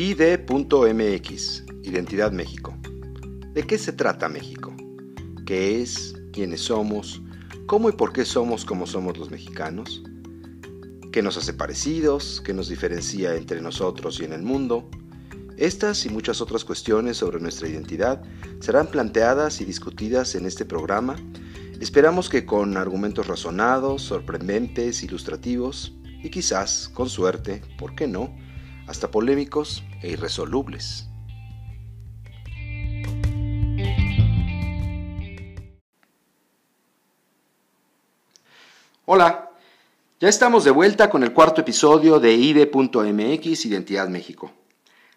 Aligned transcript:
ID.mx, 0.00 1.64
Identidad 1.82 2.30
México. 2.30 2.72
¿De 3.52 3.66
qué 3.66 3.76
se 3.76 3.92
trata 3.92 4.28
México? 4.28 4.72
¿Qué 5.44 5.82
es? 5.82 6.14
¿Quiénes 6.32 6.60
somos? 6.60 7.20
¿Cómo 7.66 7.88
y 7.88 7.92
por 7.92 8.12
qué 8.12 8.24
somos 8.24 8.64
como 8.64 8.86
somos 8.86 9.18
los 9.18 9.32
mexicanos? 9.32 10.04
¿Qué 11.10 11.20
nos 11.20 11.36
hace 11.36 11.52
parecidos? 11.52 12.40
¿Qué 12.46 12.54
nos 12.54 12.68
diferencia 12.68 13.34
entre 13.34 13.60
nosotros 13.60 14.20
y 14.20 14.24
en 14.24 14.34
el 14.34 14.42
mundo? 14.42 14.88
Estas 15.56 16.06
y 16.06 16.10
muchas 16.10 16.40
otras 16.40 16.64
cuestiones 16.64 17.16
sobre 17.16 17.40
nuestra 17.40 17.66
identidad 17.66 18.22
serán 18.60 18.86
planteadas 18.86 19.60
y 19.60 19.64
discutidas 19.64 20.36
en 20.36 20.46
este 20.46 20.64
programa. 20.64 21.16
Esperamos 21.80 22.28
que 22.28 22.46
con 22.46 22.76
argumentos 22.76 23.26
razonados, 23.26 24.02
sorprendentes, 24.02 25.02
ilustrativos 25.02 25.92
y 26.22 26.30
quizás, 26.30 26.88
con 26.88 27.08
suerte, 27.08 27.62
¿por 27.76 27.96
qué 27.96 28.06
no?, 28.06 28.32
hasta 28.88 29.10
polémicos 29.10 29.84
e 30.02 30.08
irresolubles. 30.08 31.06
Hola, 39.04 39.50
ya 40.20 40.28
estamos 40.28 40.64
de 40.64 40.70
vuelta 40.70 41.08
con 41.08 41.22
el 41.22 41.32
cuarto 41.32 41.60
episodio 41.60 42.18
de 42.18 42.34
IDE.mx 42.34 43.66
Identidad 43.66 44.08
México. 44.08 44.50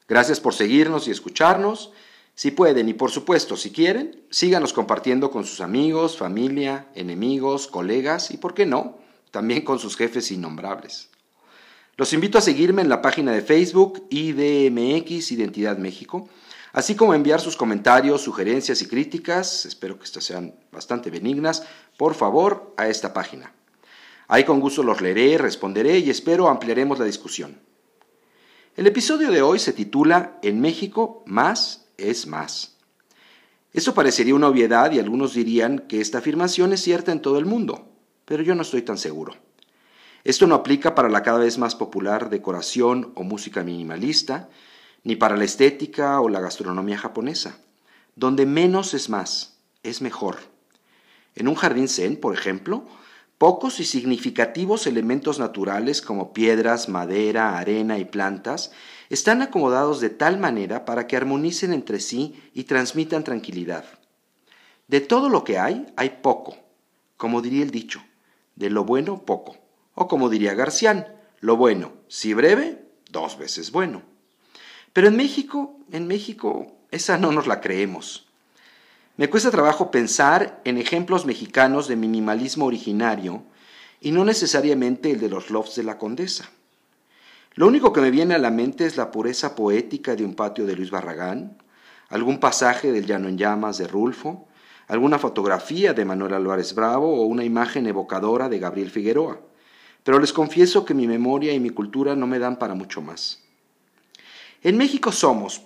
Gracias 0.08 0.40
por 0.40 0.54
seguirnos 0.54 1.08
y 1.08 1.12
escucharnos. 1.12 1.92
Si 2.36 2.52
pueden 2.52 2.88
y 2.88 2.94
por 2.94 3.12
supuesto 3.12 3.58
si 3.58 3.72
quieren, 3.72 4.24
síganos 4.30 4.74
compartiendo 4.74 5.30
con 5.32 5.46
sus 5.46 5.62
amigos, 5.62 6.18
familia, 6.18 6.88
enemigos, 6.96 7.68
colegas 7.68 8.32
y, 8.32 8.38
por 8.38 8.54
qué 8.54 8.66
no, 8.66 8.98
también 9.32 9.64
con 9.64 9.80
sus 9.80 9.98
jefes 9.98 10.32
innombrables. 10.32 11.11
Los 12.02 12.14
invito 12.14 12.40
a 12.40 12.42
seguirme 12.42 12.82
en 12.82 12.90
la 12.90 13.00
página 13.00 13.32
de 13.32 13.44
Facebook 13.44 14.08
IDMX 14.10 15.34
Identidad 15.34 15.78
México, 15.78 16.28
así 16.74 16.96
como 16.96 17.12
a 17.12 17.16
enviar 17.16 17.40
sus 17.40 17.56
comentarios, 17.56 18.24
sugerencias 18.24 18.82
y 18.82 18.88
críticas, 18.88 19.68
espero 19.68 20.00
que 20.00 20.06
estas 20.06 20.24
sean 20.24 20.56
bastante 20.72 21.12
benignas, 21.12 21.62
por 21.98 22.16
favor, 22.16 22.74
a 22.76 22.88
esta 22.88 23.14
página. 23.14 23.54
Ahí 24.28 24.46
con 24.46 24.60
gusto 24.60 24.82
los 24.82 25.00
leeré, 25.00 25.38
responderé 25.38 26.00
y 26.00 26.10
espero 26.10 26.50
ampliaremos 26.50 26.98
la 26.98 27.06
discusión. 27.06 27.60
El 28.76 28.88
episodio 28.88 29.30
de 29.30 29.44
hoy 29.44 29.60
se 29.60 29.72
titula 29.72 30.40
En 30.42 30.60
México, 30.60 31.22
más 31.28 31.86
es 31.98 32.26
más. 32.26 32.78
Eso 33.74 33.94
parecería 33.94 34.34
una 34.34 34.48
obviedad 34.48 34.92
y 34.92 34.98
algunos 34.98 35.36
dirían 35.36 35.78
que 35.78 36.02
esta 36.02 36.18
afirmación 36.18 36.74
es 36.74 36.82
cierta 36.82 37.12
en 37.12 37.22
todo 37.22 37.38
el 37.38 37.46
mundo, 37.46 37.92
pero 38.26 38.42
yo 38.42 38.56
no 38.56 38.64
estoy 38.64 38.82
tan 38.82 38.98
seguro. 38.98 39.36
Esto 40.24 40.46
no 40.48 40.56
aplica 40.56 40.94
para 40.94 41.10
la 41.10 41.24
cada 41.24 41.40
vez 41.40 41.58
más 41.58 41.76
popular 41.76 42.30
decoración 42.30 43.12
o 43.16 43.24
música 43.24 43.64
minimalista, 43.64 44.50
ni 45.04 45.16
para 45.16 45.36
la 45.36 45.46
estética 45.46 46.22
o 46.22 46.30
la 46.30 46.40
gastronomía 46.40 46.98
japonesa, 46.98 47.58
donde 48.16 48.46
menos 48.46 48.94
es 48.94 49.10
más, 49.10 49.58
es 49.84 50.02
mejor. 50.02 50.38
En 51.34 51.48
un 51.48 51.56
jardín 51.56 51.88
zen, 51.88 52.18
por 52.18 52.36
ejemplo, 52.36 52.86
pocos 53.38 53.80
y 53.80 53.86
significativos 53.86 54.86
elementos 54.86 55.40
naturales 55.40 56.04
como 56.04 56.34
piedras, 56.34 56.90
madera, 56.90 57.58
arena 57.58 57.98
y 57.98 58.06
plantas 58.06 58.72
están 59.10 59.42
acomodados 59.42 60.00
de 60.02 60.12
tal 60.12 60.38
manera 60.38 60.86
para 60.86 61.08
que 61.08 61.18
armonicen 61.18 61.74
entre 61.74 62.00
sí 62.00 62.40
y 62.54 62.66
transmitan 62.66 63.24
tranquilidad. 63.24 63.86
De 64.88 65.02
todo 65.02 65.30
lo 65.30 65.44
que 65.44 65.58
hay, 65.58 65.88
hay 65.96 66.20
poco, 66.22 66.56
como 67.18 67.42
diría 67.42 67.64
el 67.64 67.72
dicho, 67.72 68.04
de 68.56 68.70
lo 68.70 68.84
bueno 68.84 69.26
poco. 69.26 69.61
O 69.96 70.08
como 70.08 70.30
diría 70.30 70.54
Garcián, 70.54 71.08
lo 71.42 71.58
bueno, 71.58 71.94
si 72.08 72.34
breve, 72.34 72.84
dos 73.10 73.38
veces 73.38 73.72
bueno. 73.72 74.04
Pero 74.94 75.08
en 75.08 75.16
México, 75.16 75.76
en 75.92 76.08
México, 76.08 76.68
esa 76.92 77.18
no 77.18 77.32
nos 77.32 77.48
la 77.48 77.62
creemos. 77.62 78.28
Me 79.18 79.30
cuesta 79.30 79.52
trabajo 79.52 79.92
pensar 79.92 80.62
en 80.66 80.78
ejemplos 80.78 81.26
mexicanos 81.26 81.88
de 81.88 81.96
minimalismo 81.96 82.66
originario 82.66 83.44
y 84.00 84.12
no 84.12 84.26
necesariamente 84.26 85.12
el 85.12 85.20
de 85.20 85.30
los 85.30 85.50
lofts 85.50 85.76
de 85.76 85.84
la 85.84 85.98
condesa. 85.98 86.50
Lo 87.54 87.68
único 87.68 87.92
que 87.92 88.02
me 88.02 88.12
viene 88.12 88.36
a 88.36 88.40
la 88.40 88.50
mente 88.50 88.86
es 88.86 88.98
la 88.98 89.12
pureza 89.12 89.56
poética 89.56 90.16
de 90.16 90.24
un 90.24 90.36
patio 90.36 90.66
de 90.66 90.76
Luis 90.76 90.90
Barragán, 90.90 91.58
algún 92.10 92.40
pasaje 92.40 92.92
del 92.92 93.06
Llano 93.06 93.28
en 93.28 93.38
Llamas 93.38 93.78
de 93.78 93.88
Rulfo, 93.88 94.48
alguna 94.88 95.20
fotografía 95.20 95.94
de 95.94 96.06
Manuel 96.06 96.34
Álvarez 96.34 96.74
Bravo 96.74 97.22
o 97.22 97.26
una 97.26 97.44
imagen 97.44 97.88
evocadora 97.88 98.48
de 98.48 98.60
Gabriel 98.60 98.90
Figueroa 98.90 99.40
pero 100.04 100.20
les 100.20 100.34
confieso 100.34 100.86
que 100.86 100.94
mi 100.94 101.08
memoria 101.08 101.54
y 101.54 101.60
mi 101.60 101.70
cultura 101.70 102.16
no 102.16 102.28
me 102.28 102.40
dan 102.40 102.58
para 102.58 102.74
mucho 102.74 103.02
más. 103.02 103.44
En 104.64 104.78
México 104.78 105.12
somos, 105.12 105.62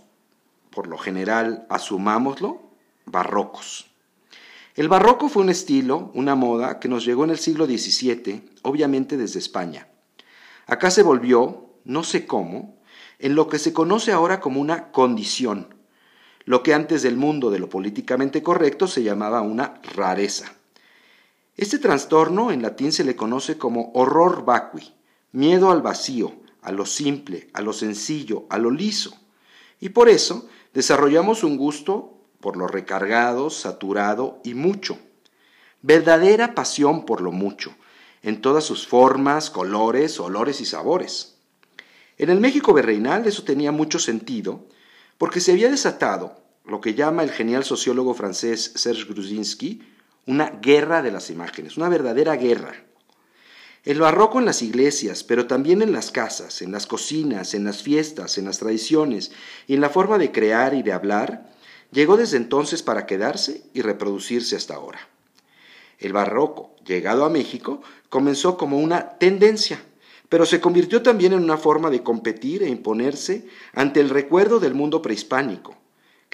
por 0.69 0.87
lo 0.87 0.97
general, 0.97 1.65
asumámoslo, 1.69 2.61
barrocos. 3.05 3.87
El 4.75 4.89
barroco 4.89 5.29
fue 5.29 5.43
un 5.43 5.49
estilo, 5.49 6.11
una 6.13 6.35
moda, 6.35 6.79
que 6.79 6.89
nos 6.89 7.05
llegó 7.05 7.23
en 7.23 7.29
el 7.29 7.39
siglo 7.39 7.65
XVII, 7.65 8.41
obviamente 8.63 9.15
desde 9.15 9.39
España. 9.39 9.87
Acá 10.67 10.91
se 10.91 11.03
volvió, 11.03 11.69
no 11.85 12.03
sé 12.03 12.25
cómo, 12.25 12.75
en 13.19 13.35
lo 13.35 13.47
que 13.47 13.59
se 13.59 13.71
conoce 13.71 14.11
ahora 14.11 14.41
como 14.41 14.59
una 14.59 14.91
condición, 14.91 15.73
lo 16.43 16.61
que 16.61 16.73
antes 16.73 17.01
del 17.03 17.15
mundo 17.15 17.51
de 17.51 17.59
lo 17.59 17.69
políticamente 17.69 18.43
correcto 18.43 18.87
se 18.87 19.03
llamaba 19.03 19.41
una 19.41 19.79
rareza. 19.95 20.53
Este 21.57 21.79
trastorno 21.79 22.51
en 22.51 22.61
latín 22.61 22.91
se 22.91 23.05
le 23.05 23.15
conoce 23.15 23.57
como 23.57 23.91
horror 23.93 24.43
vacui, 24.43 24.93
miedo 25.31 25.71
al 25.71 25.81
vacío, 25.81 26.33
a 26.61 26.73
lo 26.73 26.85
simple, 26.85 27.49
a 27.53 27.61
lo 27.61 27.71
sencillo, 27.71 28.45
a 28.49 28.57
lo 28.57 28.71
liso. 28.71 29.15
Y 29.79 29.89
por 29.89 30.09
eso 30.09 30.49
desarrollamos 30.73 31.45
un 31.45 31.55
gusto 31.55 32.17
por 32.41 32.57
lo 32.57 32.67
recargado, 32.67 33.49
saturado 33.49 34.41
y 34.43 34.53
mucho. 34.53 34.97
Verdadera 35.81 36.55
pasión 36.55 37.05
por 37.05 37.21
lo 37.21 37.31
mucho, 37.31 37.73
en 38.21 38.41
todas 38.41 38.65
sus 38.65 38.85
formas, 38.85 39.49
colores, 39.49 40.19
olores 40.19 40.59
y 40.59 40.65
sabores. 40.65 41.37
En 42.17 42.29
el 42.29 42.41
México 42.41 42.73
virreinal 42.73 43.27
eso 43.27 43.43
tenía 43.43 43.71
mucho 43.71 43.99
sentido, 43.99 44.65
porque 45.17 45.39
se 45.39 45.53
había 45.53 45.71
desatado 45.71 46.35
lo 46.65 46.81
que 46.81 46.95
llama 46.95 47.23
el 47.23 47.31
genial 47.31 47.63
sociólogo 47.63 48.13
francés 48.13 48.73
Serge 48.75 49.05
Grusinski 49.05 49.94
una 50.27 50.49
guerra 50.61 51.01
de 51.01 51.11
las 51.11 51.29
imágenes, 51.29 51.77
una 51.77 51.89
verdadera 51.89 52.35
guerra. 52.35 52.73
El 53.83 53.99
barroco 53.99 54.39
en 54.39 54.45
las 54.45 54.63
iglesias, 54.63 55.23
pero 55.23 55.45
también 55.45 55.83
en 55.83 55.91
las 55.91 56.09
casas, 56.09 56.63
en 56.63 56.71
las 56.71 56.87
cocinas, 56.87 57.53
en 57.53 57.63
las 57.63 57.83
fiestas, 57.83 58.39
en 58.39 58.45
las 58.45 58.57
tradiciones 58.57 59.31
y 59.67 59.75
en 59.75 59.81
la 59.81 59.89
forma 59.89 60.17
de 60.17 60.31
crear 60.31 60.73
y 60.73 60.81
de 60.81 60.91
hablar, 60.91 61.51
llegó 61.91 62.17
desde 62.17 62.37
entonces 62.37 62.81
para 62.81 63.05
quedarse 63.05 63.63
y 63.73 63.81
reproducirse 63.81 64.55
hasta 64.55 64.73
ahora. 64.73 64.99
El 65.99 66.13
barroco, 66.13 66.75
llegado 66.83 67.25
a 67.25 67.29
México, 67.29 67.81
comenzó 68.09 68.57
como 68.57 68.79
una 68.79 69.17
tendencia, 69.19 69.79
pero 70.29 70.47
se 70.47 70.59
convirtió 70.59 71.03
también 71.03 71.33
en 71.33 71.43
una 71.43 71.57
forma 71.57 71.91
de 71.91 72.01
competir 72.01 72.63
e 72.63 72.69
imponerse 72.69 73.47
ante 73.73 73.99
el 73.99 74.09
recuerdo 74.09 74.59
del 74.59 74.73
mundo 74.73 75.03
prehispánico, 75.03 75.77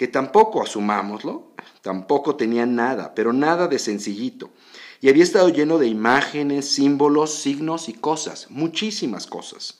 que 0.02 0.08
tampoco, 0.08 0.60
asumámoslo, 0.60 1.52
tampoco 1.80 2.34
tenía 2.34 2.66
nada, 2.66 3.14
pero 3.14 3.32
nada 3.32 3.68
de 3.68 3.78
sencillito, 3.78 4.50
y 5.00 5.08
había 5.08 5.22
estado 5.22 5.48
lleno 5.48 5.78
de 5.78 5.86
imágenes, 5.86 6.68
símbolos, 6.68 7.32
signos 7.34 7.88
y 7.88 7.92
cosas, 7.92 8.48
muchísimas 8.50 9.28
cosas. 9.28 9.78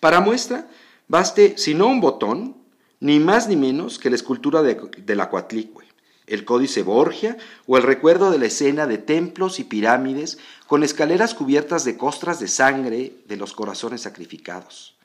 Para 0.00 0.20
muestra, 0.20 0.66
baste, 1.06 1.56
si 1.58 1.74
no 1.74 1.86
un 1.86 2.00
botón, 2.00 2.56
ni 2.98 3.20
más 3.20 3.46
ni 3.46 3.54
menos 3.54 4.00
que 4.00 4.10
la 4.10 4.16
escultura 4.16 4.62
de, 4.62 5.14
la 5.14 5.30
Coatlicue, 5.30 5.84
el 6.26 6.44
Códice 6.44 6.82
Borgia 6.82 7.36
o 7.68 7.76
el 7.76 7.84
recuerdo 7.84 8.32
de 8.32 8.38
la 8.38 8.46
escena 8.46 8.88
de 8.88 8.98
templos 8.98 9.60
y 9.60 9.64
pirámides 9.64 10.38
con 10.66 10.82
escaleras 10.82 11.34
cubiertas 11.34 11.84
de 11.84 11.96
costras 11.96 12.40
de 12.40 12.48
sangre 12.48 13.12
de 13.28 13.36
los 13.36 13.52
corazones 13.52 14.00
sacrificados 14.00 14.97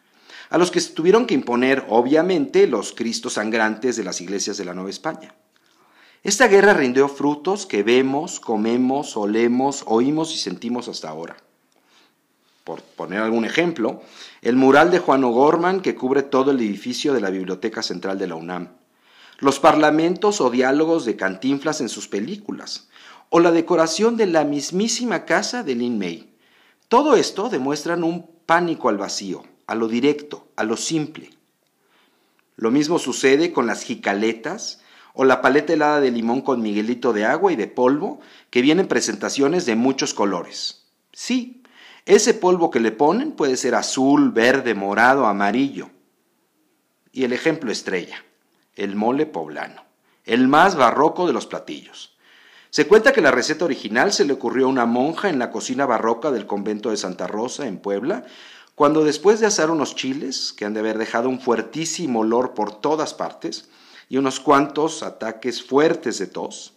a 0.53 0.59
los 0.59 0.69
que 0.69 0.79
tuvieron 0.81 1.25
que 1.25 1.33
imponer, 1.33 1.83
obviamente, 1.89 2.67
los 2.67 2.93
Cristos 2.93 3.33
sangrantes 3.33 3.95
de 3.95 4.03
las 4.03 4.21
iglesias 4.21 4.55
de 4.55 4.65
la 4.65 4.75
Nueva 4.75 4.91
España. 4.91 5.33
Esta 6.21 6.47
guerra 6.47 6.75
rindió 6.75 7.07
frutos 7.07 7.65
que 7.65 7.81
vemos, 7.81 8.39
comemos, 8.39 9.17
olemos, 9.17 9.83
oímos 9.87 10.31
y 10.31 10.37
sentimos 10.37 10.87
hasta 10.89 11.09
ahora. 11.09 11.37
Por 12.65 12.83
poner 12.83 13.21
algún 13.21 13.45
ejemplo, 13.45 14.03
el 14.43 14.55
mural 14.55 14.91
de 14.91 14.99
Juan 14.99 15.23
O'Gorman 15.23 15.81
que 15.81 15.95
cubre 15.95 16.21
todo 16.21 16.51
el 16.51 16.59
edificio 16.59 17.15
de 17.15 17.21
la 17.21 17.31
Biblioteca 17.31 17.81
Central 17.81 18.19
de 18.19 18.27
la 18.27 18.35
UNAM, 18.35 18.73
los 19.39 19.59
parlamentos 19.59 20.39
o 20.39 20.51
diálogos 20.51 21.03
de 21.05 21.15
Cantinflas 21.15 21.81
en 21.81 21.89
sus 21.89 22.07
películas, 22.07 22.89
o 23.29 23.39
la 23.39 23.51
decoración 23.51 24.17
de 24.17 24.27
la 24.27 24.43
mismísima 24.43 25.25
casa 25.25 25.63
de 25.63 25.73
Lin 25.73 25.97
May. 25.97 26.31
Todo 26.89 27.15
esto 27.15 27.49
demuestran 27.49 28.03
un 28.03 28.29
pánico 28.45 28.89
al 28.89 28.99
vacío, 28.99 29.45
a 29.67 29.75
lo 29.75 29.87
directo, 29.87 30.47
a 30.55 30.63
lo 30.63 30.77
simple. 30.77 31.31
Lo 32.55 32.71
mismo 32.71 32.99
sucede 32.99 33.51
con 33.51 33.67
las 33.67 33.83
jicaletas 33.83 34.81
o 35.13 35.25
la 35.25 35.41
paleta 35.41 35.73
helada 35.73 36.01
de 36.01 36.11
limón 36.11 36.41
con 36.41 36.61
miguelito 36.61 37.13
de 37.13 37.25
agua 37.25 37.51
y 37.51 37.55
de 37.55 37.67
polvo 37.67 38.19
que 38.49 38.61
vienen 38.61 38.87
presentaciones 38.87 39.65
de 39.65 39.75
muchos 39.75 40.13
colores. 40.13 40.85
Sí, 41.11 41.63
ese 42.05 42.33
polvo 42.33 42.69
que 42.69 42.79
le 42.79 42.91
ponen 42.91 43.31
puede 43.31 43.55
ser 43.55 43.75
azul, 43.75 44.31
verde, 44.31 44.73
morado, 44.73 45.25
amarillo. 45.25 45.89
y 47.15 47.25
el 47.25 47.33
ejemplo 47.33 47.71
estrella, 47.71 48.25
el 48.75 48.95
mole 48.95 49.27
poblano, 49.27 49.83
el 50.25 50.47
más 50.47 50.75
barroco 50.75 51.27
de 51.27 51.33
los 51.33 51.45
platillos. 51.45 52.17
Se 52.71 52.87
cuenta 52.87 53.13
que 53.13 53.21
la 53.21 53.29
receta 53.29 53.65
original 53.65 54.11
se 54.11 54.25
le 54.25 54.33
ocurrió 54.33 54.65
a 54.65 54.69
una 54.69 54.87
monja 54.87 55.29
en 55.29 55.37
la 55.37 55.51
cocina 55.51 55.85
barroca 55.85 56.31
del 56.31 56.47
convento 56.47 56.89
de 56.89 56.97
Santa 56.97 57.27
Rosa, 57.27 57.67
en 57.67 57.77
Puebla, 57.77 58.25
cuando 58.75 59.03
después 59.03 59.39
de 59.39 59.45
asar 59.45 59.69
unos 59.69 59.95
chiles, 59.95 60.53
que 60.53 60.65
han 60.65 60.73
de 60.73 60.79
haber 60.79 60.97
dejado 60.97 61.29
un 61.29 61.39
fuertísimo 61.39 62.21
olor 62.21 62.53
por 62.53 62.79
todas 62.81 63.13
partes, 63.13 63.69
y 64.09 64.17
unos 64.17 64.39
cuantos 64.39 65.03
ataques 65.03 65.63
fuertes 65.63 66.19
de 66.19 66.27
tos, 66.27 66.73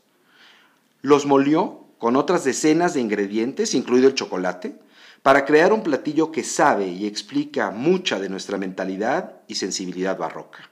los 1.03 1.27
molió 1.27 1.87
con 1.99 2.17
otras 2.17 2.45
decenas 2.45 2.95
de 2.95 3.01
ingredientes, 3.01 3.75
incluido 3.75 4.09
el 4.09 4.15
chocolate, 4.15 4.79
para 5.23 5.45
crear 5.45 5.73
un 5.73 5.83
platillo 5.83 6.31
que 6.31 6.45
sabe 6.45 6.87
y 6.87 7.07
explica 7.07 7.71
mucha 7.71 8.21
de 8.21 8.29
nuestra 8.29 8.59
mentalidad 8.59 9.41
y 9.49 9.57
sensibilidad 9.57 10.19
barroca. 10.19 10.71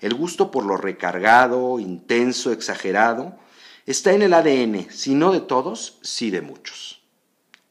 El 0.00 0.14
gusto 0.14 0.50
por 0.50 0.64
lo 0.64 0.76
recargado, 0.76 1.78
intenso, 1.78 2.50
exagerado, 2.50 3.36
está 3.86 4.12
en 4.12 4.22
el 4.22 4.34
ADN, 4.34 4.90
si 4.90 5.14
no 5.14 5.32
de 5.32 5.40
todos, 5.40 5.98
sí 6.02 6.30
de 6.30 6.40
muchos. 6.40 7.02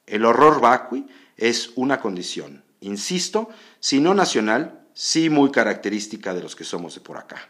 El 0.05 0.25
horror 0.25 0.61
vacui 0.61 1.07
es 1.43 1.73
una 1.75 1.99
condición, 1.99 2.63
insisto, 2.79 3.49
si 3.81 3.99
no 3.99 4.13
nacional, 4.13 4.87
sí 4.93 5.29
muy 5.29 5.51
característica 5.51 6.33
de 6.33 6.41
los 6.41 6.55
que 6.55 6.63
somos 6.63 6.95
de 6.95 7.01
por 7.01 7.17
acá. 7.17 7.49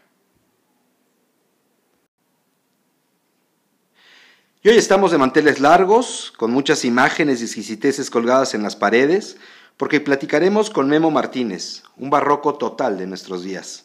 Y 4.64 4.68
hoy 4.68 4.76
estamos 4.78 5.12
de 5.12 5.18
manteles 5.18 5.60
largos, 5.60 6.32
con 6.36 6.50
muchas 6.50 6.84
imágenes 6.84 7.40
y 7.40 7.44
exquisiteces 7.44 8.10
colgadas 8.10 8.54
en 8.54 8.64
las 8.64 8.74
paredes, 8.74 9.36
porque 9.76 10.00
platicaremos 10.00 10.70
con 10.70 10.88
Memo 10.88 11.12
Martínez, 11.12 11.84
un 11.96 12.10
barroco 12.10 12.54
total 12.54 12.98
de 12.98 13.06
nuestros 13.06 13.44
días. 13.44 13.84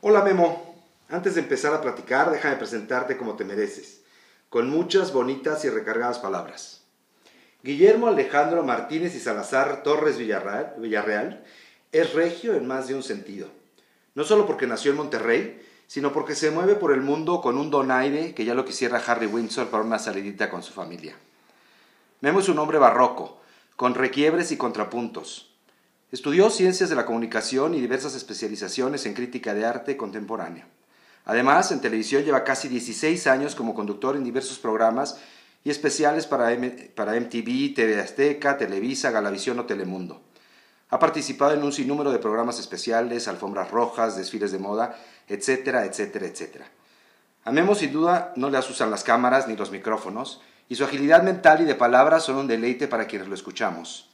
Hola 0.00 0.22
Memo, 0.24 0.71
antes 1.12 1.34
de 1.34 1.42
empezar 1.42 1.74
a 1.74 1.82
platicar, 1.82 2.30
déjame 2.30 2.56
presentarte 2.56 3.18
como 3.18 3.36
te 3.36 3.44
mereces, 3.44 4.00
con 4.48 4.70
muchas 4.70 5.12
bonitas 5.12 5.62
y 5.66 5.68
recargadas 5.68 6.18
palabras. 6.18 6.84
Guillermo 7.62 8.08
Alejandro 8.08 8.64
Martínez 8.64 9.14
y 9.14 9.20
Salazar 9.20 9.82
Torres 9.82 10.16
Villarreal, 10.16 11.44
es 11.92 12.14
regio 12.14 12.54
en 12.54 12.66
más 12.66 12.88
de 12.88 12.94
un 12.94 13.02
sentido. 13.02 13.48
No 14.14 14.24
solo 14.24 14.46
porque 14.46 14.66
nació 14.66 14.90
en 14.92 14.96
Monterrey, 14.96 15.62
sino 15.86 16.14
porque 16.14 16.34
se 16.34 16.50
mueve 16.50 16.76
por 16.76 16.92
el 16.92 17.02
mundo 17.02 17.42
con 17.42 17.58
un 17.58 17.70
donaire 17.70 18.34
que 18.34 18.46
ya 18.46 18.54
lo 18.54 18.64
quisiera 18.64 19.02
Harry 19.06 19.26
Windsor 19.26 19.68
para 19.68 19.84
una 19.84 19.98
salidita 19.98 20.48
con 20.48 20.62
su 20.62 20.72
familia. 20.72 21.14
Memo 22.22 22.40
es 22.40 22.48
un 22.48 22.58
hombre 22.58 22.78
barroco, 22.78 23.42
con 23.76 23.94
requiebres 23.94 24.50
y 24.50 24.56
contrapuntos. 24.56 25.54
Estudió 26.10 26.48
ciencias 26.48 26.88
de 26.88 26.96
la 26.96 27.04
comunicación 27.04 27.74
y 27.74 27.80
diversas 27.80 28.14
especializaciones 28.14 29.04
en 29.04 29.12
crítica 29.12 29.52
de 29.52 29.66
arte 29.66 29.98
contemporáneo. 29.98 30.64
Además, 31.24 31.70
en 31.70 31.80
televisión 31.80 32.24
lleva 32.24 32.44
casi 32.44 32.68
16 32.68 33.26
años 33.26 33.54
como 33.54 33.74
conductor 33.74 34.16
en 34.16 34.24
diversos 34.24 34.58
programas 34.58 35.18
y 35.64 35.70
especiales 35.70 36.26
para, 36.26 36.56
para 36.94 37.18
MTV, 37.20 37.74
TV 37.74 38.00
Azteca, 38.00 38.58
Televisa, 38.58 39.10
Galavisión 39.10 39.58
o 39.58 39.66
Telemundo. 39.66 40.22
Ha 40.90 40.98
participado 40.98 41.54
en 41.54 41.62
un 41.62 41.72
sinnúmero 41.72 42.12
de 42.12 42.18
programas 42.18 42.58
especiales, 42.58 43.28
alfombras 43.28 43.70
rojas, 43.70 44.16
desfiles 44.16 44.52
de 44.52 44.58
moda, 44.58 44.98
etcétera, 45.28 45.86
etcétera, 45.86 46.26
etcétera. 46.26 46.66
A 47.44 47.50
Memo 47.50 47.74
sin 47.74 47.92
duda 47.92 48.32
no 48.36 48.50
le 48.50 48.58
asustan 48.58 48.90
las 48.90 49.02
cámaras 49.02 49.48
ni 49.48 49.56
los 49.56 49.70
micrófonos, 49.70 50.42
y 50.68 50.74
su 50.74 50.84
agilidad 50.84 51.22
mental 51.22 51.60
y 51.60 51.64
de 51.64 51.74
palabras 51.74 52.24
son 52.24 52.36
un 52.36 52.46
deleite 52.46 52.88
para 52.88 53.06
quienes 53.06 53.28
lo 53.28 53.34
escuchamos. 53.34 54.10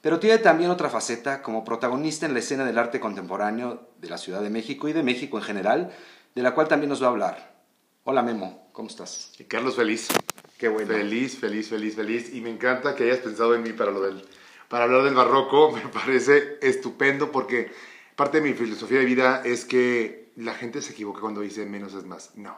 Pero 0.00 0.20
tiene 0.20 0.38
también 0.38 0.70
otra 0.70 0.88
faceta 0.88 1.42
como 1.42 1.64
protagonista 1.64 2.26
en 2.26 2.34
la 2.34 2.38
escena 2.38 2.64
del 2.64 2.78
arte 2.78 3.00
contemporáneo 3.00 3.88
de 3.98 4.08
la 4.08 4.18
Ciudad 4.18 4.42
de 4.42 4.50
México 4.50 4.88
y 4.88 4.92
de 4.92 5.02
México 5.02 5.38
en 5.38 5.44
general, 5.44 5.90
de 6.34 6.42
la 6.42 6.54
cual 6.54 6.68
también 6.68 6.90
nos 6.90 7.02
va 7.02 7.06
a 7.06 7.10
hablar. 7.10 7.62
Hola 8.04 8.22
Memo, 8.22 8.70
¿cómo 8.72 8.88
estás? 8.88 9.32
Carlos, 9.48 9.76
feliz. 9.76 10.08
Qué 10.56 10.68
bueno. 10.68 10.88
Feliz, 10.88 11.38
feliz, 11.38 11.68
feliz, 11.68 11.94
feliz. 11.94 12.34
Y 12.34 12.40
me 12.40 12.50
encanta 12.50 12.94
que 12.94 13.04
hayas 13.04 13.18
pensado 13.18 13.54
en 13.54 13.62
mí 13.62 13.72
para, 13.72 13.90
lo 13.90 14.00
del, 14.00 14.24
para 14.68 14.84
hablar 14.84 15.04
del 15.04 15.14
barroco. 15.14 15.72
Me 15.76 15.82
parece 15.88 16.58
estupendo 16.60 17.30
porque 17.30 17.70
parte 18.16 18.40
de 18.40 18.48
mi 18.48 18.54
filosofía 18.54 18.98
de 18.98 19.04
vida 19.04 19.42
es 19.44 19.64
que 19.64 20.32
la 20.36 20.54
gente 20.54 20.82
se 20.82 20.92
equivoca 20.92 21.20
cuando 21.20 21.42
dice 21.42 21.64
menos 21.66 21.94
es 21.94 22.04
más. 22.04 22.32
No. 22.36 22.56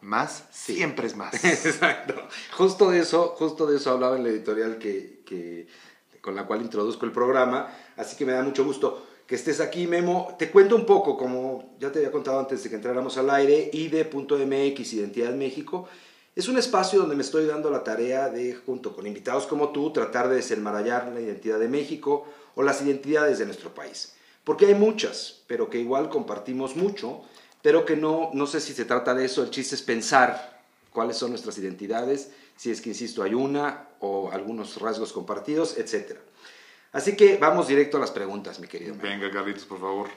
Más 0.00 0.48
siempre 0.50 1.06
es 1.06 1.16
más. 1.16 1.32
Exacto. 1.44 2.28
Justo 2.56 2.90
de 2.90 3.00
eso, 3.00 3.34
justo 3.38 3.66
de 3.66 3.76
eso 3.76 3.92
hablaba 3.92 4.16
en 4.16 4.24
la 4.24 4.30
editorial 4.30 4.78
que, 4.78 5.22
que 5.24 5.68
con 6.20 6.34
la 6.34 6.46
cual 6.46 6.62
introduzco 6.62 7.04
el 7.04 7.12
programa, 7.12 7.68
así 7.96 8.16
que 8.16 8.24
me 8.24 8.32
da 8.32 8.42
mucho 8.42 8.64
gusto 8.64 9.06
que 9.32 9.36
estés 9.36 9.60
aquí, 9.60 9.86
Memo. 9.86 10.36
Te 10.38 10.50
cuento 10.50 10.76
un 10.76 10.84
poco, 10.84 11.16
como 11.16 11.74
ya 11.80 11.90
te 11.90 12.00
había 12.00 12.12
contado 12.12 12.38
antes 12.38 12.62
de 12.62 12.68
que 12.68 12.76
entráramos 12.76 13.16
al 13.16 13.30
aire, 13.30 13.70
ID.mx, 13.72 14.92
Identidad 14.92 15.32
México, 15.32 15.88
es 16.36 16.48
un 16.48 16.58
espacio 16.58 17.00
donde 17.00 17.16
me 17.16 17.22
estoy 17.22 17.46
dando 17.46 17.70
la 17.70 17.82
tarea 17.82 18.28
de, 18.28 18.52
junto 18.54 18.94
con 18.94 19.06
invitados 19.06 19.46
como 19.46 19.70
tú, 19.70 19.90
tratar 19.90 20.28
de 20.28 20.34
desenmarallar 20.34 21.10
la 21.14 21.22
identidad 21.22 21.58
de 21.58 21.68
México 21.68 22.26
o 22.54 22.62
las 22.62 22.82
identidades 22.82 23.38
de 23.38 23.46
nuestro 23.46 23.74
país. 23.74 24.12
Porque 24.44 24.66
hay 24.66 24.74
muchas, 24.74 25.40
pero 25.46 25.70
que 25.70 25.78
igual 25.78 26.10
compartimos 26.10 26.76
mucho, 26.76 27.22
pero 27.62 27.86
que 27.86 27.96
no, 27.96 28.28
no 28.34 28.46
sé 28.46 28.60
si 28.60 28.74
se 28.74 28.84
trata 28.84 29.14
de 29.14 29.24
eso, 29.24 29.42
el 29.42 29.48
chiste 29.48 29.76
es 29.76 29.80
pensar 29.80 30.60
cuáles 30.92 31.16
son 31.16 31.30
nuestras 31.30 31.56
identidades 31.56 32.32
si 32.58 32.70
es 32.70 32.82
que, 32.82 32.90
insisto, 32.90 33.22
hay 33.22 33.32
una 33.32 33.88
o 33.98 34.30
algunos 34.30 34.78
rasgos 34.78 35.10
compartidos, 35.10 35.78
etc. 35.78 36.18
Así 36.92 37.16
que 37.16 37.38
vamos 37.38 37.68
directo 37.68 37.96
a 37.96 38.00
las 38.00 38.10
preguntas, 38.10 38.60
mi 38.60 38.68
querido. 38.68 38.94
Venga, 39.00 39.30
Carlitos, 39.30 39.64
por 39.64 39.80
favor. 39.80 40.08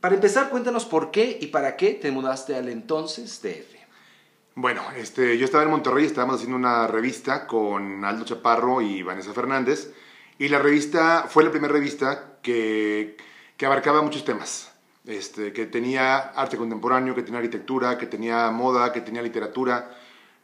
Para 0.00 0.14
empezar, 0.14 0.50
cuéntanos 0.50 0.84
por 0.84 1.10
qué 1.10 1.38
y 1.40 1.46
para 1.46 1.76
qué 1.76 1.94
te 1.94 2.10
mudaste 2.10 2.54
al 2.54 2.68
entonces 2.68 3.40
DF. 3.40 3.74
Bueno, 4.56 4.82
este, 4.96 5.38
yo 5.38 5.46
estaba 5.46 5.64
en 5.64 5.70
Monterrey, 5.70 6.04
estábamos 6.04 6.36
haciendo 6.36 6.56
una 6.56 6.86
revista 6.86 7.46
con 7.46 8.04
Aldo 8.04 8.24
Chaparro 8.24 8.82
y 8.82 9.02
Vanessa 9.02 9.32
Fernández, 9.32 9.92
y 10.38 10.48
la 10.48 10.58
revista 10.58 11.26
fue 11.28 11.42
la 11.42 11.50
primera 11.50 11.72
revista 11.72 12.38
que, 12.42 13.16
que 13.56 13.66
abarcaba 13.66 14.02
muchos 14.02 14.24
temas. 14.24 14.70
Este, 15.06 15.52
que 15.52 15.66
tenía 15.66 16.16
arte 16.16 16.56
contemporáneo, 16.56 17.14
que 17.14 17.22
tenía 17.22 17.40
arquitectura, 17.40 17.98
que 17.98 18.06
tenía 18.06 18.50
moda, 18.50 18.90
que 18.90 19.02
tenía 19.02 19.20
literatura, 19.20 19.90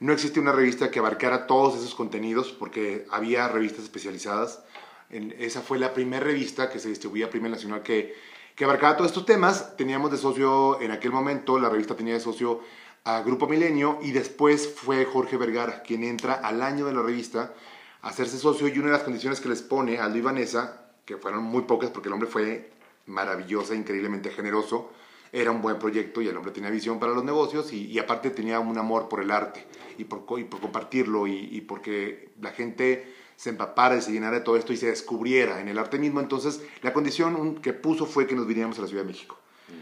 no 0.00 0.12
existía 0.12 0.42
una 0.42 0.52
revista 0.52 0.90
que 0.90 0.98
abarcara 0.98 1.46
todos 1.46 1.78
esos 1.78 1.94
contenidos 1.94 2.52
porque 2.52 3.06
había 3.10 3.48
revistas 3.48 3.84
especializadas. 3.84 4.62
Esa 5.10 5.60
fue 5.60 5.78
la 5.78 5.92
primera 5.92 6.24
revista 6.24 6.70
que 6.70 6.78
se 6.78 6.88
distribuía 6.88 7.26
a 7.26 7.30
primer 7.30 7.50
nacional 7.50 7.82
que, 7.82 8.14
que 8.54 8.64
abarcaba 8.64 8.96
todos 8.96 9.10
estos 9.10 9.26
temas. 9.26 9.76
Teníamos 9.76 10.10
de 10.10 10.16
socio 10.16 10.80
en 10.80 10.90
aquel 10.92 11.10
momento, 11.10 11.58
la 11.58 11.68
revista 11.68 11.96
tenía 11.96 12.14
de 12.14 12.20
socio 12.20 12.60
a 13.04 13.22
Grupo 13.22 13.46
Milenio 13.48 13.98
y 14.02 14.12
después 14.12 14.72
fue 14.74 15.04
Jorge 15.04 15.36
Vergara 15.36 15.82
quien 15.82 16.04
entra 16.04 16.34
al 16.34 16.62
año 16.62 16.86
de 16.86 16.92
la 16.92 17.02
revista 17.02 17.54
a 18.02 18.08
hacerse 18.08 18.38
socio 18.38 18.68
y 18.68 18.78
una 18.78 18.86
de 18.88 18.92
las 18.92 19.02
condiciones 19.02 19.40
que 19.40 19.48
les 19.48 19.62
pone 19.62 19.98
a 19.98 20.04
Aldo 20.04 20.22
Vanessa, 20.22 20.90
que 21.04 21.16
fueron 21.16 21.42
muy 21.44 21.62
pocas 21.62 21.90
porque 21.90 22.08
el 22.08 22.14
hombre 22.14 22.28
fue 22.28 22.70
maravilloso, 23.06 23.74
increíblemente 23.74 24.30
generoso, 24.30 24.90
era 25.32 25.50
un 25.50 25.62
buen 25.62 25.78
proyecto 25.78 26.20
y 26.20 26.28
el 26.28 26.36
hombre 26.36 26.52
tenía 26.52 26.70
visión 26.70 26.98
para 26.98 27.12
los 27.12 27.24
negocios 27.24 27.72
y, 27.72 27.98
aparte 27.98 28.30
tenía 28.30 28.58
un 28.58 28.76
amor 28.78 29.08
por 29.08 29.20
el 29.20 29.30
arte 29.30 29.66
y 29.96 30.04
por, 30.04 30.24
compartirlo 30.24 31.26
y, 31.26 31.60
porque 31.62 32.30
la 32.40 32.50
gente 32.50 33.14
se 33.40 33.48
empapara 33.48 33.96
y 33.96 34.02
se 34.02 34.12
llenara 34.12 34.36
de 34.36 34.44
todo 34.44 34.58
esto 34.58 34.74
y 34.74 34.76
se 34.76 34.88
descubriera 34.88 35.62
en 35.62 35.68
el 35.68 35.78
arte 35.78 35.98
mismo. 35.98 36.20
Entonces, 36.20 36.60
la 36.82 36.92
condición 36.92 37.54
que 37.62 37.72
puso 37.72 38.04
fue 38.04 38.26
que 38.26 38.34
nos 38.34 38.46
viniéramos 38.46 38.78
a 38.78 38.82
la 38.82 38.86
Ciudad 38.86 39.02
de 39.02 39.08
México. 39.08 39.38
Mm. 39.68 39.72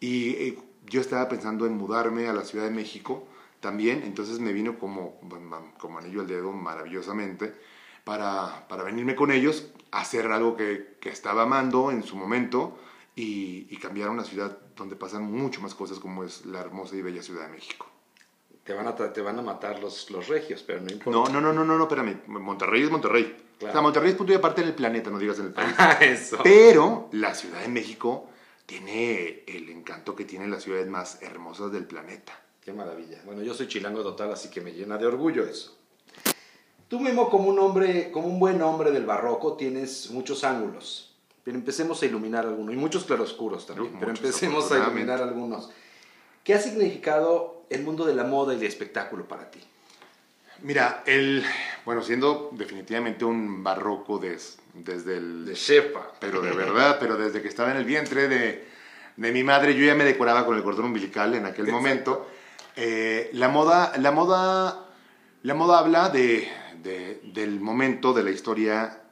Y, 0.00 0.58
yo 0.86 1.00
estaba 1.00 1.28
pensando 1.28 1.66
en 1.66 1.76
mudarme 1.76 2.26
a 2.26 2.32
la 2.32 2.42
Ciudad 2.42 2.64
de 2.64 2.70
México 2.70 3.28
también, 3.60 4.02
entonces 4.02 4.40
me 4.40 4.52
vino 4.52 4.78
como, 4.78 5.20
como 5.78 5.98
anillo 5.98 6.22
al 6.22 6.26
dedo 6.26 6.52
maravillosamente 6.52 7.54
para, 8.02 8.66
para 8.66 8.82
venirme 8.82 9.14
con 9.14 9.30
ellos, 9.30 9.68
a 9.90 10.00
hacer 10.00 10.26
algo 10.32 10.56
que, 10.56 10.96
que 10.98 11.10
estaba 11.10 11.42
amando 11.42 11.90
en 11.90 12.02
su 12.02 12.16
momento 12.16 12.78
y, 13.14 13.68
y 13.70 13.76
cambiar 13.76 14.08
una 14.08 14.24
ciudad 14.24 14.58
donde 14.74 14.96
pasan 14.96 15.22
mucho 15.22 15.60
más 15.60 15.74
cosas 15.74 15.98
como 15.98 16.24
es 16.24 16.46
la 16.46 16.60
hermosa 16.60 16.96
y 16.96 17.02
bella 17.02 17.22
Ciudad 17.22 17.46
de 17.46 17.52
México. 17.52 17.86
Te 18.64 18.72
van 18.72 18.86
a, 18.86 18.94
te 18.94 19.20
van 19.20 19.38
a 19.38 19.42
matar 19.42 19.80
los, 19.80 20.10
los 20.10 20.28
regios, 20.28 20.62
pero 20.62 20.80
no 20.80 20.90
importa. 20.90 21.32
No, 21.32 21.40
no, 21.40 21.40
no, 21.40 21.52
no, 21.52 21.64
no, 21.64 21.76
no 21.76 21.84
espérame. 21.84 22.22
Monterrey 22.26 22.82
es 22.82 22.90
Monterrey. 22.90 23.36
O 23.60 23.72
sea, 23.72 23.80
Monterrey 23.80 24.10
es 24.10 24.16
punto 24.16 24.32
y 24.32 24.36
aparte 24.36 24.62
del 24.62 24.74
planeta, 24.74 25.10
no 25.10 25.18
digas 25.18 25.38
en 25.38 25.46
el 25.46 25.52
país. 25.52 25.74
Eso. 26.00 26.38
Pero 26.42 27.08
la 27.12 27.34
Ciudad 27.34 27.60
de 27.60 27.68
México 27.68 28.28
tiene 28.66 29.44
el 29.46 29.68
encanto 29.68 30.14
que 30.14 30.24
tiene 30.24 30.46
las 30.48 30.62
ciudades 30.62 30.88
más 30.88 31.22
hermosas 31.22 31.72
del 31.72 31.86
planeta. 31.86 32.38
Qué 32.64 32.72
maravilla. 32.72 33.20
Bueno, 33.24 33.42
yo 33.42 33.54
soy 33.54 33.66
chilango 33.66 34.02
total, 34.02 34.32
así 34.32 34.48
que 34.48 34.60
me 34.60 34.72
llena 34.72 34.96
de 34.96 35.06
orgullo 35.06 35.44
eso. 35.44 35.76
Tú 36.86 37.00
mismo 37.00 37.30
como 37.30 37.48
un 37.48 37.58
hombre, 37.58 38.10
como 38.12 38.28
un 38.28 38.38
buen 38.38 38.62
hombre 38.62 38.92
del 38.92 39.06
barroco, 39.06 39.56
tienes 39.56 40.10
muchos 40.10 40.44
ángulos. 40.44 41.16
Pero 41.42 41.56
empecemos 41.56 42.00
a 42.02 42.06
iluminar 42.06 42.46
algunos, 42.46 42.72
y 42.72 42.76
muchos 42.76 43.04
claroscuros 43.04 43.66
también, 43.66 43.96
pero 43.98 44.12
empecemos 44.12 44.70
a 44.70 44.78
iluminar 44.78 45.20
algunos. 45.20 45.70
¿Qué 46.44 46.54
ha 46.54 46.60
significado 46.60 47.64
el 47.70 47.84
mundo 47.84 48.04
de 48.04 48.14
la 48.14 48.24
moda 48.24 48.54
y 48.54 48.58
el 48.58 48.64
espectáculo 48.64 49.28
para 49.28 49.50
ti? 49.50 49.60
Mira, 50.62 51.02
el, 51.06 51.44
bueno, 51.84 52.02
siendo 52.02 52.50
definitivamente 52.52 53.24
un 53.24 53.62
barroco 53.62 54.18
desde 54.18 55.16
el... 55.16 55.44
De 55.44 55.54
Shepa. 55.54 56.12
Pero 56.20 56.40
de 56.40 56.52
verdad, 56.56 56.98
pero 56.98 57.16
desde 57.16 57.42
que 57.42 57.48
estaba 57.48 57.70
en 57.70 57.76
el 57.76 57.84
vientre 57.84 58.28
de, 58.28 58.66
de 59.16 59.32
mi 59.32 59.44
madre, 59.44 59.74
yo 59.74 59.84
ya 59.84 59.94
me 59.94 60.04
decoraba 60.04 60.44
con 60.44 60.56
el 60.56 60.64
cordón 60.64 60.86
umbilical 60.86 61.34
en 61.34 61.46
aquel 61.46 61.68
momento. 61.68 62.28
Eh, 62.74 63.30
la 63.34 63.48
moda, 63.48 63.92
la 63.98 64.10
moda, 64.10 64.88
la 65.42 65.54
moda 65.54 65.78
habla 65.78 66.08
de, 66.08 66.48
de, 66.82 67.20
del 67.24 67.60
momento 67.60 68.12
de 68.12 68.24
la 68.24 68.30
historia 68.30 69.02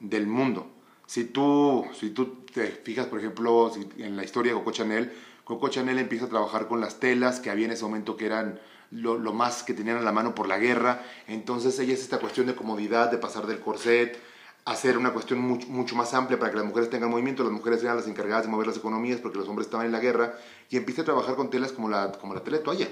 del 0.00 0.26
mundo. 0.26 0.70
Si 1.06 1.24
tú, 1.24 1.86
si 1.98 2.10
tú 2.10 2.44
te 2.52 2.66
fijas, 2.66 3.06
por 3.06 3.20
ejemplo, 3.20 3.72
en 3.98 4.16
la 4.16 4.24
historia 4.24 4.52
de 4.52 4.58
Coco 4.58 4.72
Chanel, 4.72 5.12
Coco 5.44 5.68
Chanel 5.68 5.98
empieza 5.98 6.24
a 6.24 6.28
trabajar 6.28 6.68
con 6.68 6.80
las 6.80 7.00
telas 7.00 7.40
que 7.40 7.50
había 7.50 7.66
en 7.66 7.72
ese 7.72 7.84
momento 7.84 8.16
que 8.16 8.26
eran 8.26 8.60
lo, 8.90 9.18
lo, 9.18 9.32
más 9.32 9.62
que 9.62 9.74
tenían 9.74 9.98
a 9.98 10.02
la 10.02 10.12
mano 10.12 10.34
por 10.34 10.48
la 10.48 10.58
guerra. 10.58 11.02
Entonces 11.26 11.78
ella 11.78 11.92
es 11.92 12.00
esta 12.00 12.18
cuestión 12.18 12.46
de 12.46 12.54
comodidad, 12.54 13.10
de 13.10 13.18
pasar 13.18 13.46
del 13.46 13.60
corset, 13.60 14.18
hacer 14.64 14.96
una 14.96 15.12
cuestión 15.12 15.40
mucho, 15.40 15.68
mucho, 15.68 15.96
más 15.96 16.14
amplia 16.14 16.38
para 16.38 16.50
que 16.50 16.56
las 16.56 16.66
mujeres 16.66 16.88
tengan 16.88 17.10
movimiento, 17.10 17.42
las 17.42 17.52
mujeres 17.52 17.80
sean 17.80 17.96
las 17.96 18.08
encargadas 18.08 18.44
de 18.44 18.50
mover 18.50 18.66
las 18.66 18.76
economías 18.76 19.20
porque 19.20 19.38
los 19.38 19.48
hombres 19.48 19.66
estaban 19.66 19.86
en 19.86 19.92
la 19.92 20.00
guerra, 20.00 20.34
y 20.70 20.76
empieza 20.76 21.02
a 21.02 21.04
trabajar 21.04 21.36
con 21.36 21.50
telas 21.50 21.72
como 21.72 21.88
la, 21.88 22.12
como 22.12 22.34
la 22.34 22.42
tela 22.42 22.58
de 22.58 22.62
toalla, 22.64 22.88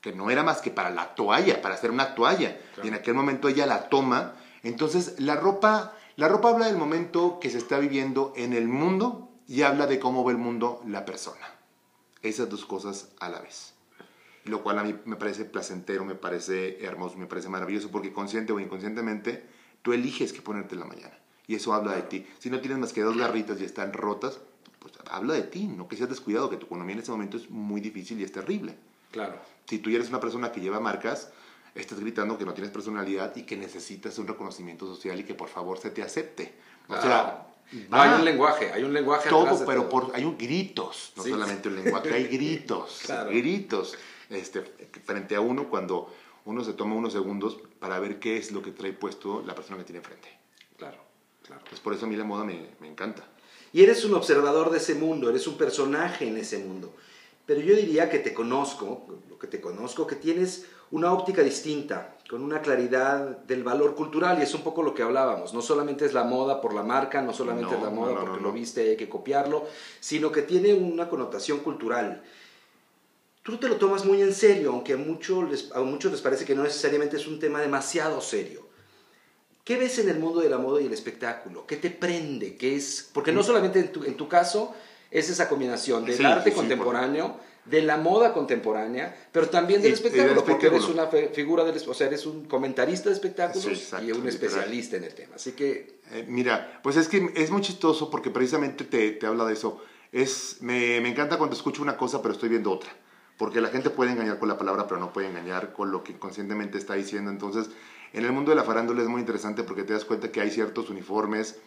que 0.00 0.12
no 0.12 0.30
era 0.30 0.44
más 0.44 0.60
que 0.60 0.70
para 0.70 0.90
la 0.90 1.14
toalla, 1.16 1.60
para 1.60 1.74
hacer 1.74 1.90
una 1.90 2.14
toalla. 2.14 2.56
Y 2.82 2.88
en 2.88 2.94
aquel 2.94 3.14
momento 3.14 3.48
ella 3.48 3.66
la 3.66 3.88
toma. 3.88 4.34
Entonces 4.62 5.18
la 5.18 5.34
ropa, 5.34 5.94
la 6.14 6.28
ropa 6.28 6.50
habla 6.50 6.66
del 6.66 6.76
momento 6.76 7.40
que 7.40 7.50
se 7.50 7.58
está 7.58 7.78
viviendo 7.78 8.32
en 8.36 8.52
el 8.52 8.68
mundo 8.68 9.28
y 9.48 9.62
habla 9.62 9.86
de 9.86 9.98
cómo 9.98 10.24
ve 10.24 10.32
el 10.32 10.38
mundo 10.38 10.80
la 10.86 11.04
persona. 11.04 11.55
Esas 12.22 12.48
dos 12.48 12.64
cosas 12.64 13.10
a 13.20 13.28
la 13.28 13.40
vez 13.40 13.76
lo 14.46 14.62
cual 14.62 14.78
a 14.78 14.84
mí 14.84 14.94
me 15.04 15.16
parece 15.16 15.44
placentero, 15.44 16.04
me 16.04 16.14
parece 16.14 16.84
hermoso, 16.84 17.16
me 17.16 17.26
parece 17.26 17.48
maravilloso, 17.48 17.90
porque 17.90 18.12
consciente 18.12 18.52
o 18.52 18.60
inconscientemente 18.60 19.44
tú 19.82 19.92
eliges 19.92 20.32
qué 20.32 20.40
ponerte 20.40 20.74
en 20.74 20.80
la 20.80 20.86
mañana. 20.86 21.18
Y 21.46 21.54
eso 21.54 21.74
habla 21.74 21.94
de 21.94 22.02
ti. 22.02 22.26
Si 22.38 22.50
no 22.50 22.60
tienes 22.60 22.78
más 22.78 22.92
que 22.92 23.02
dos 23.02 23.16
garritas 23.16 23.60
y 23.60 23.64
están 23.64 23.92
rotas, 23.92 24.40
pues 24.78 24.94
habla 25.10 25.34
de 25.34 25.42
ti, 25.42 25.66
no 25.66 25.88
que 25.88 25.96
seas 25.96 26.08
descuidado, 26.08 26.50
que 26.50 26.56
tu 26.56 26.66
economía 26.66 26.94
en 26.94 27.00
ese 27.00 27.10
momento 27.10 27.36
es 27.36 27.50
muy 27.50 27.80
difícil 27.80 28.20
y 28.20 28.24
es 28.24 28.32
terrible. 28.32 28.76
Claro. 29.10 29.36
Si 29.66 29.78
tú 29.78 29.90
eres 29.90 30.08
una 30.08 30.20
persona 30.20 30.52
que 30.52 30.60
lleva 30.60 30.80
marcas, 30.80 31.30
estás 31.74 32.00
gritando 32.00 32.38
que 32.38 32.44
no 32.44 32.54
tienes 32.54 32.72
personalidad 32.72 33.34
y 33.36 33.42
que 33.42 33.56
necesitas 33.56 34.18
un 34.18 34.26
reconocimiento 34.26 34.86
social 34.86 35.20
y 35.20 35.24
que 35.24 35.34
por 35.34 35.48
favor 35.48 35.78
se 35.78 35.90
te 35.90 36.02
acepte. 36.02 36.54
O 36.88 37.00
sea, 37.00 37.46
no, 37.72 38.00
hay 38.00 38.18
un 38.18 38.24
lenguaje, 38.24 38.72
hay 38.72 38.82
un 38.84 38.92
lenguaje 38.92 39.28
todo, 39.28 39.42
atrás 39.42 39.64
pero 39.66 39.88
Por, 39.88 40.12
hay 40.14 40.24
un 40.24 40.38
gritos, 40.38 41.12
no 41.16 41.22
solamente 41.22 41.68
un 41.68 41.76
lenguaje, 41.76 42.12
hay 42.12 42.24
gritos, 42.28 43.00
claro. 43.06 43.30
gritos 43.30 43.96
este, 44.30 44.62
frente 45.04 45.34
a 45.34 45.40
uno 45.40 45.68
cuando 45.68 46.12
uno 46.44 46.62
se 46.62 46.72
toma 46.74 46.94
unos 46.94 47.12
segundos 47.12 47.58
para 47.80 47.98
ver 47.98 48.18
qué 48.18 48.36
es 48.36 48.52
lo 48.52 48.62
que 48.62 48.70
trae 48.70 48.92
puesto 48.92 49.42
la 49.44 49.54
persona 49.54 49.78
que 49.78 49.84
tiene 49.84 49.98
enfrente. 49.98 50.28
Claro, 50.76 50.98
claro. 51.44 51.62
Pues 51.68 51.80
por 51.80 51.92
eso 51.92 52.06
a 52.06 52.08
mí 52.08 52.16
la 52.16 52.24
moda 52.24 52.44
me, 52.44 52.68
me 52.80 52.88
encanta. 52.88 53.24
Y 53.72 53.82
eres 53.82 54.04
un 54.04 54.14
observador 54.14 54.70
de 54.70 54.78
ese 54.78 54.94
mundo, 54.94 55.28
eres 55.28 55.46
un 55.46 55.58
personaje 55.58 56.28
en 56.28 56.36
ese 56.36 56.58
mundo. 56.58 56.94
Pero 57.46 57.60
yo 57.60 57.76
diría 57.76 58.10
que 58.10 58.18
te 58.18 58.32
conozco, 58.32 59.06
lo 59.28 59.38
que 59.38 59.46
te 59.46 59.60
conozco, 59.60 60.06
que 60.06 60.16
tienes 60.16 60.66
una 60.90 61.12
óptica 61.12 61.42
distinta, 61.42 62.15
con 62.28 62.42
una 62.42 62.60
claridad 62.60 63.38
del 63.46 63.62
valor 63.62 63.94
cultural, 63.94 64.38
y 64.38 64.42
es 64.42 64.54
un 64.54 64.62
poco 64.62 64.82
lo 64.82 64.94
que 64.94 65.02
hablábamos. 65.02 65.54
No 65.54 65.62
solamente 65.62 66.04
es 66.06 66.12
la 66.12 66.24
moda 66.24 66.60
por 66.60 66.74
la 66.74 66.82
marca, 66.82 67.22
no 67.22 67.32
solamente 67.32 67.70
No, 67.72 67.76
es 67.78 67.82
la 67.84 67.90
moda 67.90 68.12
no, 68.12 68.18
no, 68.20 68.24
porque 68.26 68.42
lo 68.42 68.52
viste 68.52 68.84
y 68.84 68.88
hay 68.90 68.96
que 68.96 69.08
copiarlo, 69.08 69.64
sino 70.00 70.32
que 70.32 70.42
tiene 70.42 70.74
una 70.74 71.08
connotación 71.08 71.60
cultural. 71.60 72.22
Tú 73.42 73.58
te 73.58 73.68
lo 73.68 73.76
tomas 73.76 74.04
muy 74.04 74.20
en 74.22 74.34
serio, 74.34 74.72
aunque 74.72 74.94
a, 74.94 74.96
mucho 74.96 75.42
les- 75.44 75.70
a 75.72 75.80
muchos 75.82 76.10
les 76.10 76.20
parece 76.20 76.44
que 76.44 76.54
no 76.56 76.64
necesariamente 76.64 77.16
es 77.16 77.28
un 77.28 77.38
tema 77.38 77.60
demasiado 77.60 78.20
serio. 78.20 78.66
¿Qué 79.62 79.76
ves 79.76 79.98
en 79.98 80.08
el 80.08 80.18
mundo 80.18 80.40
de 80.40 80.48
la 80.48 80.58
moda 80.58 80.80
y 80.80 80.86
el 80.86 80.92
espectáculo? 80.92 81.66
¿Qué 81.66 81.76
te 81.76 81.90
prende? 81.90 82.56
¿Qué 82.56 82.74
es? 82.76 83.08
Porque 83.12 83.32
no 83.32 83.42
solamente 83.42 83.78
en 83.80 83.92
tu, 83.92 84.04
en 84.04 84.16
tu 84.16 84.28
caso 84.28 84.74
es 85.10 85.28
esa 85.30 85.48
combinación 85.48 86.04
del 86.04 86.16
Sí, 86.16 86.24
arte 86.24 86.50
sí, 86.50 86.56
contemporáneo, 86.56 87.36
de 87.66 87.82
la 87.82 87.96
moda 87.96 88.32
contemporánea, 88.32 89.16
pero 89.32 89.48
también 89.48 89.82
del 89.82 89.90
Y- 89.90 89.92
y 89.92 89.94
espectáculo, 89.94 90.34
del 90.36 90.44
porque 90.44 90.66
eres 90.68 90.84
una 90.88 91.06
figura 91.08 91.64
del, 91.64 91.76
o 91.88 91.94
sea, 91.94 92.06
eres 92.06 92.24
un 92.24 92.44
comentarista 92.46 93.08
de 93.08 93.14
espectáculos 93.14 93.66
exacto, 93.66 94.06
y 94.06 94.12
un 94.12 94.26
especialista 94.28 94.96
en 94.96 95.04
el 95.04 95.14
tema. 95.14 95.34
Así 95.36 95.52
que 95.52 95.96
Eh, 96.12 96.24
mira, 96.28 96.78
pues 96.84 96.96
es 96.96 97.08
que 97.08 97.32
es 97.34 97.50
muy 97.50 97.62
chistoso 97.62 98.08
porque 98.10 98.30
precisamente 98.30 98.84
te, 98.84 99.10
te 99.10 99.26
habla 99.26 99.44
de 99.44 99.54
eso. 99.54 99.82
Es, 100.12 100.58
me, 100.60 101.00
me 101.00 101.08
encanta 101.08 101.36
cuando 101.36 101.56
escucho 101.56 101.82
una 101.82 101.96
cosa 101.96 102.22
pero 102.22 102.32
estoy 102.32 102.48
viendo 102.48 102.70
otra. 102.70 102.90
Porque 103.36 103.60
la 103.60 103.68
gente 103.68 103.90
puede 103.90 104.12
engañar 104.12 104.38
con 104.38 104.48
la 104.48 104.56
palabra 104.56 104.86
pero 104.86 105.00
no 105.00 105.12
puede 105.12 105.26
engañar 105.28 105.72
con 105.72 105.90
lo 105.90 106.04
que 106.04 106.16
conscientemente 106.18 106.78
está 106.78 106.94
diciendo. 106.94 107.30
Entonces, 107.32 107.68
en 108.12 108.24
el 108.24 108.30
mundo 108.32 108.50
de 108.50 108.54
la 108.56 108.62
farándula 108.62 109.02
es 109.02 109.08
muy 109.08 109.20
interesante 109.20 109.64
porque 109.64 109.82
te 109.82 109.92
das 109.92 110.04
cuenta 110.04 110.30
que 110.30 110.40
hay 110.40 110.50
ciertos 110.52 110.88
uniformes, 110.88 111.58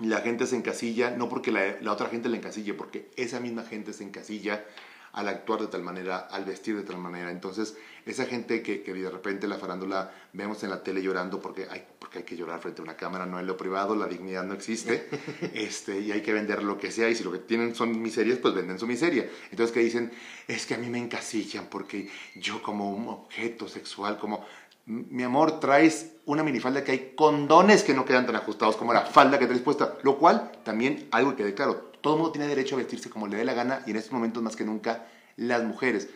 y 0.00 0.06
la 0.06 0.20
gente 0.22 0.46
se 0.46 0.56
encasilla, 0.56 1.10
no 1.10 1.28
porque 1.28 1.52
la, 1.52 1.76
la 1.80 1.92
otra 1.92 2.08
gente 2.08 2.28
la 2.28 2.36
encasille, 2.36 2.74
porque 2.74 3.08
esa 3.16 3.38
misma 3.40 3.62
gente 3.62 3.92
se 3.92 4.02
encasilla 4.02 4.64
al 5.12 5.28
actuar 5.28 5.60
de 5.60 5.66
tal 5.66 5.82
manera, 5.82 6.18
al 6.18 6.44
vestir 6.44 6.76
de 6.76 6.82
tal 6.82 6.98
manera. 6.98 7.30
Entonces, 7.30 7.76
esa 8.06 8.24
gente 8.24 8.62
que, 8.62 8.82
que 8.82 8.94
de 8.94 9.10
repente 9.10 9.46
la 9.46 9.58
farándula 9.58 10.12
vemos 10.32 10.62
en 10.62 10.70
la 10.70 10.82
tele 10.82 11.02
llorando 11.02 11.40
porque 11.40 11.66
hay, 11.70 11.84
porque 11.98 12.18
hay 12.18 12.24
que 12.24 12.36
llorar 12.36 12.60
frente 12.60 12.80
a 12.80 12.84
una 12.84 12.96
cámara, 12.96 13.26
no 13.26 13.38
en 13.38 13.46
lo 13.46 13.56
privado, 13.56 13.94
la 13.94 14.06
dignidad 14.06 14.44
no 14.44 14.54
existe, 14.54 15.08
este, 15.54 16.00
y 16.00 16.12
hay 16.12 16.22
que 16.22 16.32
vender 16.32 16.62
lo 16.62 16.78
que 16.78 16.90
sea, 16.90 17.08
y 17.10 17.14
si 17.14 17.24
lo 17.24 17.32
que 17.32 17.38
tienen 17.38 17.74
son 17.74 18.00
miserias, 18.00 18.38
pues 18.38 18.54
venden 18.54 18.78
su 18.78 18.86
miseria. 18.86 19.28
Entonces, 19.50 19.72
que 19.72 19.80
dicen, 19.80 20.10
es 20.48 20.66
que 20.66 20.74
a 20.74 20.78
mí 20.78 20.88
me 20.88 20.98
encasillan 20.98 21.66
porque 21.66 22.08
yo 22.34 22.62
como 22.62 22.92
un 22.92 23.08
objeto 23.08 23.68
sexual, 23.68 24.18
como 24.18 24.44
mi 24.86 25.22
amor, 25.22 25.60
traes 25.60 26.12
una 26.24 26.42
minifalda 26.42 26.82
que 26.82 26.92
hay 26.92 27.12
condones 27.14 27.84
que 27.84 27.94
no 27.94 28.04
quedan 28.04 28.26
tan 28.26 28.36
ajustados 28.36 28.76
como 28.76 28.92
la 28.92 29.02
falda 29.02 29.38
que 29.38 29.46
traes 29.46 29.62
puesta. 29.62 29.96
Lo 30.02 30.18
cual, 30.18 30.50
también, 30.64 31.06
algo 31.12 31.30
que 31.30 31.44
quede 31.44 31.54
claro, 31.54 31.91
todo 32.02 32.14
el 32.14 32.18
mundo 32.20 32.32
tiene 32.32 32.48
derecho 32.48 32.74
a 32.74 32.78
vestirse 32.78 33.08
como 33.08 33.28
le 33.28 33.38
dé 33.38 33.44
la 33.44 33.54
gana 33.54 33.82
y 33.86 33.92
en 33.92 33.96
estos 33.96 34.12
momentos 34.12 34.42
más 34.42 34.56
que 34.56 34.64
nunca 34.64 35.06
las 35.36 35.64
mujeres. 35.64 36.08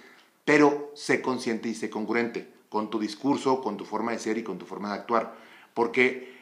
Pero 0.44 0.92
sé 0.94 1.22
consciente 1.22 1.68
y 1.68 1.74
sé 1.74 1.88
congruente 1.88 2.52
con 2.68 2.90
tu 2.90 2.98
discurso, 2.98 3.62
con 3.62 3.76
tu 3.76 3.84
forma 3.84 4.12
de 4.12 4.18
ser 4.18 4.38
y 4.38 4.42
con 4.42 4.58
tu 4.58 4.66
forma 4.66 4.90
de 4.90 4.96
actuar. 4.96 5.34
Porque 5.74 6.36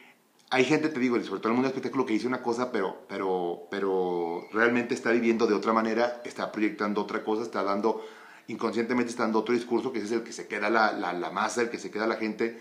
hay 0.49 0.63
gente, 0.63 0.89
te 0.89 0.99
digo, 0.99 1.15
sobre 1.23 1.39
todo 1.39 1.49
el 1.49 1.55
mundo 1.55 1.69
del 1.69 1.75
espectáculo, 1.75 2.05
que 2.05 2.13
dice 2.13 2.27
una 2.27 2.41
cosa, 2.41 2.71
pero, 2.71 3.05
pero, 3.07 3.67
pero 3.71 4.47
realmente 4.51 4.93
está 4.93 5.11
viviendo 5.11 5.47
de 5.47 5.55
otra 5.55 5.73
manera, 5.73 6.21
está 6.23 6.51
proyectando 6.51 7.01
otra 7.01 7.23
cosa, 7.23 7.43
está 7.43 7.63
dando, 7.63 8.05
inconscientemente 8.47 9.09
está 9.09 9.23
dando 9.23 9.39
otro 9.39 9.55
discurso, 9.55 9.91
que 9.91 9.99
ese 9.99 10.07
es 10.07 10.11
el 10.13 10.23
que 10.23 10.33
se 10.33 10.47
queda 10.47 10.69
la, 10.69 10.91
la, 10.91 11.13
la 11.13 11.29
masa, 11.31 11.61
el 11.61 11.69
que 11.69 11.79
se 11.79 11.91
queda 11.91 12.07
la 12.07 12.17
gente. 12.17 12.59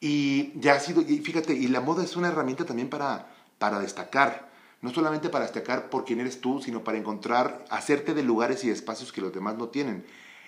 Y 0.00 0.58
ya 0.58 0.74
ha 0.74 0.80
sido, 0.80 1.02
y 1.02 1.18
fíjate, 1.18 1.52
y 1.52 1.68
la 1.68 1.80
moda 1.80 2.02
es 2.02 2.16
una 2.16 2.28
herramienta 2.28 2.64
también 2.64 2.88
para, 2.88 3.30
para 3.58 3.78
destacar. 3.80 4.49
No 4.80 4.90
solamente 4.90 5.28
para 5.28 5.44
destacar 5.44 5.90
por 5.90 6.04
quién 6.04 6.20
eres 6.20 6.40
tú, 6.40 6.62
sino 6.62 6.84
para 6.84 6.98
encontrar, 6.98 7.64
hacerte 7.70 8.14
de 8.14 8.22
lugares 8.22 8.64
y 8.64 8.70
espacios 8.70 9.12
que 9.12 9.20
los 9.20 9.32
demás 9.32 9.56
no 9.56 9.68
tienen. 9.68 10.04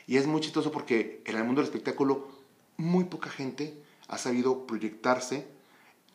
Y 0.06 0.16
es 0.16 0.26
muy 0.26 0.40
chistoso 0.40 0.72
porque 0.72 1.22
en 1.26 1.36
el 1.36 1.44
mundo 1.44 1.60
del 1.60 1.68
espectáculo 1.68 2.28
muy 2.76 3.04
poca 3.04 3.30
gente 3.30 3.82
ha 4.08 4.18
sabido 4.18 4.66
proyectarse 4.66 5.46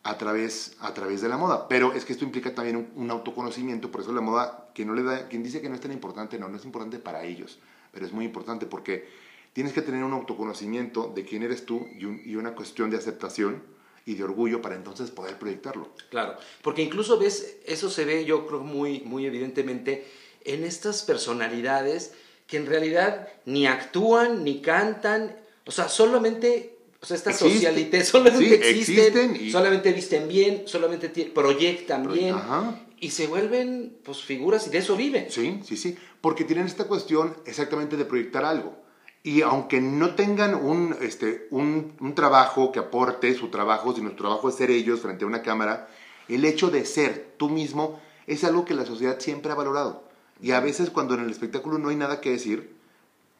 a 0.03 0.17
través, 0.17 0.77
a 0.79 0.93
través 0.93 1.21
de 1.21 1.29
la 1.29 1.37
moda. 1.37 1.67
Pero 1.67 1.93
es 1.93 2.05
que 2.05 2.13
esto 2.13 2.25
implica 2.25 2.55
también 2.55 2.91
un, 2.95 3.11
autoconocimiento, 3.11 3.91
por 3.91 4.01
eso 4.01 4.13
la 4.13 4.21
moda, 4.21 4.69
que 4.73 4.85
no 4.85 4.93
le 4.93 5.03
da, 5.03 5.27
quien 5.27 5.43
dice 5.43 5.61
que 5.61 5.69
no 5.69 5.75
es 5.75 5.81
tan 5.81 5.91
importante, 5.91 6.39
no, 6.39 6.47
no 6.47 6.57
es 6.57 6.65
importante 6.65 6.99
para 6.99 7.23
ellos, 7.23 7.59
pero 7.91 8.05
es 8.05 8.13
muy 8.13 8.25
importante 8.25 8.65
porque 8.65 9.07
tienes 9.53 9.73
que 9.73 9.81
tener 9.81 10.03
un 10.03 10.13
autoconocimiento 10.13 11.11
de 11.13 11.25
quién 11.25 11.43
eres 11.43 11.65
tú 11.65 11.87
y 11.97 12.35
una 12.35 12.55
cuestión 12.55 12.89
de 12.89 12.97
aceptación 12.97 13.63
y 14.07 14.15
de 14.15 14.23
orgullo 14.23 14.61
para 14.61 14.75
entonces 14.75 15.11
poder 15.11 15.37
proyectarlo. 15.37 15.89
Claro, 16.09 16.35
porque 16.63 16.81
incluso 16.81 17.19
ves, 17.19 17.57
eso 17.65 17.89
se 17.91 18.05
ve 18.05 18.25
yo 18.25 18.47
creo 18.47 18.61
muy, 18.61 19.01
muy 19.01 19.25
evidentemente 19.27 20.07
en 20.45 20.63
estas 20.63 21.03
personalidades 21.03 22.13
que 22.47 22.57
en 22.57 22.65
realidad 22.65 23.27
ni 23.45 23.67
actúan, 23.67 24.43
ni 24.45 24.61
cantan, 24.61 25.35
o 25.65 25.71
sea, 25.71 25.89
solamente, 25.89 26.77
o 27.01 27.05
sea, 27.05 27.17
estas 27.17 27.35
Existe. 27.35 27.55
socialites 27.55 28.07
solamente 28.15 28.47
Sí, 28.47 28.53
existen, 28.69 28.97
existen 29.27 29.45
y- 29.47 29.51
solamente 29.51 29.91
visten 29.91 30.27
bien, 30.29 30.63
solamente 30.67 31.09
proyectan 31.25 32.11
bien 32.11 32.33
Ajá. 32.35 32.79
y 33.01 33.09
se 33.11 33.27
vuelven 33.27 33.97
pues 34.05 34.21
figuras 34.21 34.67
y 34.67 34.69
de 34.69 34.77
eso 34.77 34.95
viven. 34.95 35.27
Sí, 35.29 35.59
sí, 35.65 35.75
sí, 35.75 35.97
porque 36.21 36.45
tienen 36.45 36.65
esta 36.65 36.85
cuestión 36.85 37.35
exactamente 37.45 37.97
de 37.97 38.05
proyectar 38.05 38.45
algo. 38.45 38.86
Y 39.27 39.41
aunque 39.41 39.81
no 39.81 40.15
tengan 40.15 40.55
un, 40.55 40.95
este, 41.01 41.49
un, 41.51 41.97
un 41.99 42.15
trabajo 42.15 42.71
que 42.71 42.79
aporte 42.79 43.33
su 43.33 43.49
trabajo, 43.49 43.93
sino 43.93 44.11
su 44.11 44.15
trabajo 44.15 44.47
es 44.47 44.55
ser 44.55 44.71
ellos 44.71 45.01
frente 45.01 45.25
a 45.25 45.27
una 45.27 45.41
cámara, 45.41 45.89
el 46.29 46.45
hecho 46.45 46.69
de 46.69 46.85
ser 46.85 47.33
tú 47.35 47.49
mismo 47.49 47.99
es 48.25 48.45
algo 48.45 48.63
que 48.63 48.73
la 48.73 48.85
sociedad 48.85 49.19
siempre 49.19 49.51
ha 49.51 49.55
valorado. 49.55 50.05
Y 50.41 50.51
a 50.51 50.61
veces 50.61 50.91
cuando 50.91 51.13
en 51.13 51.25
el 51.25 51.29
espectáculo 51.29 51.77
no 51.77 51.89
hay 51.89 51.97
nada 51.97 52.21
que 52.21 52.31
decir, 52.31 52.73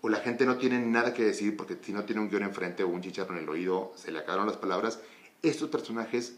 o 0.02 0.10
la 0.10 0.18
gente 0.18 0.46
no 0.46 0.58
tiene 0.58 0.78
nada 0.80 1.14
que 1.14 1.24
decir, 1.24 1.56
porque 1.56 1.78
si 1.82 1.94
no 1.94 2.04
tiene 2.04 2.22
un 2.22 2.30
guion 2.30 2.44
enfrente 2.44 2.84
o 2.84 2.90
un 2.90 3.00
chicharro 3.00 3.38
en 3.38 3.44
el 3.44 3.50
oído, 3.50 3.94
se 3.96 4.12
le 4.12 4.20
acabaron 4.20 4.48
las 4.48 4.58
palabras, 4.58 5.00
estos 5.42 5.70
personajes 5.70 6.36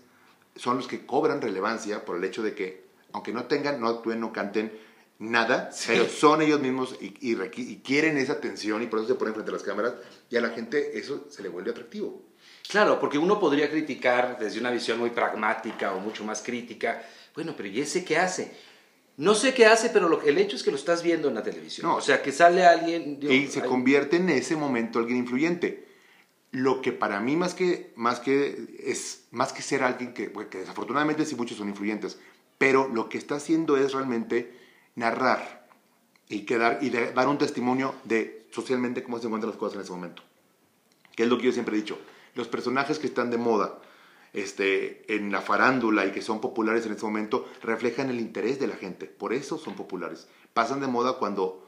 son 0.57 0.77
los 0.77 0.87
que 0.87 1.07
cobran 1.07 1.41
relevancia 1.41 2.05
por 2.05 2.17
el 2.17 2.23
hecho 2.23 2.43
de 2.43 2.53
que, 2.53 2.85
aunque 3.13 3.33
no 3.33 3.45
tengan, 3.45 3.81
no 3.81 3.87
actúen, 3.87 4.19
no 4.19 4.31
canten 4.31 4.71
nada, 5.19 5.69
pero 5.87 6.07
son 6.07 6.41
ellos 6.41 6.59
mismos 6.61 6.95
y, 7.01 7.13
y 7.21 7.35
requi- 7.35 7.67
y 7.69 7.77
quieren 7.77 8.17
esa 8.17 8.33
atención 8.33 8.81
y 8.81 8.87
por 8.87 8.99
eso 8.99 9.09
se 9.09 9.15
ponen 9.15 9.33
frente 9.33 9.51
a 9.51 9.53
las 9.53 9.63
cámaras 9.63 9.93
y 10.29 10.37
a 10.37 10.41
la 10.41 10.49
gente 10.49 10.97
eso 10.97 11.27
se 11.29 11.43
le 11.43 11.49
vuelve 11.49 11.71
atractivo. 11.71 12.23
Claro, 12.69 12.99
porque 12.99 13.17
uno 13.17 13.39
podría 13.39 13.69
criticar 13.69 14.37
desde 14.39 14.59
una 14.59 14.71
visión 14.71 14.97
muy 14.99 15.09
pragmática 15.09 15.93
o 15.93 15.99
mucho 15.99 16.23
más 16.23 16.41
crítica, 16.41 17.01
bueno, 17.35 17.53
pero 17.57 17.67
¿y 17.69 17.81
ese 17.81 18.03
qué 18.05 18.17
hace? 18.17 18.51
No 19.17 19.35
sé 19.35 19.53
qué 19.53 19.65
hace, 19.65 19.89
pero 19.89 20.07
lo, 20.07 20.21
el 20.21 20.37
hecho 20.37 20.55
es 20.55 20.63
que 20.63 20.71
lo 20.71 20.77
estás 20.77 21.03
viendo 21.03 21.27
en 21.27 21.35
la 21.35 21.43
televisión. 21.43 21.87
No. 21.87 21.97
o 21.97 22.01
sea, 22.01 22.21
que 22.21 22.31
sale 22.31 22.65
alguien... 22.65 23.19
digo, 23.19 23.33
y 23.33 23.47
se 23.47 23.61
hay- 23.61 23.67
convierte 23.67 24.15
en 24.15 24.29
ese 24.29 24.55
momento 24.55 24.99
alguien 24.99 25.17
influyente. 25.17 25.85
Lo 26.51 26.81
que 26.81 26.91
para 26.93 27.19
mí 27.19 27.35
más 27.35 27.53
que, 27.53 27.91
más 27.95 28.19
que, 28.21 28.67
es, 28.83 29.25
más 29.31 29.51
que 29.51 29.61
ser 29.61 29.83
alguien 29.83 30.13
que, 30.13 30.31
que 30.49 30.59
desafortunadamente 30.59 31.25
sí 31.25 31.35
muchos 31.35 31.57
son 31.57 31.67
influyentes, 31.69 32.17
pero 32.57 32.87
lo 32.87 33.09
que 33.09 33.17
está 33.17 33.35
haciendo 33.35 33.75
es 33.77 33.91
realmente 33.93 34.57
narrar 34.99 35.67
y, 36.27 36.41
quedar, 36.41 36.79
y 36.81 36.89
dar 36.89 37.27
un 37.27 37.37
testimonio 37.37 37.95
de 38.03 38.47
socialmente 38.51 39.01
cómo 39.03 39.17
se 39.19 39.25
encuentran 39.25 39.49
las 39.49 39.59
cosas 39.59 39.75
en 39.75 39.81
ese 39.81 39.91
momento. 39.91 40.21
Que 41.15 41.23
es 41.23 41.29
lo 41.29 41.37
que 41.37 41.45
yo 41.45 41.51
siempre 41.51 41.75
he 41.75 41.81
dicho. 41.81 41.97
Los 42.35 42.47
personajes 42.47 42.99
que 42.99 43.07
están 43.07 43.31
de 43.31 43.37
moda 43.37 43.79
este, 44.33 45.15
en 45.15 45.31
la 45.31 45.41
farándula 45.41 46.05
y 46.05 46.11
que 46.11 46.21
son 46.21 46.39
populares 46.39 46.85
en 46.85 46.91
este 46.91 47.05
momento 47.05 47.47
reflejan 47.63 48.09
el 48.09 48.19
interés 48.19 48.59
de 48.59 48.67
la 48.67 48.75
gente. 48.75 49.05
Por 49.07 49.33
eso 49.33 49.57
son 49.57 49.75
populares. 49.75 50.27
Pasan 50.53 50.81
de 50.81 50.87
moda 50.87 51.13
cuando 51.13 51.65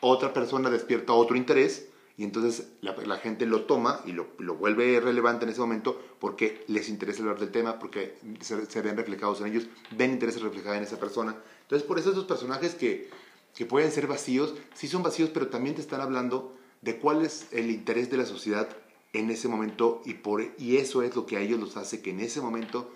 otra 0.00 0.32
persona 0.32 0.70
despierta 0.70 1.12
otro 1.12 1.36
interés 1.36 1.88
y 2.16 2.22
entonces 2.22 2.68
la, 2.80 3.16
gente 3.16 3.44
lo 3.44 3.62
toma 3.62 4.00
y 4.06 4.12
lo, 4.12 4.28
lo 4.38 4.54
vuelve 4.54 5.00
relevante 5.00 5.44
en 5.44 5.50
ese 5.50 5.60
momento 5.60 6.00
porque 6.20 6.64
les 6.68 6.88
interesa 6.88 7.22
hablar 7.22 7.40
del 7.40 7.50
tema, 7.50 7.80
porque 7.80 8.16
se, 8.40 8.82
ven 8.82 8.96
reflejados 8.96 9.40
en 9.40 9.48
ellos, 9.48 9.66
ven 9.96 10.12
intereses 10.12 10.40
reflejados 10.40 10.76
en 10.76 10.84
esa 10.84 11.00
persona. 11.00 11.36
Entonces 11.62 11.86
por 11.86 11.98
eso 11.98 12.12
esos 12.12 12.24
personajes 12.24 12.76
que, 12.76 13.10
que 13.56 13.66
pueden 13.66 13.90
ser 13.90 14.06
vacíos, 14.06 14.54
sí 14.74 14.86
son 14.86 15.02
vacíos, 15.02 15.30
pero 15.34 15.48
también 15.48 15.74
te 15.74 15.80
están 15.80 16.00
hablando 16.00 16.56
de 16.82 16.98
cuál 16.98 17.24
es 17.24 17.48
el 17.50 17.70
interés 17.70 18.10
de 18.10 18.18
la 18.18 18.26
sociedad 18.26 18.68
en 19.12 19.30
ese 19.30 19.48
momento 19.48 20.00
y, 20.04 20.14
por, 20.14 20.42
y 20.58 20.76
eso 20.76 21.02
es 21.02 21.16
lo 21.16 21.26
que 21.26 21.36
a 21.36 21.40
ellos 21.40 21.58
los 21.58 21.76
hace 21.76 22.00
que 22.00 22.10
en 22.10 22.20
ese 22.20 22.40
momento 22.40 22.92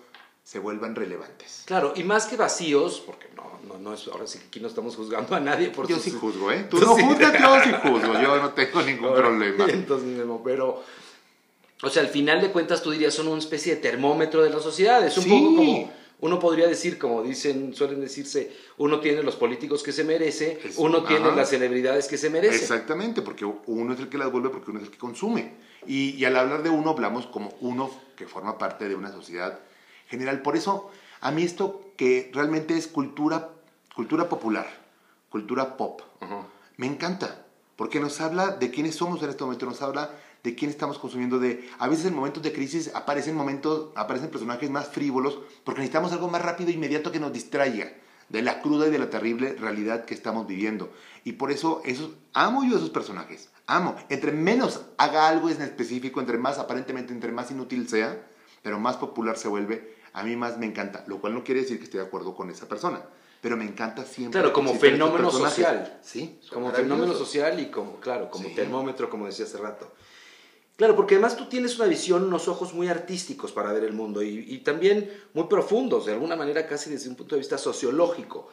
se 0.49 0.57
vuelvan 0.57 0.95
relevantes. 0.95 1.61
Claro, 1.65 1.93
y 1.95 2.03
más 2.03 2.25
que 2.25 2.35
vacíos, 2.35 3.03
porque 3.05 3.27
no, 3.35 3.43
no, 3.67 3.77
no 3.77 3.93
es, 3.93 4.07
ahora 4.07 4.25
sí 4.25 4.39
que 4.39 4.45
aquí 4.47 4.59
no 4.59 4.67
estamos 4.67 4.95
juzgando 4.95 5.35
a 5.35 5.39
nadie 5.39 5.69
por 5.69 5.87
Yo 5.87 5.97
sus- 5.97 6.05
sí 6.05 6.09
juzgo, 6.11 6.51
¿eh? 6.51 6.65
Tú 6.67 6.79
Tú 6.79 6.85
no 6.87 6.95
sí. 6.95 7.03
juzgas, 7.03 7.39
yo 7.39 7.63
sí 7.63 7.69
juzgo, 7.83 8.13
yo 8.19 8.37
no 8.41 8.49
tengo 8.53 8.81
ningún 8.81 9.09
Ahora, 9.09 9.21
problema. 9.27 9.65
Entonces, 9.69 10.25
pero, 10.43 10.83
o 11.83 11.89
sea, 11.91 12.01
al 12.01 12.07
final 12.09 12.41
de 12.41 12.49
cuentas 12.51 12.81
tú 12.81 12.89
dirías 12.89 13.13
son 13.13 13.27
una 13.27 13.37
especie 13.37 13.75
de 13.75 13.81
termómetro 13.81 14.41
de 14.41 14.49
la 14.49 14.59
sociedad. 14.59 15.05
Es 15.05 15.15
un 15.19 15.23
Sí. 15.25 15.29
poco 15.29 15.55
como, 15.55 15.93
uno 16.21 16.39
podría 16.39 16.65
decir, 16.67 16.97
como 16.97 17.21
dicen, 17.21 17.75
suelen 17.75 18.01
decirse, 18.01 18.51
uno 18.79 18.99
tiene 19.01 19.21
los 19.21 19.35
políticos 19.35 19.83
que 19.83 19.91
se 19.91 20.03
merece, 20.03 20.59
Es- 20.63 20.79
uno 20.79 21.03
tiene 21.03 21.27
ajá. 21.27 21.35
las 21.35 21.49
celebridades 21.51 22.07
que 22.07 22.17
se 22.17 22.31
merece. 22.31 22.55
Exactamente, 22.55 23.21
porque 23.21 23.45
uno 23.67 23.93
es 23.93 23.99
el 23.99 24.09
que 24.09 24.17
las 24.17 24.31
vuelve, 24.31 24.49
porque 24.49 24.71
uno 24.71 24.79
es 24.79 24.85
el 24.87 24.91
que 24.91 24.97
consume. 24.97 25.53
Y, 25.85 26.15
y 26.15 26.25
al 26.25 26.35
hablar 26.35 26.63
de 26.63 26.71
uno, 26.71 26.89
hablamos 26.89 27.27
como 27.27 27.53
uno 27.61 27.91
que 28.17 28.25
forma 28.25 28.57
parte 28.57 28.89
de 28.89 28.95
una 28.95 29.11
sociedad 29.11 29.59
general. 30.09 30.41
Por 30.41 30.57
eso, 30.57 30.89
a 31.21 31.31
mí 31.31 31.43
esto 31.43 31.81
que 31.95 32.29
realmente 32.33 32.75
es 32.77 32.87
cultura, 32.87 33.49
cultura 33.95 34.27
popular, 34.27 34.67
cultura 35.29 35.77
pop, 35.77 36.01
me 36.77 36.87
encanta, 36.87 37.45
porque 37.75 37.99
nos 37.99 38.19
habla 38.19 38.51
de 38.51 38.71
quiénes 38.71 38.95
somos 38.95 39.23
en 39.23 39.29
este 39.29 39.43
momento, 39.43 39.65
nos 39.65 39.81
habla 39.81 40.11
de 40.43 40.55
quién 40.55 40.71
estamos 40.71 40.97
consumiendo, 40.99 41.39
de 41.39 41.69
a 41.79 41.87
veces 41.87 42.05
en 42.05 42.15
momentos 42.15 42.41
de 42.43 42.53
crisis 42.53 42.91
aparecen 42.95 43.35
momentos, 43.35 43.91
aparecen 43.95 44.29
personajes 44.29 44.69
más 44.69 44.87
frívolos, 44.87 45.39
porque 45.63 45.81
necesitamos 45.81 46.11
algo 46.11 46.29
más 46.29 46.41
rápido 46.41 46.69
e 46.69 46.73
inmediato 46.73 47.11
que 47.11 47.19
nos 47.19 47.33
distraiga 47.33 47.91
de 48.29 48.41
la 48.41 48.61
cruda 48.61 48.87
y 48.87 48.91
de 48.91 48.99
la 48.99 49.09
terrible 49.09 49.53
realidad 49.53 50.05
que 50.05 50.13
estamos 50.13 50.47
viviendo. 50.47 50.91
Y 51.23 51.33
por 51.33 51.51
eso 51.51 51.81
esos, 51.83 52.11
amo 52.33 52.63
yo 52.63 52.75
a 52.75 52.77
esos 52.77 52.91
personajes, 52.91 53.49
amo. 53.65 53.95
Entre 54.07 54.31
menos 54.31 54.81
haga 54.97 55.27
algo 55.27 55.49
en 55.49 55.61
específico, 55.61 56.19
entre 56.19 56.37
más 56.37 56.59
aparentemente, 56.59 57.11
entre 57.11 57.31
más 57.31 57.51
inútil 57.51 57.89
sea, 57.89 58.25
pero 58.61 58.79
más 58.79 58.97
popular 58.97 59.37
se 59.37 59.47
vuelve, 59.47 59.98
a 60.13 60.23
mí 60.23 60.35
más 60.35 60.57
me 60.57 60.65
encanta, 60.65 61.03
lo 61.07 61.19
cual 61.19 61.33
no 61.33 61.43
quiere 61.43 61.61
decir 61.61 61.77
que 61.77 61.85
esté 61.85 61.97
de 61.97 62.03
acuerdo 62.05 62.35
con 62.35 62.49
esa 62.49 62.67
persona. 62.67 63.01
Pero 63.41 63.55
me 63.55 63.63
encanta 63.63 64.03
siempre. 64.03 64.39
Claro, 64.41 64.53
como 64.53 64.73
fenómeno 64.75 65.31
social. 65.31 65.99
Sí, 66.01 66.39
Como 66.51 66.71
fenómeno 66.71 67.13
social 67.13 67.57
y 67.59 67.67
como, 67.71 67.99
claro, 68.01 68.29
como 68.29 68.49
Sí. 68.49 68.55
termómetro, 68.55 69.09
como 69.09 69.27
decía 69.27 69.45
hace 69.45 69.57
rato. 69.57 69.93
Claro, 70.75 70.95
porque 70.95 71.15
además 71.15 71.35
tú 71.37 71.47
tienes 71.47 71.77
una 71.77 71.87
visión, 71.87 72.23
unos 72.23 72.47
ojos 72.47 72.73
muy 72.73 72.87
artísticos 72.87 73.51
para 73.51 73.71
ver 73.73 73.83
el 73.83 73.93
mundo 73.93 74.21
y, 74.23 74.45
y 74.47 74.59
también 74.59 75.09
muy 75.33 75.45
profundos, 75.45 76.05
de 76.05 76.13
alguna 76.13 76.35
manera 76.37 76.65
casi 76.67 76.89
desde 76.89 77.09
un 77.09 77.15
punto 77.15 77.35
de 77.35 77.39
vista 77.39 77.57
sociológico. 77.57 78.49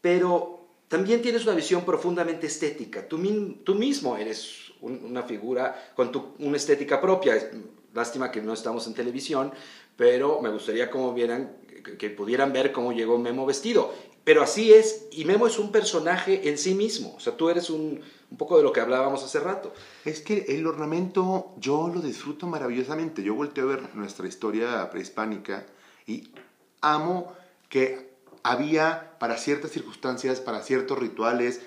Pero 0.00 0.68
también 0.88 1.22
tienes 1.22 1.44
una 1.44 1.54
visión 1.54 1.84
profundamente 1.84 2.46
estética. 2.46 3.06
Tú, 3.08 3.18
mismo 3.18 4.16
eres 4.16 4.72
un- 4.80 5.04
una 5.04 5.22
figura 5.22 5.92
con 5.96 6.12
tu, 6.12 6.34
una 6.38 6.56
estética 6.56 7.00
propia. 7.00 7.50
Lástima 7.92 8.30
que 8.30 8.42
no 8.42 8.52
estamos 8.52 8.86
en 8.88 8.94
televisión, 8.94 9.52
pero 9.96 10.40
me 10.40 10.50
gustaría 10.50 10.90
como 10.90 11.14
vieran, 11.14 11.56
que, 11.98 12.10
pudieran 12.10 12.52
ver 12.52 12.72
cómo 12.72 12.92
llegó 12.92 13.18
Memo 13.18 13.46
vestido. 13.46 13.92
Pero 14.24 14.42
así 14.42 14.72
es, 14.72 15.06
y 15.10 15.26
Memo 15.26 15.46
es 15.46 15.58
un 15.58 15.70
personaje 15.70 16.48
en 16.48 16.56
sí 16.56 16.74
mismo. 16.74 17.14
O 17.16 17.20
sea, 17.20 17.36
tú 17.36 17.50
eres 17.50 17.68
un, 17.68 18.00
un 18.30 18.38
poco 18.38 18.56
de 18.56 18.62
lo 18.62 18.72
que 18.72 18.80
hablábamos 18.80 19.22
hace 19.22 19.38
rato. 19.38 19.74
Es 20.04 20.22
que 20.22 20.46
el 20.48 20.66
ornamento 20.66 21.52
yo 21.58 21.90
lo 21.94 22.00
disfruto 22.00 22.46
maravillosamente. 22.46 23.22
Yo 23.22 23.34
volteo 23.34 23.64
a 23.64 23.76
ver 23.76 23.94
nuestra 23.94 24.26
historia 24.26 24.88
prehispánica 24.90 25.66
y 26.06 26.28
amo 26.80 27.34
que 27.68 28.14
había 28.42 29.16
para 29.18 29.36
ciertas 29.36 29.72
circunstancias, 29.72 30.40
para 30.40 30.62
ciertos 30.62 30.98
rituales, 30.98 31.62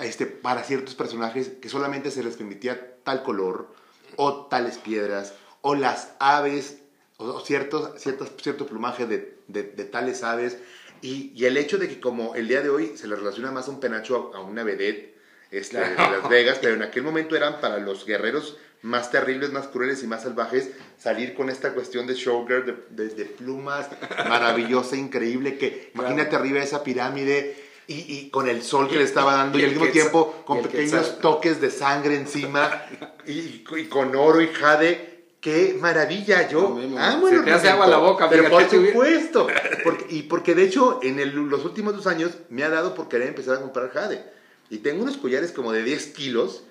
este, 0.00 0.26
para 0.26 0.62
ciertos 0.62 0.94
personajes 0.94 1.48
que 1.48 1.68
solamente 1.68 2.10
se 2.10 2.22
les 2.22 2.36
permitía 2.36 2.96
tal 3.02 3.22
color 3.22 3.74
o 4.16 4.46
tales 4.46 4.78
piedras 4.78 5.34
o 5.60 5.74
las 5.74 6.12
aves 6.20 6.78
o, 7.18 7.40
ciertos, 7.40 8.00
ciertos, 8.00 8.30
cierto 8.40 8.66
plumaje 8.66 9.06
de, 9.06 9.34
de- 9.48 9.62
de 9.64 9.84
tales 9.84 10.22
aves. 10.24 10.56
Y, 11.02 11.32
y 11.36 11.44
el 11.44 11.56
hecho 11.56 11.78
de 11.78 11.88
que 11.88 12.00
como 12.00 12.34
el 12.34 12.48
día 12.48 12.60
de 12.62 12.70
hoy 12.70 12.94
se 12.96 13.06
le 13.06 13.14
relaciona 13.14 13.52
más 13.52 13.68
a 13.68 13.70
un 13.70 13.78
penacho 13.80 14.32
a, 14.34 14.38
a 14.38 14.40
una 14.40 14.64
vedette 14.64 15.14
este, 15.52 15.78
de 15.78 15.94
Las 15.96 16.28
Vegas, 16.30 16.58
pero 16.60 16.74
en 16.74 16.82
aquel 16.82 17.02
momento 17.04 17.36
eran 17.36 17.60
para 17.60 17.78
los 17.78 18.04
guerreros 18.04 18.56
más 18.82 19.10
terribles, 19.10 19.50
más 19.52 19.66
crueles 19.68 20.02
y 20.02 20.06
más 20.06 20.22
salvajes, 20.22 20.70
salir 20.98 21.34
con 21.34 21.50
esta 21.50 21.72
cuestión 21.74 22.06
de 22.06 22.14
showgirl, 22.14 22.64
de, 22.90 23.04
de- 23.08 23.14
de 23.14 23.24
plumas, 23.26 23.88
maravillosa, 24.28 24.96
increíble, 25.06 25.56
que 25.58 25.90
imagínate 25.94 26.36
arriba 26.36 26.58
de 26.58 26.64
esa 26.64 26.82
pirámide 26.84 27.56
y, 27.88 27.94
y 28.18 28.30
con 28.30 28.48
el 28.48 28.62
sol 28.62 28.88
que 28.88 28.96
le 28.96 29.04
estaba 29.04 29.34
dando 29.34 29.58
y, 29.58 29.62
Y 29.62 29.64
al 29.64 29.70
mismo 29.70 29.86
tiempo 29.92 30.42
con 30.46 30.58
pequeños 30.62 31.18
toques 31.20 31.60
de 31.60 31.70
sangre 31.70 32.14
encima 32.16 32.84
y, 33.26 33.64
y 33.76 33.84
con 33.88 34.14
oro 34.14 34.40
y 34.40 34.48
jade. 34.48 35.17
¡Qué 35.40 35.76
maravilla! 35.80 36.48
Yo 36.48 36.70
Memo, 36.70 36.98
amo 36.98 37.28
se 37.28 37.36
el 37.36 37.44
te 37.44 37.52
hace 37.52 37.68
agua 37.68 37.86
la 37.86 37.98
boca, 37.98 38.28
Pero 38.28 38.48
por 38.50 38.68
supuesto. 38.68 39.46
Porque- 39.84 40.06
y 40.10 40.22
porque 40.24 40.54
de 40.56 40.64
hecho 40.64 40.98
en 41.02 41.20
el- 41.20 41.34
los 41.34 41.64
últimos 41.64 41.94
dos 41.94 42.06
años 42.08 42.32
me 42.50 42.64
ha 42.64 42.68
dado 42.68 42.94
por 42.94 43.08
querer 43.08 43.28
empezar 43.28 43.56
a 43.56 43.60
comprar 43.60 43.90
jade. 43.90 44.24
Y 44.70 44.78
tengo 44.78 45.02
unos 45.02 45.16
collares 45.16 45.52
como 45.52 45.72
de 45.72 45.82
10 45.84 46.08
kilos, 46.08 46.64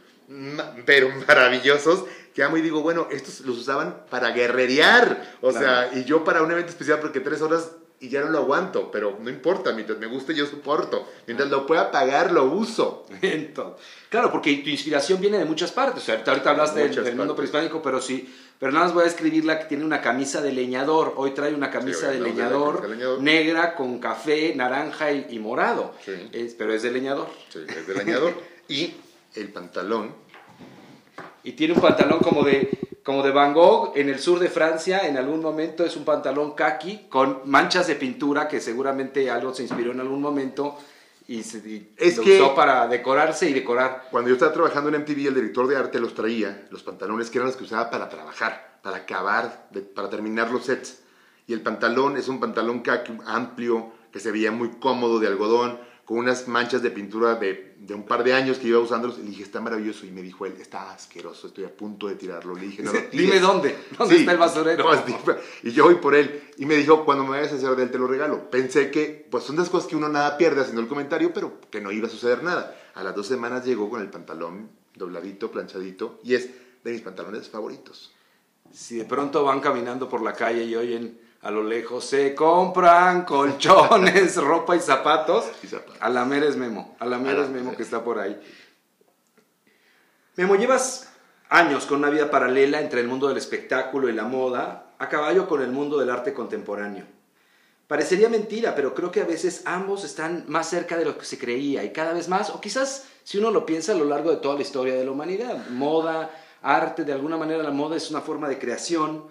pero 0.86 1.10
maravillosos, 1.28 2.04
que 2.36 2.44
amo 2.44 2.58
y 2.58 2.62
digo, 2.62 2.82
bueno, 2.82 3.08
estos 3.12 3.40
los 3.42 3.58
usaban 3.58 4.04
para 4.10 4.32
guerrerear. 4.32 5.38
O 5.42 5.50
Claro. 5.52 5.66
sea, 5.92 6.00
y 6.00 6.04
yo 6.04 6.24
para 6.26 6.42
un 6.44 6.52
evento 6.52 6.70
especial 6.72 7.00
porque 7.00 7.22
tres 7.22 7.42
horas 7.42 7.72
y 8.00 8.10
ya 8.10 8.22
no 8.22 8.30
lo 8.30 8.40
aguanto, 8.40 8.92
pero 8.92 9.18
no 9.22 9.30
importa, 9.30 9.74
mientras 9.74 9.98
me 9.98 10.06
guste 10.08 10.34
yo 10.36 10.46
soporto. 10.46 11.08
Mientras 11.26 11.50
lo 11.50 11.66
pueda 11.66 11.90
pagar, 11.92 12.32
lo 12.32 12.44
uso. 12.46 13.06
Entonces, 13.22 13.84
claro, 14.10 14.32
porque 14.32 14.56
tu 14.58 14.70
inspiración 14.70 15.20
viene 15.20 15.38
de 15.40 15.46
muchas 15.46 15.72
partes. 15.72 16.04
O 16.04 16.06
sea, 16.06 16.24
ahorita- 16.26 16.52
hablaste 16.52 16.80
del, 16.80 16.90
Muchas 16.90 17.06
del 17.06 17.16
mundo 17.16 17.36
prehispánico, 17.36 17.82
pero 17.82 18.02
sí. 18.02 18.34
Pero 18.60 18.72
nada 18.72 18.86
más 18.86 18.94
voy 18.96 19.04
a 19.04 19.08
escribirla 19.08 19.60
que 19.60 19.66
tiene 19.66 19.86
una 19.86 20.02
camisa 20.02 20.42
de 20.42 20.52
leñador. 20.52 21.14
Hoy 21.18 21.32
trae 21.32 21.54
una 21.54 21.70
camisa 21.70 22.08
Sí, 22.12 22.18
de, 22.18 22.24
de 22.24 22.30
leñador 22.30 22.82
de 22.82 22.90
leñador. 22.90 23.22
negra 23.22 23.76
con 23.76 24.00
café, 24.00 24.54
naranja 24.56 25.12
y, 25.12 25.28
y 25.30 25.40
morado. 25.40 25.94
Sí. 26.04 26.14
Es- 26.34 26.54
pero 26.56 26.74
es 26.74 26.82
de 26.84 26.92
leñador. 26.92 27.28
Sí, 27.50 27.60
es 27.68 27.88
del 27.88 28.00
añador. 28.00 28.34
y 28.68 28.96
el 29.36 29.50
pantalón. 29.50 30.16
Y 31.48 31.54
tiene 31.54 31.74
un 31.76 31.80
pantalón 31.82 32.20
como 32.20 32.44
de, 32.44 32.70
como 33.04 33.24
de 33.24 33.32
Van 33.32 33.54
Gogh 33.54 33.94
en 33.96 34.10
el 34.10 34.20
sur 34.20 34.38
de 34.38 34.50
Francia. 34.50 35.08
En 35.08 35.16
algún 35.16 35.42
momento 35.42 35.86
es 35.86 35.96
un 35.96 36.04
pantalón 36.04 36.52
kaki 36.56 37.06
con 37.08 37.40
manchas 37.46 37.88
de 37.88 37.96
pintura 37.96 38.50
que 38.50 38.60
seguramente 38.60 39.32
algo 39.32 39.54
se 39.54 39.64
inspiró 39.64 39.94
en 39.94 40.02
algún 40.02 40.22
momento 40.22 40.78
y, 41.26 41.44
se, 41.44 41.60
y 41.60 41.94
Es 41.96 42.18
lo 42.18 42.24
que- 42.24 42.42
usó 42.42 42.54
para 42.54 42.86
decorarse 42.88 43.50
y 43.50 43.54
decorar. 43.54 44.10
Cuando 44.12 44.28
yo 44.28 44.34
estaba 44.34 44.52
trabajando 44.52 44.90
en 44.90 44.96
MTV, 44.96 45.28
el 45.30 45.36
director 45.36 45.68
de 45.68 45.78
arte 45.78 46.00
los 46.02 46.14
traía, 46.16 46.68
los 46.70 46.84
pantalones 46.84 47.30
que 47.30 47.38
eran 47.38 47.48
los 47.48 47.56
que 47.56 47.64
usaba 47.64 47.90
para 47.90 48.10
trabajar, 48.10 48.80
para 48.84 48.98
acabar, 48.98 49.68
de- 49.72 49.82
para 49.84 50.10
terminar 50.10 50.52
los 50.52 50.66
sets. 50.66 51.00
Y 51.48 51.54
el 51.54 51.62
pantalón 51.62 52.18
es 52.18 52.28
un 52.28 52.42
pantalón 52.42 52.82
khaki 52.82 53.14
amplio, 53.26 53.94
que 54.12 54.20
se 54.20 54.32
veía 54.32 54.52
muy 54.52 54.72
cómodo 54.82 55.20
de 55.20 55.28
algodón, 55.28 55.80
con 56.08 56.20
unas 56.20 56.48
manchas 56.48 56.82
de 56.82 56.90
pintura 56.90 57.36
de, 57.36 57.76
de 57.80 57.94
un 57.94 58.04
par 58.04 58.24
de 58.24 58.34
años 58.34 58.58
que 58.60 58.70
iba 58.70 58.80
usándolos. 58.80 59.18
Y 59.20 59.24
le 59.24 59.30
dije, 59.32 59.44
está 59.44 59.60
maravilloso. 59.60 60.06
Y 60.06 60.12
me 60.12 60.22
dijo 60.22 60.46
él, 60.46 60.54
está 60.58 60.92
asqueroso, 60.94 61.48
estoy 61.48 61.66
a 61.66 61.70
punto 61.76 62.08
de 62.08 62.16
tirarlo. 62.16 62.56
Le 62.56 62.62
dije, 62.68 62.82
no 62.82 62.92
Dime 63.12 63.12
tires". 63.12 63.42
dónde, 63.42 63.76
dónde 63.98 64.16
Sí. 64.16 64.22
está 64.22 64.32
el 64.32 64.38
basurero. 64.38 64.90
Y 65.64 65.72
yo 65.72 65.84
voy 65.84 65.96
por 65.96 66.16
él. 66.16 66.44
Y 66.58 66.66
me 66.66 66.76
dijo, 66.78 67.04
cuando 67.04 67.26
me 67.26 67.32
vayas 67.32 67.52
a 67.52 67.56
hacer 67.58 67.76
de 67.76 67.84
él, 67.84 67.92
te 67.92 67.98
lo 68.00 68.08
regalo. 68.08 68.50
Pensé 68.50 68.90
que, 68.90 69.28
pues 69.30 69.44
son 69.44 69.58
las 69.58 69.70
cosas 69.70 69.90
que 69.90 69.98
uno 69.98 70.08
nada 70.08 70.38
pierde 70.38 70.62
haciendo 70.62 70.82
el 70.82 70.88
comentario, 70.88 71.34
pero 71.34 71.60
que 71.70 71.82
no 71.82 71.92
iba 71.92 72.08
a 72.08 72.10
suceder 72.10 72.42
nada. 72.42 72.74
A 72.96 73.04
las 73.04 73.14
dos 73.14 73.28
semanas 73.28 73.66
llegó 73.66 73.90
con 73.90 74.02
el 74.02 74.10
pantalón 74.10 74.70
dobladito, 74.96 75.52
planchadito, 75.52 76.20
y 76.24 76.36
es 76.36 76.50
de 76.86 76.92
mis 76.94 77.02
pantalones 77.02 77.50
favoritos. 77.50 78.14
Si 78.72 78.96
de 78.96 79.04
pronto 79.06 79.44
van 79.44 79.60
caminando 79.60 80.08
por 80.08 80.22
la 80.22 80.32
calle 80.34 80.64
y 80.64 80.74
oyen 80.76 81.20
a 81.42 81.52
lo 81.52 81.64
lejos, 81.64 82.06
se 82.06 82.34
compran 82.36 83.24
colchones, 83.26 84.36
ropa 84.42 84.76
y 84.76 84.80
zapatos, 84.80 85.46
Y 85.64 85.68
zapatos. 85.68 85.98
a 86.00 86.10
la 86.10 86.26
mera 86.26 86.48
es 86.48 86.58
Memo, 86.58 86.96
a 87.00 87.06
la 87.06 87.18
mera 87.18 87.34
A 87.34 87.38
la 87.40 87.44
es 87.46 87.50
Memo 87.50 87.76
que 87.76 87.84
está 87.84 88.04
por 88.04 88.20
ahí. 88.20 88.40
Memo, 90.36 90.56
llevas 90.56 91.10
años 91.50 91.86
con 91.86 92.00
una 92.00 92.10
vida 92.10 92.30
paralela 92.30 92.82
entre 92.82 93.02
el 93.02 93.08
mundo 93.08 93.28
del 93.28 93.38
espectáculo 93.38 94.10
y 94.10 94.14
la 94.14 94.24
moda, 94.24 94.94
a 95.00 95.10
caballo 95.10 95.48
con 95.48 95.62
el 95.62 95.72
mundo 95.72 95.98
del 96.00 96.10
arte 96.10 96.34
contemporáneo. 96.34 97.06
Parecería 97.88 98.28
mentira, 98.28 98.76
pero 98.76 98.94
creo 98.94 99.12
que 99.12 99.22
a 99.22 99.26
veces 99.26 99.62
ambos 99.66 100.04
están 100.04 100.44
más 100.48 100.70
cerca 100.70 100.98
de 100.98 101.06
lo 101.06 101.18
que 101.18 101.26
se 101.26 101.38
creía 101.38 101.84
y 101.86 101.94
cada 101.94 102.14
vez 102.14 102.28
más, 102.28 102.50
o 102.50 102.60
quizás 102.60 103.06
si 103.24 103.38
uno 103.38 103.50
lo 103.52 103.66
piensa 103.66 103.94
a 103.94 103.96
lo 103.96 104.04
largo 104.06 104.30
de 104.30 104.38
toda 104.38 104.56
la 104.56 104.62
historia 104.62 104.96
de 104.96 105.06
la 105.06 105.12
humanidad, 105.12 105.70
moda, 105.70 106.30
arte, 106.62 107.06
de 107.06 107.14
alguna 107.14 107.38
manera 107.38 107.64
la 107.64 107.72
moda 107.72 107.96
es 107.96 108.12
una 108.12 108.22
forma 108.22 108.50
de 108.50 108.60
creación. 108.60 109.26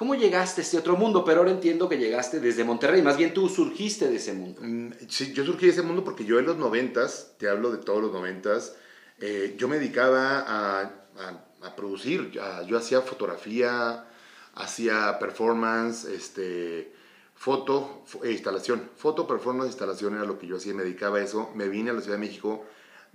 ¿Cómo 0.00 0.14
llegaste 0.14 0.62
a 0.62 0.64
este 0.64 0.78
otro 0.78 0.96
mundo? 0.96 1.26
Pero 1.26 1.40
ahora 1.40 1.50
entiendo 1.50 1.86
que 1.86 1.98
llegaste 1.98 2.40
desde 2.40 2.64
Monterrey, 2.64 3.02
más 3.02 3.18
bien 3.18 3.34
tú 3.34 3.50
surgiste 3.50 4.08
de 4.08 4.16
ese 4.16 4.32
mundo. 4.32 4.58
Mm, 4.64 4.92
Sí, 5.10 5.34
yo 5.34 5.44
surgí 5.44 5.66
de 5.66 5.72
ese 5.72 5.82
mundo 5.82 6.02
porque 6.04 6.24
yo 6.24 6.38
en 6.38 6.46
los 6.46 6.56
noventas, 6.56 7.34
te 7.36 7.50
hablo 7.50 7.70
de 7.70 7.76
todos 7.84 8.00
los 8.00 8.10
noventas, 8.10 8.76
eh, 9.18 9.56
yo 9.58 9.68
me 9.68 9.78
dedicaba 9.78 10.38
a, 10.38 10.80
a- 11.18 11.44
a 11.60 11.76
producir, 11.76 12.40
a- 12.40 12.62
yo 12.62 12.78
hacía 12.78 13.02
fotografía, 13.02 14.06
hacía 14.54 15.18
performance, 15.18 16.06
este, 16.06 16.94
foto 17.34 18.02
fo- 18.10 18.24
e 18.24 18.32
instalación. 18.32 18.88
Foto, 18.96 19.26
performance, 19.26 19.68
instalación 19.68 20.14
era 20.14 20.24
lo 20.24 20.38
que 20.38 20.46
yo 20.46 20.56
hacía, 20.56 20.72
me 20.72 20.82
dedicaba 20.82 21.18
a 21.18 21.22
eso. 21.22 21.50
Me 21.54 21.68
vine 21.68 21.90
a 21.90 21.92
la 21.92 22.00
Ciudad 22.00 22.16
de 22.16 22.26
México 22.26 22.64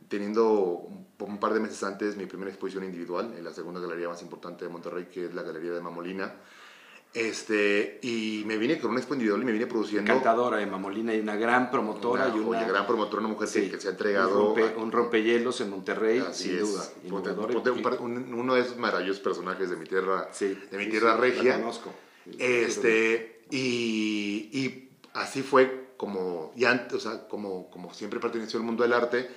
teniendo 0.08 0.88
un 1.17 1.39
par 1.39 1.56
de 1.56 1.62
meses 1.62 1.82
antes 1.82 2.15
mi 2.15 2.28
primera 2.28 2.52
exposición 2.52 2.84
individual 2.84 3.34
en 3.36 3.43
la 3.43 3.52
segunda 3.54 3.80
galería 3.80 4.08
más 4.08 4.21
importante 4.21 4.65
de 4.65 4.69
Monterrey, 4.69 5.06
que 5.12 5.26
es 5.26 5.34
la 5.34 5.41
Galería 5.41 5.71
de 5.71 5.82
Mamolina. 5.82 6.32
Este, 7.15 7.99
y 8.01 8.43
me 8.45 8.58
vine 8.58 8.78
con 8.78 8.91
una 8.91 8.99
expo 8.99 9.13
individual 9.13 9.41
y 9.41 9.45
me 9.45 9.54
vine 9.54 9.67
produciendo. 9.67 10.12
Encantadora 10.12 10.62
Emma 10.62 10.78
Molina 10.78 11.13
y 11.15 11.19
una 11.21 11.38
gran 11.38 11.71
promotora 11.71 12.25
Una 12.28 12.36
y 12.36 12.39
una 12.39 12.45
joya, 12.60 12.67
gran 12.67 12.86
promotora, 12.86 13.21
una 13.21 13.30
mujer 13.30 13.47
que- 13.47 13.62
Sí, 13.62 13.69
que, 13.71 13.80
se 13.80 13.88
ha 13.88 13.91
entregado. 13.91 14.51
un, 14.51 14.56
rompe- 14.58 14.75
un 14.75 14.91
rompehielos 14.91 15.62
en 15.62 15.69
Monterrey, 15.69 16.19
Así 16.19 16.43
sin 16.49 16.56
es. 16.58 16.62
duda. 16.62 16.84
Ponte- 17.10 17.32
ponte 17.34 17.71
un 17.71 18.17
un- 18.17 18.34
uno 18.34 18.56
de 18.56 18.62
esos 18.62 18.75
maravillosos 18.78 19.21
personajes 19.21 19.69
de 19.69 19.78
mi 19.78 19.86
tierra, 19.86 20.28
Sí, 20.34 20.60
de 20.69 20.78
mi 20.78 20.86
sí, 20.86 20.91
tierra 20.91 21.15
regia. 21.15 21.56
conozco. 21.62 21.93
Este, 22.38 23.43
y, 23.49 24.49
y 24.51 24.89
así 25.13 25.41
fue 25.41 25.86
como, 25.95 26.51
y 26.58 26.65
antes, 26.65 26.93
o 26.95 26.99
sea, 26.99 27.30
como, 27.30 27.69
como 27.71 27.93
siempre 27.93 28.19
perteneció 28.19 28.60
al 28.60 28.65
mundo 28.65 28.84
del 28.84 28.91
arte, 28.91 29.30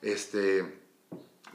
este, 0.00 0.64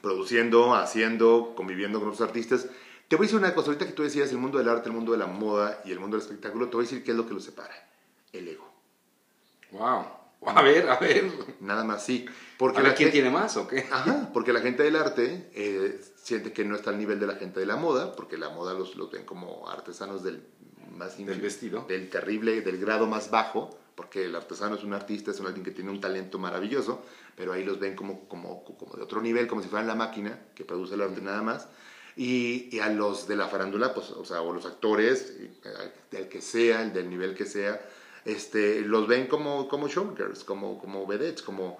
produciendo, 0.02 0.76
haciendo, 0.76 1.54
conviviendo 1.56 2.00
con 2.00 2.10
otros 2.10 2.22
artistas. 2.28 2.68
Te 3.14 3.18
voy 3.18 3.26
a 3.26 3.28
decir 3.28 3.38
una 3.40 3.54
cosa, 3.54 3.68
ahorita 3.68 3.86
que 3.86 3.92
tú 3.92 4.02
decías 4.02 4.32
el 4.32 4.40
mundo 4.40 4.58
del 4.58 4.68
arte, 4.68 4.90
el 4.90 4.96
mundo 4.96 5.12
de 5.12 5.20
la 5.20 5.28
moda 5.28 5.80
y 5.86 5.92
el 5.92 6.00
mundo 6.00 6.18
del 6.18 6.26
espectáculo, 6.26 6.68
te 6.70 6.78
voy 6.78 6.84
a 6.84 6.88
decir 6.90 7.04
qué 7.04 7.12
es 7.12 7.18
lo 7.18 7.28
que 7.28 7.36
los 7.36 7.44
separa. 7.44 7.76
El 8.32 8.48
ego. 8.48 8.68
Wow. 9.70 10.06
A 10.48 10.62
ver, 10.64 10.90
a 10.90 10.98
ver. 10.98 11.32
Nada 11.60 11.84
más 11.84 12.04
sí. 12.04 12.26
Porque 12.58 12.80
A 12.80 12.82
ver 12.82 12.90
la 12.94 12.96
quién 12.96 13.10
gente- 13.12 13.22
tiene 13.22 13.30
más 13.30 13.56
o 13.56 13.68
qué. 13.68 13.86
Ajá, 13.92 14.32
porque 14.34 14.52
la 14.52 14.62
gente 14.62 14.82
del 14.82 14.96
arte 14.96 15.48
eh, 15.54 16.02
siente 16.16 16.54
que 16.54 16.66
no 16.66 16.76
está 16.76 16.90
al 16.90 16.98
nivel 16.98 17.20
de 17.20 17.28
la 17.28 17.36
gente 17.36 17.60
de 17.60 17.68
la 17.68 17.76
moda, 17.76 18.16
porque 18.16 18.36
la 18.36 18.50
moda 18.50 18.74
los, 18.74 18.96
los 18.96 19.12
ven 19.12 19.26
como 19.26 19.70
artesanos 19.70 20.24
del 20.24 20.44
más 20.98 21.16
Del 21.24 21.40
vestido. 21.40 21.86
del 21.88 22.10
terrible, 22.10 22.62
del 22.62 22.80
grado 22.80 23.06
más 23.06 23.30
bajo, 23.30 23.78
porque 23.94 24.26
el 24.26 24.36
artesano 24.36 24.74
es 24.74 24.84
un 24.84 24.96
artista, 24.96 25.30
es 25.30 25.40
un 25.40 25.46
alguien 25.46 25.64
que 25.64 25.70
tiene 25.70 25.92
un 25.92 26.02
talento 26.02 26.40
maravilloso, 26.40 27.06
pero 27.36 27.54
ahí 27.54 27.64
los 27.64 27.80
ven 27.80 27.96
como, 27.96 28.28
como, 28.28 28.64
como 28.64 28.96
de 28.96 29.04
otro 29.04 29.22
nivel, 29.22 29.46
como 29.46 29.62
si 29.62 29.68
fueran 29.70 29.86
la 29.86 29.94
máquina 29.94 30.40
que 30.56 30.66
produce 30.66 30.96
el 30.96 31.02
arte 31.04 31.22
nada 31.22 31.44
más. 31.44 31.68
Y, 32.16 32.70
y 32.72 32.80
a 32.80 32.90
los 32.90 33.28
de 33.28 33.36
la 33.36 33.48
farándula, 33.48 33.94
pues, 33.94 34.12
o 34.12 34.24
sea, 34.24 34.42
o 34.42 34.54
los 34.54 34.66
actores, 34.66 35.36
eh, 35.40 35.52
el 36.12 36.28
que 36.28 36.42
sea, 36.42 36.84
el 36.84 36.94
del 36.94 37.10
nivel 37.10 37.36
que 37.36 37.46
sea, 37.46 37.82
este, 38.26 38.82
los 38.82 39.08
ven 39.08 39.28
como, 39.28 39.68
como 39.68 39.88
showgirls, 39.88 40.44
como, 40.44 40.80
como 40.80 41.08
vedettes, 41.08 41.42
como, 41.42 41.80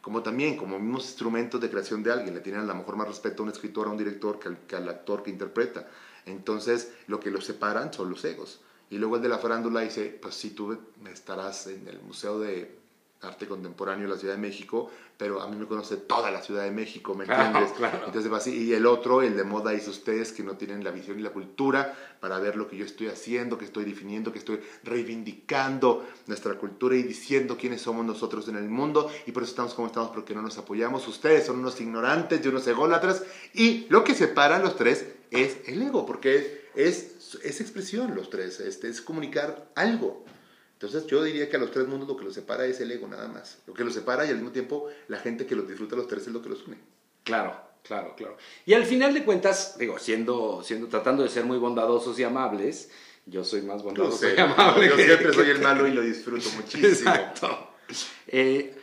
como 0.00 0.22
también, 0.22 0.56
como 0.56 0.78
mismos 0.78 1.04
instrumentos 1.04 1.60
de 1.60 1.70
creación 1.70 2.02
de 2.02 2.12
alguien. 2.12 2.34
Le 2.34 2.40
tienen 2.40 2.62
a 2.62 2.64
lo 2.64 2.74
mejor 2.74 2.96
más 2.96 3.08
respeto 3.08 3.42
a 3.42 3.46
un 3.46 3.52
escritor, 3.52 3.88
a 3.88 3.90
un 3.90 3.98
director, 3.98 4.38
que 4.38 4.48
al, 4.48 4.58
que 4.66 4.76
al 4.76 4.88
actor 4.88 5.22
que 5.22 5.30
interpreta. 5.30 5.88
Entonces, 6.26 6.92
lo 7.06 7.18
que 7.18 7.30
los 7.30 7.44
separan 7.44 7.92
son 7.92 8.10
los 8.10 8.24
egos. 8.24 8.60
Y 8.90 8.98
luego 8.98 9.16
el 9.16 9.22
de 9.22 9.28
la 9.28 9.38
farándula 9.38 9.80
dice, 9.80 10.18
pues 10.20 10.34
sí, 10.34 10.50
tú 10.50 10.76
estarás 11.10 11.66
en 11.68 11.86
el 11.88 12.00
Museo 12.00 12.38
de 12.40 12.76
Arte 13.22 13.46
Contemporáneo 13.46 14.08
de 14.08 14.14
la 14.14 14.18
Ciudad 14.18 14.34
de 14.34 14.40
México, 14.40 14.90
pero 15.18 15.42
a 15.42 15.46
mí 15.48 15.56
me 15.56 15.66
conoce 15.66 15.96
toda 15.98 16.30
la 16.30 16.40
Ciudad 16.40 16.64
de 16.64 16.70
México, 16.70 17.14
¿me 17.14 17.24
Claro, 17.26 17.44
entiendes? 17.46 17.72
claro. 17.76 18.06
Entonces 18.06 18.32
va 18.32 18.38
así. 18.38 18.64
Y 18.68 18.72
el 18.72 18.86
otro, 18.86 19.20
el 19.22 19.36
de 19.36 19.44
moda, 19.44 19.72
dice 19.72 19.90
ustedes 19.90 20.32
que 20.32 20.42
no 20.42 20.56
tienen 20.56 20.82
la 20.84 20.90
visión 20.90 21.18
y 21.18 21.22
la 21.22 21.30
cultura 21.30 21.94
para 22.20 22.38
ver 22.38 22.56
lo 22.56 22.66
que 22.68 22.76
yo 22.78 22.84
estoy 22.86 23.08
haciendo, 23.08 23.58
que 23.58 23.66
estoy 23.66 23.84
definiendo, 23.84 24.32
que 24.32 24.38
estoy 24.38 24.60
reivindicando 24.84 26.06
nuestra 26.26 26.54
cultura 26.54 26.96
y 26.96 27.02
diciendo 27.02 27.56
quiénes 27.58 27.82
somos 27.82 28.04
nosotros 28.04 28.48
en 28.48 28.56
el 28.56 28.68
mundo 28.68 29.10
y 29.26 29.32
por 29.32 29.42
eso 29.42 29.50
estamos 29.50 29.74
como 29.74 29.88
estamos 29.88 30.10
porque 30.10 30.34
no 30.34 30.42
nos 30.42 30.56
apoyamos. 30.58 31.06
Ustedes 31.08 31.46
son 31.46 31.58
unos 31.58 31.80
ignorantes 31.80 32.44
y 32.44 32.48
unos 32.48 32.66
ególatras 32.66 33.22
y 33.52 33.86
lo 33.90 34.04
que 34.04 34.14
separa 34.14 34.56
a 34.56 34.58
los 34.60 34.76
tres 34.76 35.06
es 35.30 35.58
el 35.66 35.82
ego, 35.82 36.06
porque 36.06 36.68
es, 36.74 37.38
es 37.44 37.60
expresión 37.60 38.14
los 38.14 38.30
tres, 38.30 38.60
este, 38.60 38.88
es 38.88 39.00
comunicar 39.00 39.70
algo. 39.76 40.24
Entonces 40.80 41.06
yo 41.08 41.22
diría 41.22 41.50
que 41.50 41.56
a 41.56 41.60
los 41.60 41.70
tres 41.70 41.86
mundos 41.86 42.08
lo 42.08 42.16
que 42.16 42.24
los 42.24 42.32
separa 42.32 42.64
es 42.64 42.80
el 42.80 42.90
ego 42.90 43.06
nada 43.06 43.28
más. 43.28 43.58
Lo 43.66 43.74
que 43.74 43.84
los 43.84 43.92
separa 43.92 44.24
y 44.24 44.30
al 44.30 44.36
mismo 44.36 44.50
tiempo 44.50 44.88
la 45.08 45.18
gente 45.18 45.44
que 45.44 45.54
los 45.54 45.68
disfruta 45.68 45.94
los 45.94 46.08
tres 46.08 46.22
es 46.26 46.32
lo 46.32 46.40
que 46.40 46.48
los 46.48 46.66
une. 46.66 46.78
Claro, 47.22 47.54
claro, 47.82 48.14
claro. 48.16 48.38
Y 48.64 48.72
al 48.72 48.86
final 48.86 49.12
de 49.12 49.22
cuentas, 49.24 49.76
digo, 49.78 49.98
siendo, 49.98 50.62
siendo, 50.64 50.88
tratando 50.88 51.22
de 51.22 51.28
ser 51.28 51.44
muy 51.44 51.58
bondadosos 51.58 52.18
y 52.18 52.22
amables, 52.24 52.90
yo 53.26 53.44
soy 53.44 53.60
más 53.60 53.82
bondadoso 53.82 54.16
sé, 54.16 54.34
y 54.34 54.40
amable. 54.40 54.88
yo 54.88 54.96
que- 54.96 55.04
siempre 55.04 55.32
soy 55.34 55.44
que- 55.44 55.50
el 55.50 55.60
malo 55.60 55.86
y 55.86 55.92
lo 55.92 56.00
disfruto 56.00 56.48
muchísimo. 56.56 56.88
Exacto. 56.88 57.72
Eh, 58.28 58.74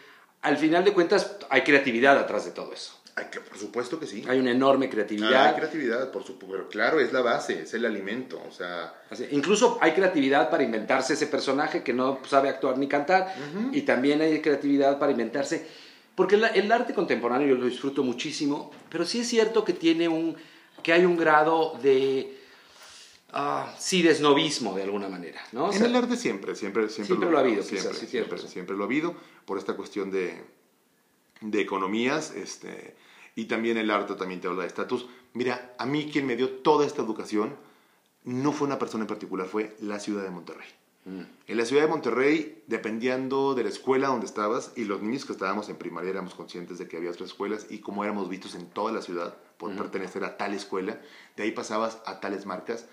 al 0.44 0.58
final 0.58 0.86
de 0.86 0.94
cuentas, 0.94 1.38
hay 1.50 1.64
creatividad 1.64 2.18
atrás 2.20 2.46
de 2.46 2.52
todo 2.52 2.72
eso. 2.74 2.97
Que 3.32 3.40
por 3.42 3.58
supuesto 3.58 4.00
que 4.00 4.06
sí. 4.06 4.24
Hay 4.28 4.40
una 4.40 4.52
enorme 4.52 4.86
Ah, 4.86 4.90
creatividad. 4.92 5.48
hay 5.48 5.56
creatividad, 5.56 6.12
por 6.12 6.24
supuesto. 6.24 6.56
Pero 6.56 6.70
claro, 6.70 7.00
es 7.00 7.12
la 7.12 7.22
base, 7.22 7.64
es 7.64 7.74
el 7.74 7.86
alimento. 7.86 8.42
O 8.48 8.52
sea, 8.52 8.94
Así, 9.10 9.26
incluso 9.32 9.78
hay 9.82 9.94
creatividad 9.94 10.50
para 10.52 10.64
inventarse 10.64 11.14
ese 11.14 11.28
personaje 11.28 11.82
que 11.84 11.94
no 11.94 12.20
sabe 12.28 12.50
actuar 12.50 12.78
ni 12.78 12.88
cantar. 12.88 13.34
Y 13.72 13.82
también 13.82 14.22
hay 14.22 14.40
creatividad 14.42 15.00
para 15.00 15.12
inventarse. 15.12 15.68
Porque 16.16 16.36
el, 16.36 16.44
el 16.46 16.72
arte 16.72 16.94
contemporáneo 16.94 17.48
yo 17.48 17.56
lo 17.56 17.66
disfruto 17.66 18.04
muchísimo, 18.04 18.72
pero 18.90 19.06
sí 19.06 19.20
es 19.22 19.28
cierto 19.28 19.64
que 19.66 19.74
tiene 19.74 20.08
un. 20.08 20.36
que 20.84 20.94
hay 20.94 21.06
un 21.06 21.18
grado 21.18 21.78
de. 21.82 22.38
ah, 23.34 23.74
sí, 23.78 24.02
de 24.02 24.14
de 24.76 24.84
alguna 24.84 25.10
manera, 25.10 25.42
¿no? 25.52 25.66
O 25.66 25.72
en 25.72 25.78
sea, 25.78 25.88
el 25.88 25.96
arte 25.96 26.16
siempre, 26.18 26.56
siempre, 26.56 26.90
siempre, 26.90 27.06
Siempre 27.16 27.30
lo 27.32 27.38
ha 27.38 27.42
habido, 27.42 27.62
siempre, 27.64 27.90
quizás, 27.90 27.98
sí, 28.00 28.08
siempre, 28.08 28.36
razón. 28.38 28.50
siempre 28.50 28.76
lo 28.76 28.84
ha 28.84 28.86
habido 28.86 29.16
por 29.46 29.58
esta 29.58 29.76
cuestión 29.76 30.10
de, 30.12 30.44
de 31.42 31.62
economías, 31.62 32.32
este, 32.32 32.96
y 33.36 33.46
también 33.46 33.78
el 33.78 33.92
arte 33.92 34.16
también 34.16 34.42
te 34.42 34.48
habla 34.48 34.64
de 34.64 34.68
estatus. 34.68 35.08
Mira, 35.34 35.76
a 35.78 35.86
mí 35.86 36.10
quien 36.12 36.26
me 36.26 36.36
dio 36.36 36.50
toda 36.50 36.86
esta 36.86 37.02
educación 37.02 37.56
no 38.24 38.52
fue 38.52 38.68
una 38.68 38.80
persona 38.80 39.04
en 39.04 39.08
particular, 39.08 39.48
fue 39.48 39.76
la 39.80 40.00
ciudad 40.00 40.24
de 40.24 40.32
Monterrey. 40.32 40.68
mm, 41.06 41.22
En 41.48 41.58
la 41.58 41.66
ciudad 41.66 41.84
de 41.84 41.88
Monterrey, 41.88 42.64
dependiendo 42.68 43.54
de 43.56 43.64
la 43.64 43.70
escuela 43.70 44.08
donde 44.10 44.26
estabas, 44.26 44.74
y 44.76 44.84
los 44.84 45.02
niños 45.02 45.26
que 45.26 45.32
estábamos 45.34 45.70
en 45.70 45.78
primaria 45.78 46.10
éramos 46.10 46.34
conscientes 46.36 46.78
de 46.78 46.88
que 46.88 46.98
había 46.98 47.12
otras 47.12 47.30
escuelas 47.30 47.68
y 47.70 47.80
como 47.80 48.04
éramos 48.04 48.28
vistos 48.28 48.56
en 48.56 48.66
toda 48.68 48.92
la 48.92 49.02
ciudad 49.02 49.38
por 49.58 49.76
pertenecer 49.76 50.24
a 50.24 50.38
tal 50.38 50.54
escuela, 50.54 51.00
de 51.36 51.44
ahí 51.44 51.52
pasabas 51.52 52.00
a 52.06 52.20
tales 52.20 52.46
marcas, 52.46 52.86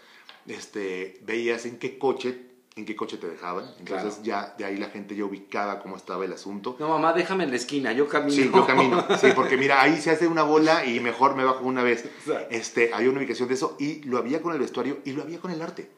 este, 0.47 1.21
veías 1.25 1.67
en 1.67 1.79
qué 1.79 1.99
coche, 1.99 2.54
en 2.77 2.85
qué 2.85 2.97
coche 2.97 3.19
te 3.19 3.29
dejaban, 3.29 3.67
entonces 3.79 4.21
ya 4.25 4.55
de 4.59 4.65
ahí 4.65 4.77
la 4.77 4.89
gente 4.89 5.15
ya 5.15 5.25
ubicaba 5.25 5.81
cómo 5.81 5.97
estaba 5.97 6.25
el 6.25 6.33
asunto. 6.33 6.77
No, 6.81 6.89
mamá, 6.89 7.13
déjame 7.13 7.45
en 7.45 7.51
la 7.51 7.57
esquina, 7.57 7.93
yo 7.93 8.09
camino. 8.09 8.33
Sí, 8.33 8.51
yo 8.53 8.67
camino. 8.67 9.05
Sí, 9.21 9.29
porque 9.35 9.57
mira, 9.57 9.81
ahí 9.81 10.01
se 10.01 10.11
hace 10.11 10.27
una 10.27 10.43
bola 10.43 10.85
y 10.85 10.99
mejor 10.99 11.37
me 11.37 11.45
bajo 11.45 11.65
una 11.65 11.85
vez. 11.85 12.05
Este, 12.51 12.93
había 12.93 13.11
una 13.11 13.21
ubicación 13.21 13.49
de 13.49 13.55
eso 13.55 13.77
y 13.79 14.03
lo 14.03 14.19
había 14.19 14.43
con 14.43 14.53
el 14.53 14.59
vestuario 14.59 14.99
y 15.05 15.13
lo 15.13 15.23
había 15.23 15.39
con 15.39 15.53
el 15.53 15.63
arte. 15.63 15.89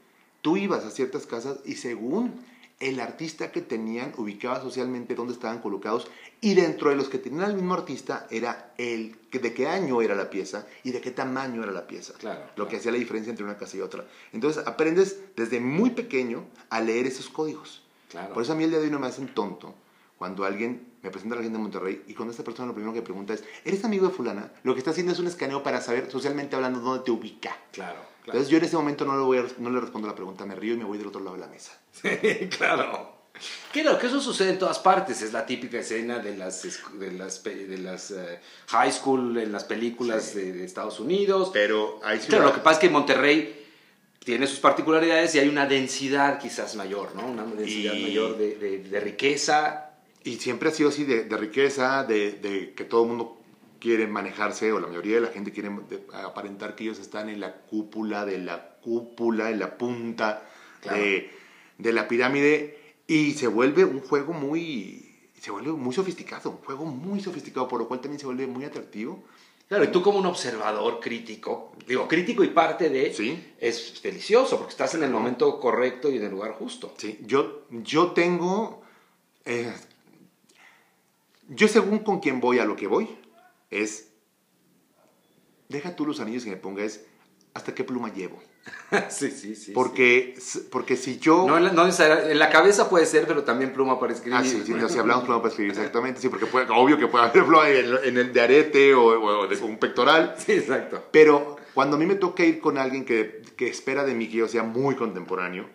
Tú 0.43 0.59
ibas 0.59 0.85
a 0.85 0.91
ciertas 0.91 1.27
casas 1.27 1.61
y 1.65 1.77
según 1.77 2.45
el 2.79 3.01
artista 3.01 3.53
que 3.53 3.63
tenían, 3.63 4.13
ubicaba 4.19 4.61
socialmente 4.61 5.15
dónde 5.15 5.33
estaban 5.33 5.61
colocados 5.61 6.09
y 6.41 6.55
dentro 6.55 6.91
de 6.91 6.97
los 6.97 7.09
que 7.09 7.19
tenían 7.19 7.45
al 7.45 7.55
mismo 7.55 7.73
artista 7.75 8.27
era 8.31 8.75
el 8.77 9.17
de 9.33 9.55
qué 9.55 9.67
año 9.69 10.03
era 10.03 10.15
la 10.15 10.29
pieza 10.31 10.67
y 10.85 10.93
de 10.93 11.01
qué 11.01 11.11
tamaño 11.11 11.63
era 11.63 11.73
la 11.73 11.87
pieza. 11.87 12.15
Claro, 12.19 12.41
Lo 12.41 12.55
claro. 12.55 12.71
que 12.71 12.77
hacía 12.77 12.93
la 12.93 12.99
diferencia 12.99 13.31
entre 13.31 13.45
una 13.45 13.57
casa 13.57 13.77
y 13.77 13.81
otra. 13.81 14.05
Entonces 14.33 14.67
aprendes 14.67 15.19
desde 15.37 15.61
muy 15.61 15.91
pequeño 15.91 16.45
a 16.71 16.81
leer 16.81 17.07
esos 17.07 17.29
códigos. 17.29 17.83
Claro. 18.11 18.35
Por 18.35 18.43
eso 18.43 18.53
a 18.53 18.57
mí 18.57 18.65
el 18.65 18.71
día 18.71 18.79
de 18.79 18.87
hoy 18.87 18.91
no 18.91 18.99
me 18.99 19.07
hacen 19.07 19.29
tonto 19.29 19.75
cuando 20.19 20.45
alguien 20.45 20.87
me 21.03 21.11
presenta 21.11 21.35
a 21.35 21.39
la 21.39 21.43
gente 21.45 21.59
de 21.59 21.63
Monterrey 21.63 22.03
y 22.07 22.15
cuando 22.15 22.31
esta 22.33 22.45
persona 22.45 22.69
lo 22.69 22.75
primero 22.75 22.93
que 22.95 23.03
pregunta 23.03 23.35
es, 23.35 23.45
¿eres 23.65 23.85
amigo 23.85 24.09
de 24.09 24.15
fulana? 24.15 24.51
Lo 24.65 24.75
que 24.75 24.79
está 24.79 24.91
haciendo 24.91 25.13
es 25.13 25.19
un 25.19 25.27
escaneo 25.27 25.63
para 25.63 25.81
saber 25.81 26.11
socialmente 26.11 26.57
hablando 26.57 26.81
dónde 26.81 27.05
te 27.05 27.11
ubica. 27.11 27.57
Claro, 27.73 28.01
claro. 28.27 28.39
Entonces 28.41 28.49
yo 28.51 28.59
en 28.59 28.65
ese 28.65 28.77
momento 28.77 29.05
no, 29.07 29.17
lo 29.17 29.25
voy 29.25 29.39
a- 29.39 29.47
no 29.59 29.71
le 29.71 29.81
respondo 29.81 30.07
la 30.07 30.15
pregunta, 30.15 30.45
me 30.45 30.55
río 30.55 30.75
y 30.75 30.77
me 30.77 30.85
voy 30.85 30.99
del 30.99 31.07
otro 31.07 31.21
lado 31.23 31.37
de 31.37 31.41
la 31.41 31.49
mesa. 31.49 31.73
Sí, 31.93 32.09
claro. 32.59 33.15
Claro, 33.73 33.99
que 33.99 34.07
eso 34.07 34.21
sucede 34.21 34.51
en 34.51 34.59
todas 34.59 34.79
partes. 34.79 35.21
Es 35.23 35.33
la 35.33 35.45
típica 35.45 35.79
escena 35.79 36.19
de 36.19 36.37
las, 36.37 36.63
de 36.95 37.13
las, 37.13 37.39
pe- 37.39 37.67
de 37.67 37.79
las 37.79 38.11
eh, 38.11 38.41
high 38.69 38.91
school 38.93 39.37
en 39.39 39.53
las 39.53 39.65
películas 39.65 40.35
de, 40.35 40.53
de 40.53 40.65
Estados 40.65 41.01
Unidos. 41.01 41.51
Pero 41.53 42.01
hay 42.03 42.19
Claro, 42.19 42.23
ciudades... 42.25 42.47
lo 42.47 42.55
que 42.55 42.61
pasa 42.61 42.73
es 42.75 42.79
que 42.81 42.87
en 42.87 42.93
Monterrey 42.95 43.67
tiene 44.25 44.47
sus 44.47 44.59
particularidades 44.59 45.35
y 45.35 45.39
hay 45.39 45.49
una 45.49 45.67
densidad 45.67 46.39
quizás 46.41 46.77
mayor, 46.77 47.15
¿no? 47.15 47.27
Una 47.27 47.45
densidad 47.45 47.93
Y- 47.93 48.03
mayor 48.05 48.39
de, 48.39 48.57
de- 48.57 48.79
de 48.85 49.01
riqueza. 49.01 49.91
Y 50.25 50.37
siempre 50.37 50.71
ha 50.71 50.73
sido 50.73 50.89
así 50.89 51.05
de, 51.05 51.25
de 51.25 51.37
riqueza, 51.37 52.05
de, 52.05 52.33
de 52.33 52.73
que 52.73 52.85
todo 52.85 53.03
el 53.03 53.09
mundo 53.11 53.36
quiere 53.87 54.09
manejarse, 54.09 54.73
o 54.73 54.81
la 54.81 54.89
mayoría 54.89 55.15
de 55.15 55.21
la 55.21 55.29
gente 55.29 55.53
quiere 55.53 55.71
aparentar 56.13 56.75
que 56.75 56.83
ellos 56.83 56.99
están 56.99 57.29
en 57.29 57.39
la 57.39 57.55
cúpula 57.55 58.25
de 58.27 58.39
la 58.39 58.75
cúpula, 58.83 59.49
en 59.51 59.61
la 59.61 59.79
punta 59.79 60.43
Claro. 60.81 60.99
de, 60.99 61.31
de 61.79 61.93
la 61.93 62.09
pirámide, 62.09 62.97
y 63.07 63.35
se 63.35 63.47
vuelve 63.47 63.85
un 63.85 64.01
juego 64.01 64.33
muy, 64.33 65.29
se 65.41 65.53
vuelve 65.53 65.71
muy 65.71 65.95
sofisticado, 65.95 66.51
un 66.51 66.57
juego 66.57 66.85
muy 66.85 67.21
sofisticado, 67.21 67.69
por 67.69 67.79
lo 67.79 67.87
cual 67.87 68.01
también 68.01 68.19
se 68.19 68.27
vuelve 68.27 68.49
muy 68.49 68.65
atractivo. 68.65 69.23
Claro, 69.69 69.85
y 69.85 69.89
tú 69.89 70.03
como 70.03 70.19
un 70.19 70.27
observador 70.27 70.99
crítico, 70.99 71.73
digo, 71.87 72.09
crítico 72.09 72.43
y 72.43 72.49
parte 72.49 72.89
de, 72.91 73.15
Sí. 73.15 73.53
es 73.61 74.01
delicioso, 74.03 74.59
porque 74.59 74.73
estás 74.73 74.97
en 74.97 75.05
el 75.05 75.11
momento 75.11 75.61
correcto 75.61 76.11
y 76.11 76.17
en 76.17 76.25
el 76.25 76.31
lugar 76.33 76.55
justo. 76.55 76.93
Sí, 76.99 77.21
yo, 77.25 77.67
yo 77.71 78.11
tengo, 78.11 78.83
eh, 79.45 79.73
yo 81.49 81.69
según 81.69 82.01
con 82.01 82.19
quién 82.19 82.41
voy 82.41 82.59
a 82.59 82.65
lo 82.65 82.75
que 82.75 82.89
voy, 82.89 83.09
es, 83.71 84.09
deja 85.69 85.95
tú 85.97 86.07
los 86.07 86.21
anillos 86.21 86.45
que 86.45 86.51
me 86.51 86.57
ponga, 86.57 86.85
es, 86.85 87.05
¿hasta 87.55 87.75
qué 87.75 87.85
pluma 87.85 88.13
llevo? 88.13 88.41
sí, 89.09 89.31
sí, 89.31 89.55
sí. 89.55 89.73
Porque, 89.73 90.35
s- 90.37 90.61
porque 90.71 90.97
si 90.97 91.19
yo... 91.19 91.45
No, 91.47 91.57
en 91.57 91.65
la, 91.65 91.73
no 91.73 91.87
en 91.87 92.39
la 92.39 92.51
cabeza 92.51 92.89
puede 92.91 93.07
ser, 93.07 93.27
pero 93.27 93.45
también 93.45 93.73
pluma 93.73 93.99
para 94.01 94.13
escribir. 94.13 94.39
Ah, 94.39 94.45
sí, 94.45 94.63
sí, 94.65 94.73
no, 94.75 94.89
si 94.89 94.99
hablamos 94.99 95.25
pluma 95.25 95.41
para 95.41 95.51
escribir, 95.51 95.73
exactamente, 95.73 96.21
sí, 96.21 96.29
porque 96.29 96.47
puede- 96.47 96.67
obvio 96.71 96.99
que 96.99 97.07
puede 97.07 97.25
haber 97.27 97.45
pluma 97.47 97.69
en, 97.71 98.17
el 98.19 98.33
de 98.33 98.41
arete 98.41 98.95
o, 98.95 99.05
o 99.05 99.47
de 99.47 99.57
un 99.63 99.79
pectoral, 99.79 100.35
Sí, 100.45 100.53
exacto. 100.53 101.05
pero 101.13 101.57
cuando 101.75 101.97
a 101.97 101.99
mí 101.99 102.07
me 102.07 102.15
toca 102.17 102.45
ir 102.45 102.59
con 102.61 102.79
alguien 102.79 103.05
que, 103.05 103.43
que 103.57 103.69
espera 103.69 104.05
de 104.05 104.15
mí 104.15 104.29
que 104.29 104.39
yo 104.39 104.49
sea 104.49 104.63
muy 104.63 104.97
contemporáneo, 104.97 105.69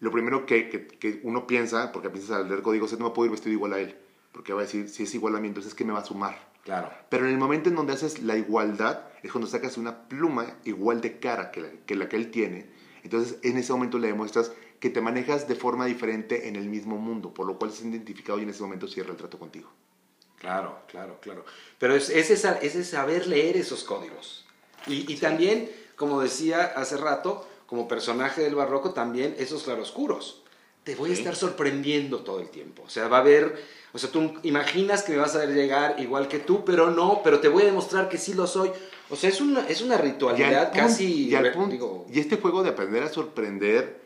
lo 0.00 0.10
primero 0.10 0.44
que, 0.44 0.68
que- 0.68 0.86
que 0.86 1.20
uno 1.22 1.46
piensa, 1.46 1.92
porque 1.92 2.10
piensas 2.10 2.32
al 2.38 2.48
leer 2.48 2.60
códigos, 2.62 2.92
es 2.92 2.98
no 2.98 3.06
me 3.06 3.14
puedo 3.14 3.26
ir 3.26 3.30
vestido 3.32 3.52
igual 3.54 3.72
a 3.74 3.78
él, 3.78 3.96
porque 4.32 4.52
va 4.52 4.60
a 4.60 4.64
decir, 4.64 4.88
si 4.88 5.04
es 5.04 5.14
igual 5.14 5.34
a 5.36 5.40
mí, 5.40 5.48
entonces 5.48 5.70
es 5.72 5.76
que 5.76 5.84
me 5.84 5.92
va 5.92 6.00
a 6.00 6.04
sumar. 6.04 6.52
Claro. 6.64 6.90
Pero 7.10 7.26
en 7.26 7.32
el 7.32 7.38
momento 7.38 7.68
en 7.68 7.76
donde 7.76 7.92
haces 7.92 8.22
la 8.22 8.36
igualdad, 8.36 9.02
es 9.22 9.30
cuando 9.30 9.48
sacas 9.48 9.76
una 9.76 10.08
pluma 10.08 10.56
igual 10.64 11.00
de 11.00 11.18
cara 11.20 11.50
que 11.50 11.60
la 11.60 11.68
que, 11.86 11.94
la 11.94 12.08
que 12.08 12.16
él 12.16 12.30
tiene. 12.30 12.66
Entonces, 13.02 13.38
en 13.42 13.58
ese 13.58 13.72
momento 13.72 13.98
le 13.98 14.08
demuestras 14.08 14.50
que 14.80 14.88
te 14.90 15.00
manejas 15.02 15.46
de 15.46 15.54
forma 15.54 15.84
diferente 15.86 16.48
en 16.48 16.56
el 16.56 16.68
mismo 16.68 16.96
mundo, 16.96 17.32
por 17.34 17.46
lo 17.46 17.58
cual 17.58 17.70
es 17.70 17.80
identificado 17.82 18.38
y 18.38 18.42
en 18.42 18.50
ese 18.50 18.62
momento 18.62 18.88
cierra 18.88 19.10
el 19.10 19.16
trato 19.16 19.38
contigo. 19.38 19.70
Claro, 20.38 20.78
claro, 20.88 21.18
claro. 21.20 21.44
Pero 21.78 21.94
es, 21.94 22.10
es, 22.10 22.30
esa- 22.30 22.58
es 22.58 22.88
saber 22.88 23.26
leer 23.26 23.56
esos 23.56 23.84
códigos. 23.84 24.44
Y, 24.86 25.10
y 25.10 25.16
también, 25.16 25.70
como 25.96 26.20
decía 26.20 26.64
hace 26.76 26.96
rato, 26.96 27.46
como 27.66 27.88
personaje 27.88 28.42
del 28.42 28.54
barroco, 28.54 28.92
también 28.92 29.34
esos 29.38 29.62
claroscuros. 29.64 30.43
Te 30.84 30.94
voy 30.96 31.10
a 31.10 31.14
estar 31.14 31.34
sorprendiendo 31.34 32.18
todo 32.20 32.40
el 32.40 32.50
tiempo. 32.50 32.82
O 32.86 32.90
sea, 32.90 33.08
va 33.08 33.16
a 33.18 33.20
haber, 33.20 33.58
o 33.94 33.98
sea, 33.98 34.10
tú 34.10 34.34
imaginas 34.42 35.02
que 35.02 35.12
me 35.12 35.18
vas 35.18 35.34
a 35.34 35.38
ver 35.38 35.54
llegar 35.54 35.96
igual 35.98 36.28
que 36.28 36.38
tú, 36.38 36.62
pero 36.64 36.90
no, 36.90 37.22
pero 37.24 37.40
te 37.40 37.48
voy 37.48 37.62
a 37.62 37.66
demostrar 37.66 38.08
que 38.10 38.18
sí 38.18 38.34
lo 38.34 38.46
soy. 38.46 38.70
O 39.08 39.16
sea, 39.16 39.30
es 39.30 39.40
una, 39.40 39.66
es 39.66 39.80
una 39.80 39.94
Y 39.94 39.98
al 39.98 40.02
ritualidad 40.04 40.70
punto- 40.72 40.86
casi... 40.86 41.30
y, 41.34 41.36
punto- 41.54 41.70
digo, 41.70 42.06
y 42.12 42.20
este 42.20 42.36
juego 42.36 42.62
de 42.62 42.70
aprender 42.70 43.02
a 43.02 43.08
sorprender, 43.08 43.98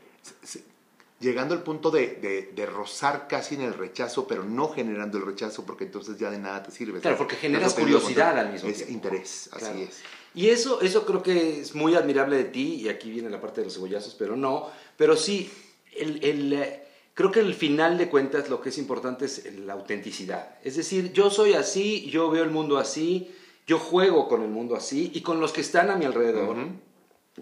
llegando 1.21 1.55
al 1.55 1.65
punto 1.65 1.91
de, 1.91 2.15
de- 2.23 2.53
de 2.55 2.67
rozar 2.67 3.27
casi 3.29 3.57
en 3.57 3.63
el 3.63 3.75
rechazo, 3.75 4.29
pero 4.29 4.45
no 4.45 4.69
generando 4.69 5.19
el 5.19 5.27
rechazo, 5.27 5.65
porque 5.67 5.83
entonces 5.85 6.17
ya 6.17 6.31
de 6.31 6.39
nada 6.39 6.63
te 6.63 6.71
sirve. 6.71 7.01
Claro, 7.01 7.17
porque 7.19 7.35
generas 7.37 7.75
curiosidad 7.75 8.39
al 8.39 8.53
mismo 8.53 8.69
es 8.69 8.77
tiempo. 8.77 8.93
interés, 8.95 9.49
así 9.53 9.65
Claro. 9.65 9.79
es. 9.81 10.01
Y 10.35 10.51
eso, 10.51 10.81
eso 10.81 11.05
creo 11.05 11.23
que 11.25 11.61
es 11.61 11.75
muy 11.75 11.97
admirable 11.97 12.37
de 12.37 12.45
ti, 12.45 12.75
y 12.75 12.89
aquí 12.89 13.11
viene 13.11 13.31
la 13.31 13.41
parte 13.41 13.63
de 13.63 13.65
los 13.67 13.75
cebollazos, 13.75 14.15
pero 14.15 14.37
no. 14.37 14.69
Pero 14.97 15.17
sí, 15.17 15.51
el, 16.01 16.25
el, 16.25 16.53
eh, 16.53 16.83
creo 17.15 17.31
que 17.31 17.41
al 17.41 17.55
final 17.55 17.99
de 17.99 18.09
cuentas 18.09 18.49
lo 18.49 18.61
que 18.61 18.69
es 18.71 18.79
importante 18.79 19.25
es 19.27 19.45
la 19.59 19.73
autenticidad. 19.75 20.57
Es 20.65 20.77
decir, 20.77 21.13
yo 21.13 21.31
soy 21.31 21.55
así, 21.55 22.09
yo 22.11 22.31
veo 22.31 22.45
el 22.45 22.51
mundo 22.51 22.79
así, 22.79 23.31
yo 23.67 23.79
juego 23.79 24.29
con 24.29 24.43
el 24.43 24.49
mundo 24.49 24.75
así 24.77 25.11
y 25.15 25.21
con 25.23 25.41
los 25.41 25.53
que 25.53 25.61
están 25.61 25.91
a 25.91 25.97
mi 25.97 26.05
alrededor. 26.05 26.57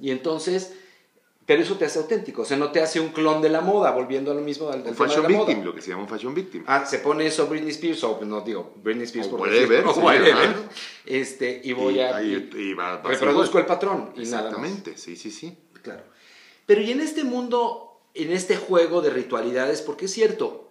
Y 0.00 0.10
entonces, 0.10 0.74
pero 1.46 1.62
eso 1.62 1.76
te 1.76 1.84
hace 1.84 2.00
auténtico, 2.00 2.42
o 2.42 2.44
sea, 2.44 2.56
no 2.56 2.72
te 2.72 2.80
hace 2.80 2.98
un 2.98 3.10
clon 3.10 3.40
de 3.40 3.48
la 3.48 3.60
moda, 3.60 3.92
volviendo 3.92 4.32
a 4.32 4.34
lo 4.34 4.40
mismo 4.40 4.66
al, 4.68 4.80
al 4.82 4.88
Un 4.88 4.94
tema 4.94 4.96
de 4.96 5.08
fashion 5.08 5.22
la 5.22 5.28
victim, 5.28 5.56
moda. 5.58 5.64
lo 5.66 5.74
que 5.74 5.80
se 5.80 5.90
llama 5.90 6.02
un 6.02 6.08
fashion 6.08 6.34
victim. 6.34 6.64
Ah, 6.66 6.84
se 6.84 6.98
pone 6.98 7.24
eso 7.26 7.46
Britney 7.46 7.70
Spears, 7.70 8.02
o 8.02 8.20
no 8.24 8.40
digo 8.40 8.74
Britney 8.82 9.04
Spears 9.04 9.28
O 9.32 9.46
decir, 9.46 9.84
o 9.86 9.94
sí. 9.94 10.00
Este, 11.04 11.60
y 11.62 11.72
voy 11.72 11.94
Y 11.96 12.00
a... 12.00 12.16
ahí- 12.16 12.50
y- 12.52 12.58
y 12.60 12.74
va- 12.74 12.96
va 12.96 13.10
a 13.10 13.14
ser 13.14 13.20
reproduzco 13.28 13.58
el 13.58 13.66
patrón 13.66 14.10
y 14.16 14.22
nada 14.24 14.42
más. 14.42 14.44
Exactamente, 14.50 14.96
sí, 14.96 15.16
sí, 15.16 15.30
sí. 15.30 15.56
Claro. 15.82 16.02
Pero 16.66 16.80
y 16.82 16.90
en 16.90 17.00
este 17.00 17.22
mundo, 17.22 17.85
en 18.16 18.32
este 18.32 18.56
juego 18.56 19.00
de 19.02 19.10
ritualidades, 19.10 19.82
porque 19.82 20.06
es 20.06 20.12
cierto, 20.12 20.68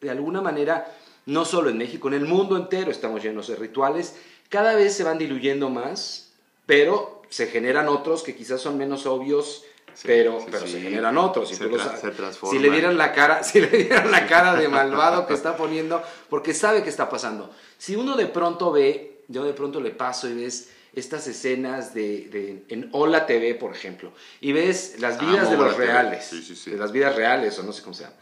de 0.00 0.10
alguna 0.10 0.40
manera, 0.40 0.94
no 1.26 1.44
solo 1.44 1.70
en 1.70 1.78
México, 1.78 2.08
en 2.08 2.14
el 2.14 2.24
mundo 2.24 2.56
entero 2.56 2.90
estamos 2.90 3.22
llenos 3.22 3.48
de 3.48 3.56
rituales, 3.56 4.16
cada 4.48 4.74
vez 4.74 4.94
se 4.94 5.04
van 5.04 5.18
diluyendo 5.18 5.70
más, 5.70 6.32
pero 6.66 7.22
se 7.28 7.46
generan 7.46 7.88
otros 7.88 8.22
que 8.22 8.34
quizás 8.34 8.60
son 8.60 8.76
menos 8.78 9.06
obvios, 9.06 9.64
Sí, 9.92 10.04
pero, 10.06 10.38
sí, 10.40 10.46
pero 10.52 10.66
sí. 10.66 10.72
se 10.74 10.80
generan 10.82 11.18
otros. 11.18 11.50
y 11.50 11.56
Se 11.56 11.66
tú 11.66 11.76
tra- 11.76 12.00
se 12.00 12.10
transforman. 12.12 12.56
Si 12.56 12.62
le 12.62 12.70
dieran 12.70 12.96
la 12.96 13.12
cara, 13.12 13.42
si 13.42 13.60
le 13.60 13.66
dieran 13.66 14.10
la 14.12 14.24
cara 14.28 14.54
de 14.54 14.68
malvado 14.68 15.26
que 15.26 15.34
está 15.34 15.56
poniendo, 15.56 16.00
porque 16.28 16.54
sabe 16.54 16.84
que 16.84 16.88
está 16.88 17.08
pasando. 17.10 17.50
Si 17.76 17.96
uno 17.96 18.16
de 18.16 18.26
pronto 18.26 18.70
ve, 18.70 19.22
yo 19.26 19.42
de 19.42 19.52
pronto 19.52 19.80
le 19.80 19.90
paso 19.90 20.28
y 20.28 20.34
ves 20.34 20.70
estas 20.94 21.26
escenas 21.26 21.94
de, 21.94 22.28
de- 22.28 22.64
en 22.68 22.88
Hola 22.92 23.26
TV, 23.26 23.54
por 23.54 23.72
ejemplo, 23.74 24.12
y 24.40 24.52
ves 24.52 24.96
las 24.98 25.20
vidas 25.20 25.46
Amo 25.46 25.50
de 25.50 25.56
los 25.56 25.76
reales, 25.76 26.24
Sí, 26.24 26.42
sí, 26.42 26.56
sí. 26.56 26.70
de 26.72 26.76
las 26.78 26.92
vidas 26.92 27.14
reales, 27.14 27.58
o 27.58 27.62
no 27.62 27.72
sé 27.72 27.82
cómo 27.82 27.94
se 27.94 28.04
llama. 28.04 28.16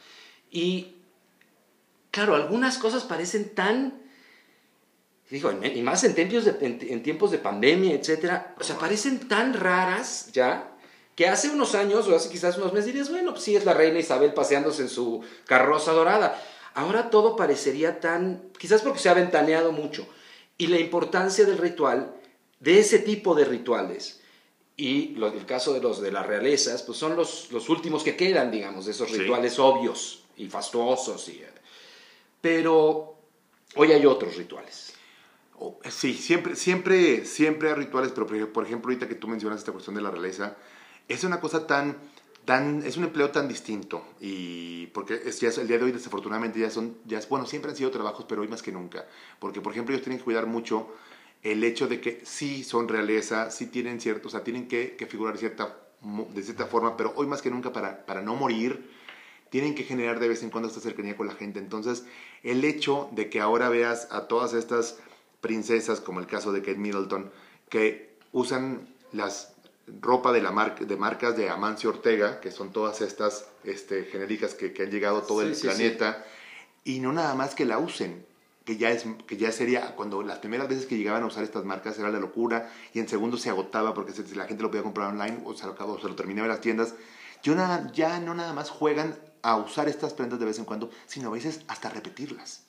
Y, 0.50 0.96
claro, 2.10 2.34
algunas 2.34 2.78
cosas 2.78 3.04
parecen 3.04 3.54
tan, 3.54 4.02
digo, 5.30 5.50
y 5.62 5.82
más 5.82 6.04
en 6.04 6.14
tiempos 6.14 6.44
de, 6.44 6.56
en, 6.64 6.78
en 6.80 7.02
tiempos 7.02 7.30
de 7.30 7.38
pandemia, 7.38 7.94
etcétera, 7.94 8.54
o 8.58 8.64
sea, 8.64 8.76
parecen 8.78 9.28
tan 9.28 9.54
raras 9.54 10.30
ya, 10.32 10.72
que 11.14 11.28
hace 11.28 11.50
unos 11.50 11.74
años, 11.74 12.06
o 12.06 12.14
hace 12.14 12.30
quizás 12.30 12.56
unos 12.58 12.72
meses, 12.72 12.86
dirías, 12.86 13.10
bueno, 13.10 13.32
pues 13.32 13.42
sí, 13.44 13.56
es 13.56 13.64
la 13.64 13.74
reina 13.74 13.98
Isabel 13.98 14.32
paseándose 14.34 14.82
en 14.82 14.88
su 14.88 15.22
carroza 15.46 15.92
dorada. 15.92 16.40
Ahora 16.74 17.10
todo 17.10 17.34
parecería 17.34 17.98
tan, 17.98 18.42
quizás 18.56 18.82
porque 18.82 19.00
se 19.00 19.08
ha 19.08 19.14
ventaneado 19.14 19.72
mucho, 19.72 20.06
y 20.58 20.68
la 20.68 20.78
importancia 20.78 21.44
del 21.44 21.58
ritual, 21.58 22.14
de 22.60 22.78
ese 22.80 22.98
tipo 23.00 23.34
de 23.34 23.44
rituales, 23.44 24.20
y 24.76 25.08
lo- 25.16 25.26
el 25.28 25.44
caso 25.46 25.72
de 25.74 25.80
los 25.80 26.00
de 26.00 26.12
las 26.12 26.26
realezas, 26.26 26.82
pues 26.82 26.98
son 26.98 27.16
los, 27.16 27.50
los 27.52 27.68
últimos 27.68 28.02
que 28.04 28.16
quedan, 28.16 28.50
digamos, 28.50 28.86
de 28.86 28.92
esos 28.92 29.10
Sí. 29.10 29.18
rituales 29.18 29.58
obvios 29.58 30.24
y 30.36 30.48
fastuosos. 30.48 31.28
Y, 31.28 31.42
pero 32.40 33.16
hoy 33.76 33.92
hay 33.92 34.06
otros 34.06 34.36
rituales. 34.36 34.94
Oh, 35.60 35.78
Sí, 35.90 36.14
siempre, 36.14 36.54
siempre, 36.54 37.24
siempre 37.24 37.68
hay 37.70 37.74
rituales, 37.74 38.12
pero 38.12 38.26
por 38.26 38.52
por 38.52 38.64
ejemplo, 38.64 38.90
ahorita 38.90 39.08
que 39.08 39.16
tú 39.16 39.26
mencionas 39.26 39.58
esta 39.58 39.72
cuestión 39.72 39.96
de 39.96 40.02
la 40.02 40.10
realeza, 40.10 40.56
es 41.08 41.24
una 41.24 41.40
cosa 41.40 41.66
tan, 41.66 41.96
tan, 42.44 42.82
es 42.86 42.96
un 42.96 43.04
empleo 43.04 43.30
tan 43.30 43.48
distinto 43.48 44.04
y 44.20 44.86
porque 44.88 45.20
es, 45.24 45.40
ya 45.40 45.48
es- 45.48 45.58
el 45.58 45.66
día 45.66 45.78
de 45.78 45.84
hoy 45.84 45.92
desafortunadamente 45.92 46.60
ya 46.60 46.70
son, 46.70 46.96
ya 47.06 47.18
es, 47.18 47.28
bueno, 47.28 47.46
siempre 47.46 47.70
han 47.72 47.76
sido 47.76 47.90
trabajos, 47.90 48.24
pero 48.28 48.42
hoy 48.42 48.48
más 48.48 48.62
que 48.62 48.70
nunca, 48.70 49.06
porque 49.40 49.60
por 49.60 49.72
ejemplo 49.72 49.92
ellos 49.94 50.04
tienen 50.04 50.18
que 50.18 50.24
cuidar 50.24 50.46
mucho 50.46 50.88
el 51.42 51.64
hecho 51.64 51.88
de 51.88 52.00
que 52.00 52.20
sí 52.24 52.64
son 52.64 52.88
realeza, 52.88 53.50
sí 53.50 53.66
tienen 53.66 54.00
cierto, 54.00 54.28
o 54.28 54.30
sea, 54.30 54.44
tienen 54.44 54.68
que, 54.68 54.96
que 54.96 55.06
figurar 55.06 55.38
cierta, 55.38 55.76
de 56.34 56.42
cierta 56.42 56.66
forma, 56.66 56.96
pero 56.96 57.12
hoy 57.16 57.26
más 57.26 57.42
que 57.42 57.50
nunca 57.50 57.72
para, 57.72 58.04
para 58.06 58.22
no 58.22 58.34
morir, 58.34 58.90
tienen 59.50 59.74
que 59.74 59.84
generar 59.84 60.20
de 60.20 60.28
vez 60.28 60.42
en 60.42 60.50
cuando 60.50 60.68
esta 60.68 60.80
cercanía 60.80 61.16
con 61.16 61.26
la 61.26 61.34
gente. 61.34 61.58
Entonces, 61.58 62.04
el 62.42 62.64
hecho 62.64 63.08
de 63.12 63.30
que 63.30 63.40
ahora 63.40 63.68
veas 63.68 64.08
a 64.10 64.28
todas 64.28 64.52
estas 64.52 64.98
princesas, 65.40 66.00
como 66.00 66.20
el 66.20 66.26
caso 66.26 66.52
de 66.52 66.60
Kate 66.60 66.78
Middleton, 66.78 67.30
que 67.70 68.18
usan 68.32 68.88
las 69.12 69.54
ropa 70.00 70.32
de, 70.32 70.42
la 70.42 70.50
marca, 70.50 70.84
de 70.84 70.96
marcas 70.96 71.36
de 71.36 71.48
Amancio 71.48 71.90
Ortega, 71.90 72.40
que 72.40 72.50
son 72.50 72.72
todas 72.72 73.00
estas 73.00 73.46
este, 73.64 74.04
genéricas 74.04 74.54
que, 74.54 74.72
que 74.72 74.82
han 74.82 74.90
llegado 74.90 75.18
a 75.18 75.26
todo 75.26 75.40
Sí, 75.40 75.46
el 75.46 75.54
sí, 75.54 75.62
planeta, 75.62 76.26
y 76.84 77.00
no 77.00 77.12
nada 77.12 77.34
más 77.34 77.54
que 77.54 77.64
la 77.64 77.78
usen, 77.78 78.26
que 78.68 78.76
ya, 78.76 78.90
es, 78.90 79.06
que 79.26 79.38
ya 79.38 79.50
sería, 79.50 79.96
cuando 79.96 80.22
las 80.22 80.40
primeras 80.40 80.68
veces 80.68 80.84
que 80.84 80.98
llegaban 80.98 81.22
a 81.22 81.26
usar 81.26 81.42
estas 81.42 81.64
marcas 81.64 81.98
era 81.98 82.10
la 82.10 82.18
locura, 82.20 82.70
y 82.92 82.98
en 82.98 83.08
segundos 83.08 83.40
se 83.40 83.48
agotaba 83.48 83.94
porque 83.94 84.12
se- 84.12 84.36
la 84.36 84.44
gente 84.44 84.62
lo 84.62 84.68
podía 84.68 84.82
comprar 84.82 85.08
online 85.08 85.40
o 85.46 85.54
se 85.54 85.64
lo, 85.64 85.72
o 85.72 85.98
se 85.98 86.06
terminaba 86.10 86.44
en 86.44 86.50
las 86.50 86.60
tiendas. 86.60 86.94
Yo 87.42 87.54
nada, 87.54 87.90
ya 87.94 88.20
no 88.20 88.34
nada 88.34 88.52
más 88.52 88.68
juegan 88.68 89.18
a 89.40 89.56
usar 89.56 89.88
estas 89.88 90.12
prendas 90.12 90.38
de 90.38 90.44
vez 90.44 90.58
en 90.58 90.66
cuando, 90.66 90.90
sino 91.06 91.28
a 91.28 91.32
veces 91.32 91.62
hasta 91.66 91.88
repetirlas. 91.88 92.60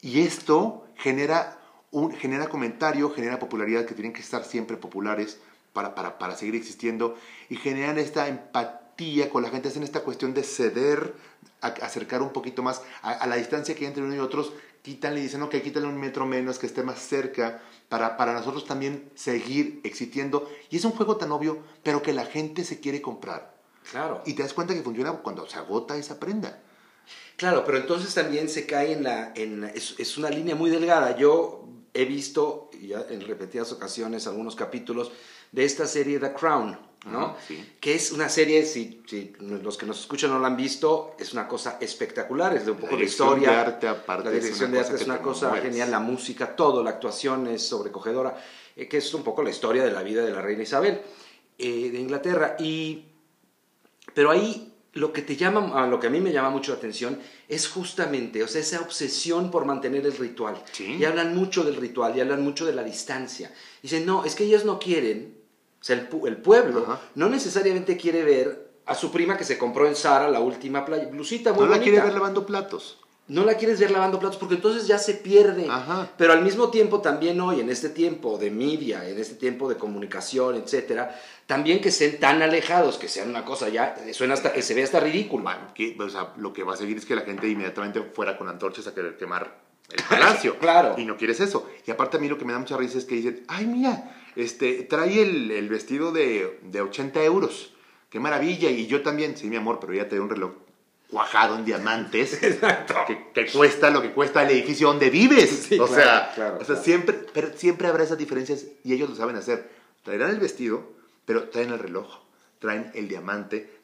Y 0.00 0.22
esto 0.22 0.88
genera, 0.96 1.60
un, 1.92 2.10
genera 2.12 2.48
comentario, 2.48 3.08
genera 3.10 3.38
popularidad, 3.38 3.86
que 3.86 3.94
tienen 3.94 4.12
que 4.14 4.20
estar 4.20 4.42
siempre 4.42 4.76
populares 4.76 5.38
para, 5.72 5.94
para, 5.94 6.18
para 6.18 6.36
seguir 6.36 6.56
existiendo, 6.56 7.16
y 7.48 7.54
generan 7.54 7.98
esta 7.98 8.26
empatía 8.26 9.30
con 9.30 9.44
la 9.44 9.50
gente, 9.50 9.68
hacen 9.68 9.84
esta 9.84 10.00
cuestión 10.00 10.34
de 10.34 10.42
ceder, 10.42 11.14
acercar 11.60 12.20
un 12.20 12.32
poquito 12.32 12.64
más 12.64 12.82
a, 13.02 13.12
a 13.12 13.28
la 13.28 13.36
distancia 13.36 13.76
que 13.76 13.82
hay 13.82 13.86
entre 13.86 14.02
uno 14.02 14.16
y 14.16 14.18
otros, 14.18 14.52
quitan 14.84 15.16
y 15.16 15.22
dicen, 15.22 15.42
ok, 15.42 15.56
quítale 15.62 15.86
un 15.86 15.98
metro 15.98 16.26
menos, 16.26 16.58
que 16.58 16.66
esté 16.66 16.82
más 16.82 16.98
cerca, 17.00 17.62
para, 17.88 18.18
para 18.18 18.34
nosotros 18.34 18.66
también 18.66 19.10
seguir 19.14 19.80
existiendo. 19.82 20.46
Y 20.68 20.76
es 20.76 20.84
un 20.84 20.92
juego 20.92 21.16
tan 21.16 21.32
obvio, 21.32 21.62
pero 21.82 22.02
que 22.02 22.12
la 22.12 22.26
gente 22.26 22.64
se 22.64 22.80
quiere 22.80 23.00
comprar. 23.00 23.56
Claro. 23.90 24.22
Y 24.26 24.34
te 24.34 24.42
das 24.42 24.52
cuenta 24.52 24.74
que 24.74 24.82
funciona 24.82 25.12
cuando 25.12 25.48
se 25.48 25.56
agota 25.56 25.96
esa 25.96 26.20
prenda. 26.20 26.62
Claro, 27.36 27.64
pero 27.64 27.78
entonces 27.78 28.12
también 28.12 28.50
se 28.50 28.66
cae 28.66 28.92
en 28.92 29.04
la... 29.04 29.32
En, 29.34 29.64
es, 29.64 29.94
es 29.98 30.18
una 30.18 30.28
línea 30.28 30.54
muy 30.54 30.68
delgada. 30.68 31.16
Yo 31.16 31.66
he 31.94 32.04
visto 32.04 32.70
ya 32.78 33.06
en 33.08 33.22
repetidas 33.22 33.72
ocasiones 33.72 34.26
algunos 34.26 34.54
capítulos 34.54 35.12
de 35.50 35.64
esta 35.64 35.86
serie 35.86 36.18
The 36.18 36.34
Crown, 36.34 36.78
¿no? 37.06 37.36
Que 37.80 37.94
es 37.94 38.12
una 38.12 38.28
serie, 38.28 38.64
si, 38.64 39.02
si, 39.06 39.32
los 39.40 39.76
que 39.76 39.86
nos 39.86 40.00
escuchan 40.00 40.30
no 40.30 40.38
la 40.38 40.48
han 40.48 40.56
visto, 40.56 41.14
es 41.18 41.32
una 41.32 41.46
cosa 41.46 41.78
espectacular, 41.80 42.56
es 42.56 42.64
de 42.64 42.72
un 42.72 42.78
poco 42.78 42.96
de 42.96 43.04
historia. 43.04 43.50
De 43.50 43.56
arte, 43.56 43.88
aparte, 43.88 44.24
la 44.24 44.30
dirección 44.30 44.72
de 44.72 44.80
arte 44.80 44.96
es 44.96 45.04
una 45.04 45.20
cosa 45.20 45.54
genial, 45.56 45.90
la 45.90 46.00
música, 46.00 46.56
todo, 46.56 46.82
la 46.82 46.90
actuación 46.90 47.46
es 47.48 47.66
sobrecogedora, 47.66 48.36
eh, 48.76 48.88
que 48.88 48.98
es 48.98 49.14
un 49.14 49.22
poco 49.22 49.42
la 49.42 49.50
historia 49.50 49.84
de 49.84 49.90
la 49.90 50.02
vida 50.02 50.24
de 50.24 50.32
la 50.32 50.40
reina 50.40 50.62
Isabel 50.62 51.00
eh, 51.58 51.90
de 51.90 51.98
Inglaterra. 52.00 52.56
Y, 52.58 53.04
pero 54.14 54.30
ahí 54.30 54.74
lo 54.94 55.12
que 55.12 55.22
te 55.22 55.36
llama, 55.36 55.86
lo 55.86 55.98
que 55.98 56.06
a 56.06 56.10
mí 56.10 56.20
me 56.20 56.32
llama 56.32 56.50
mucho 56.50 56.72
la 56.72 56.78
atención 56.78 57.18
es 57.48 57.68
justamente, 57.68 58.42
o 58.42 58.48
sea, 58.48 58.60
esa 58.60 58.80
obsesión 58.80 59.50
por 59.50 59.64
mantener 59.64 60.06
el 60.06 60.16
ritual. 60.16 60.62
Y 60.78 61.04
hablan 61.04 61.34
mucho 61.34 61.64
del 61.64 61.76
ritual, 61.76 62.16
y 62.16 62.20
hablan 62.20 62.42
mucho 62.42 62.64
de 62.64 62.74
la 62.74 62.84
distancia. 62.84 63.52
Dicen, 63.82 64.06
no, 64.06 64.24
es 64.24 64.34
que 64.34 64.44
ellos 64.44 64.64
no 64.64 64.78
quieren, 64.78 65.33
o 65.84 65.86
sea, 65.86 65.96
el, 65.96 66.36
pueblo 66.38 66.98
no 67.14 67.28
necesariamente 67.28 67.98
quiere 67.98 68.24
ver 68.24 68.70
a 68.86 68.94
su 68.94 69.12
prima 69.12 69.36
que 69.36 69.44
se 69.44 69.58
compró 69.58 69.86
en 69.86 69.94
Sara 69.94 70.30
la 70.30 70.40
última 70.40 70.86
playa, 70.86 71.08
blusita 71.08 71.52
muy 71.52 71.66
No 71.66 71.70
la 71.70 71.78
quiere 71.78 72.00
ver 72.00 72.14
lavando 72.14 72.46
platos 72.46 72.96
no 73.26 73.44
la 73.44 73.54
quieres 73.54 73.80
ver 73.80 73.90
lavando 73.90 74.18
platos 74.18 74.38
porque 74.38 74.54
entonces 74.54 74.86
ya 74.86 74.98
se 74.98 75.14
pierde. 75.14 75.66
Pero 76.18 76.32
al 76.32 76.42
mismo 76.42 76.70
tiempo 76.70 77.00
también 77.00 77.38
hoy, 77.40 77.60
en 77.60 77.70
este 77.70 77.88
tiempo 77.88 78.36
de 78.36 78.50
media, 78.50 79.06
en 79.08 79.18
este 79.18 79.34
tiempo 79.34 79.68
de 79.68 79.76
comunicación, 79.76 80.56
etcétera, 80.56 81.18
también 81.46 81.80
que 81.80 81.88
estén 81.88 82.20
tan 82.20 82.42
alejados, 82.42 82.98
que 82.98 83.08
sean 83.08 83.30
una 83.30 83.44
cosa 83.44 83.68
ya, 83.70 83.94
suena 84.12 84.34
hasta, 84.34 84.60
se 84.60 84.74
ve 84.74 84.82
hasta 84.82 85.00
ridículo. 85.00 85.50
que, 85.74 85.96
o 85.98 86.08
sea, 86.08 86.34
lo 86.36 86.52
que 86.52 86.64
va 86.64 86.74
a 86.74 86.76
seguir 86.76 86.98
es 86.98 87.06
que 87.06 87.14
la 87.14 87.22
gente 87.22 87.48
inmediatamente 87.48 88.02
fuera 88.02 88.36
con 88.36 88.48
antorchas 88.48 88.86
a 88.86 88.94
querer 88.94 89.16
quemar 89.16 89.58
el 89.90 90.04
palacio. 90.08 90.58
claro. 90.58 90.94
Y 90.98 91.06
no 91.06 91.16
quieres 91.16 91.40
eso. 91.40 91.66
Y 91.86 91.90
aparte 91.90 92.18
a 92.18 92.20
mí 92.20 92.28
lo 92.28 92.36
que 92.36 92.44
me 92.44 92.52
da 92.52 92.58
mucha 92.58 92.76
risa 92.76 92.98
es 92.98 93.06
que 93.06 93.14
dicen, 93.14 93.44
ay, 93.48 93.66
mira, 93.66 94.23
este, 94.36 94.82
trae 94.84 95.22
el, 95.22 95.50
el 95.50 95.68
vestido 95.68 96.12
de, 96.12 96.58
de 96.62 96.80
80 96.80 97.22
euros. 97.24 97.72
Qué 98.10 98.20
maravilla. 98.20 98.70
Y 98.70 98.86
yo 98.86 99.02
también, 99.02 99.36
sí, 99.36 99.48
mi 99.48 99.56
amor, 99.56 99.78
pero 99.80 99.94
ya 99.94 100.08
te 100.08 100.16
doy 100.16 100.24
un 100.24 100.30
reloj 100.30 100.52
cuajado 101.14 101.56
en 101.56 101.64
diamantes, 101.64 102.38
que, 103.34 103.46
cuesta 103.52 103.90
lo 103.90 104.02
que 104.02 104.10
cuesta 104.10 104.42
el 104.42 104.50
edificio 104.50 104.88
donde 104.88 105.10
vives. 105.10 105.70
o, 105.78 105.86
sea, 105.86 106.56
o 106.60 106.64
sea, 106.64 106.76
siempre, 106.76 107.14
pero 107.32 107.50
siempre 107.56 107.86
habrá 107.86 108.02
esas 108.02 108.18
diferencias 108.18 108.64
y 108.82 108.94
ellos 108.94 109.10
lo 109.10 109.16
saben 109.16 109.36
hacer. 109.36 109.70
Traerán 110.02 110.30
el 110.30 110.40
vestido, 110.40 110.92
pero 111.24 111.48
traen 111.50 111.70
el 111.70 111.78
reloj, 111.78 112.18
traen 112.58 112.90
el 112.94 113.08
diamante, 113.08 113.74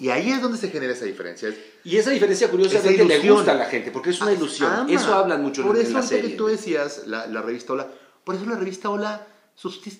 y 0.00 0.08
ahí 0.08 0.30
es 0.32 0.42
donde 0.42 0.58
se 0.58 0.70
genera 0.70 0.92
esa 0.92 1.04
diferencia. 1.04 1.54
Y 1.84 1.96
esa 1.96 2.10
diferencia 2.10 2.50
curiosa 2.50 2.78
es 2.78 2.84
que 2.84 3.04
le 3.04 3.30
gusta 3.30 3.52
a 3.52 3.54
la 3.54 3.66
gente, 3.66 3.90
porque 3.92 4.10
es 4.10 4.20
una 4.20 4.32
ilusión. 4.32 4.90
Eso 4.90 5.14
hablan 5.14 5.40
mucho 5.40 5.64
por 5.64 5.76
en, 5.76 5.82
eso 5.82 5.94
la 5.94 6.02
serie. 6.02 6.30
que 6.30 6.36
tú 6.36 6.48
decías, 6.48 7.06
la, 7.06 7.26
la 7.26 7.42
revista 7.42 7.74
Hola, 7.74 7.88
por 8.24 8.34
eso 8.34 8.44
la 8.46 8.56
revista 8.56 8.90
Hola 8.90 9.26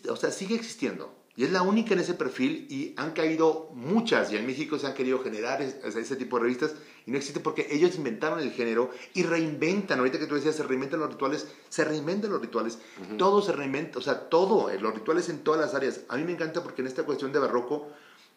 o 0.09 0.17
sea, 0.17 0.31
sigue 0.31 0.55
existiendo. 0.55 1.23
Y 1.35 1.45
es 1.45 1.53
la 1.53 1.63
única 1.63 1.95
en 1.95 2.01
ese 2.01 2.13
perfil 2.13 2.67
y 2.69 2.95
han 2.99 3.13
caído 3.13 3.71
muchas 3.73 4.31
y 4.31 4.37
en 4.37 4.47
México 4.47 4.79
se 4.79 4.87
han 4.87 4.93
querido 4.93 5.23
generar 5.23 5.63
ese, 5.63 6.17
tipo 6.17 6.37
de 6.37 6.43
revistas 6.43 6.75
y 7.07 7.11
no 7.11 7.17
existe 7.17 7.41
porque 7.41 7.69
ellos 7.71 7.97
inventaron 7.97 8.41
el 8.41 8.53
género 8.53 8.91
y 9.15 9.23
reinventan. 9.23 9.99
Ahorita 9.99 10.19
que 10.19 10.27
tú 10.27 10.35
decías, 10.35 10.57
se 10.57 10.63
reinventan 10.63 11.01
los 11.01 11.11
rituales, 11.11 11.49
se 11.71 11.85
reinventan 11.85 12.31
los 12.31 12.41
rituales. 12.43 12.79
Todo 13.17 13.41
se 13.41 13.53
reinventa, 13.53 13.99
o 13.99 14.03
sea, 14.03 14.29
todo, 14.29 14.69
eh, 14.69 14.79
los 14.79 14.95
rituales 14.95 15.31
en 15.31 15.39
todas 15.39 15.61
las 15.61 15.75
áreas. 15.75 16.03
A 16.09 16.19
mí 16.19 16.25
me 16.25 16.33
encanta 16.33 16.63
porque 16.63 16.83
en 16.83 16.89
esta 16.89 17.05
cuestión 17.05 17.33
de 17.33 17.39
barroco, 17.39 17.89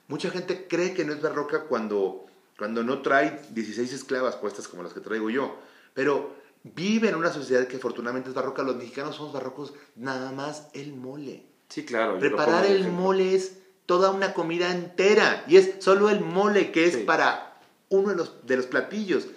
mucha 0.07 0.29
gente 0.29 0.65
cree 0.67 0.93
que 0.93 1.03
no 1.03 1.11
es 1.11 1.21
barroca 1.21 1.63
cuando, 1.63 2.25
cuando 2.57 2.81
no 2.81 3.01
trae 3.01 3.41
16 3.51 3.91
esclavas 3.91 4.37
puestas 4.37 4.69
como 4.69 4.83
las 4.83 4.93
que 4.93 5.01
traigo 5.01 5.29
yo. 5.29 5.59
Pero 5.93 6.33
vive 6.73 7.09
en 7.09 7.15
una 7.15 7.31
sociedad 7.31 7.67
que 7.67 7.77
afortunadamente 7.77 8.29
es 8.29 8.35
barroca. 8.35 8.63
Los 8.63 8.75
mexicanos 8.75 9.15
somos 9.15 9.33
barrocos, 9.33 9.73
nada 9.95 10.31
más 10.31 10.67
el 10.73 10.93
mole. 10.93 11.45
Sí, 11.69 11.85
claro. 11.85 12.19
Preparar 12.19 12.65
el 12.65 12.89
mole 12.91 13.35
es 13.35 13.57
toda 13.85 14.11
una 14.11 14.33
comida 14.33 14.71
entera 14.71 15.43
y 15.47 15.57
es 15.57 15.75
solo 15.79 16.09
el 16.09 16.21
mole 16.21 16.71
que 16.71 16.85
es 16.85 16.97
para 16.97 17.59
uno 17.89 18.09
de 18.09 18.15
los, 18.15 18.45
de 18.45 18.57
los 18.57 18.65
platillos. 18.65 19.27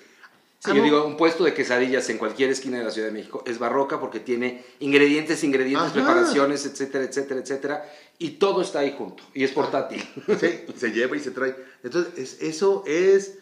Sí, 0.60 0.74
yo 0.74 0.82
digo, 0.82 1.06
un 1.06 1.16
puesto 1.16 1.44
de 1.44 1.54
quesadillas 1.54 2.08
en 2.10 2.18
cualquier 2.18 2.50
esquina 2.50 2.78
de 2.78 2.84
la 2.84 2.90
Ciudad 2.90 3.08
de 3.08 3.14
México 3.14 3.44
es 3.46 3.60
barroca 3.60 4.00
porque 4.00 4.18
tiene 4.18 4.64
ingredientes, 4.80 5.44
ingredientes, 5.44 5.92
preparaciones, 5.92 6.66
etcétera, 6.66 7.04
etcétera, 7.04 7.40
etcétera, 7.40 7.92
y 8.18 8.30
todo 8.30 8.62
está 8.62 8.80
ahí 8.80 8.92
junto, 8.98 9.22
y 9.34 9.44
es 9.44 9.52
portátil. 9.52 10.04
Sí, 10.40 10.64
se 10.76 10.90
lleva 10.90 11.16
y 11.16 11.20
se 11.20 11.30
trae. 11.30 11.54
Entonces, 11.84 12.38
eso 12.40 12.82
es, 12.88 13.38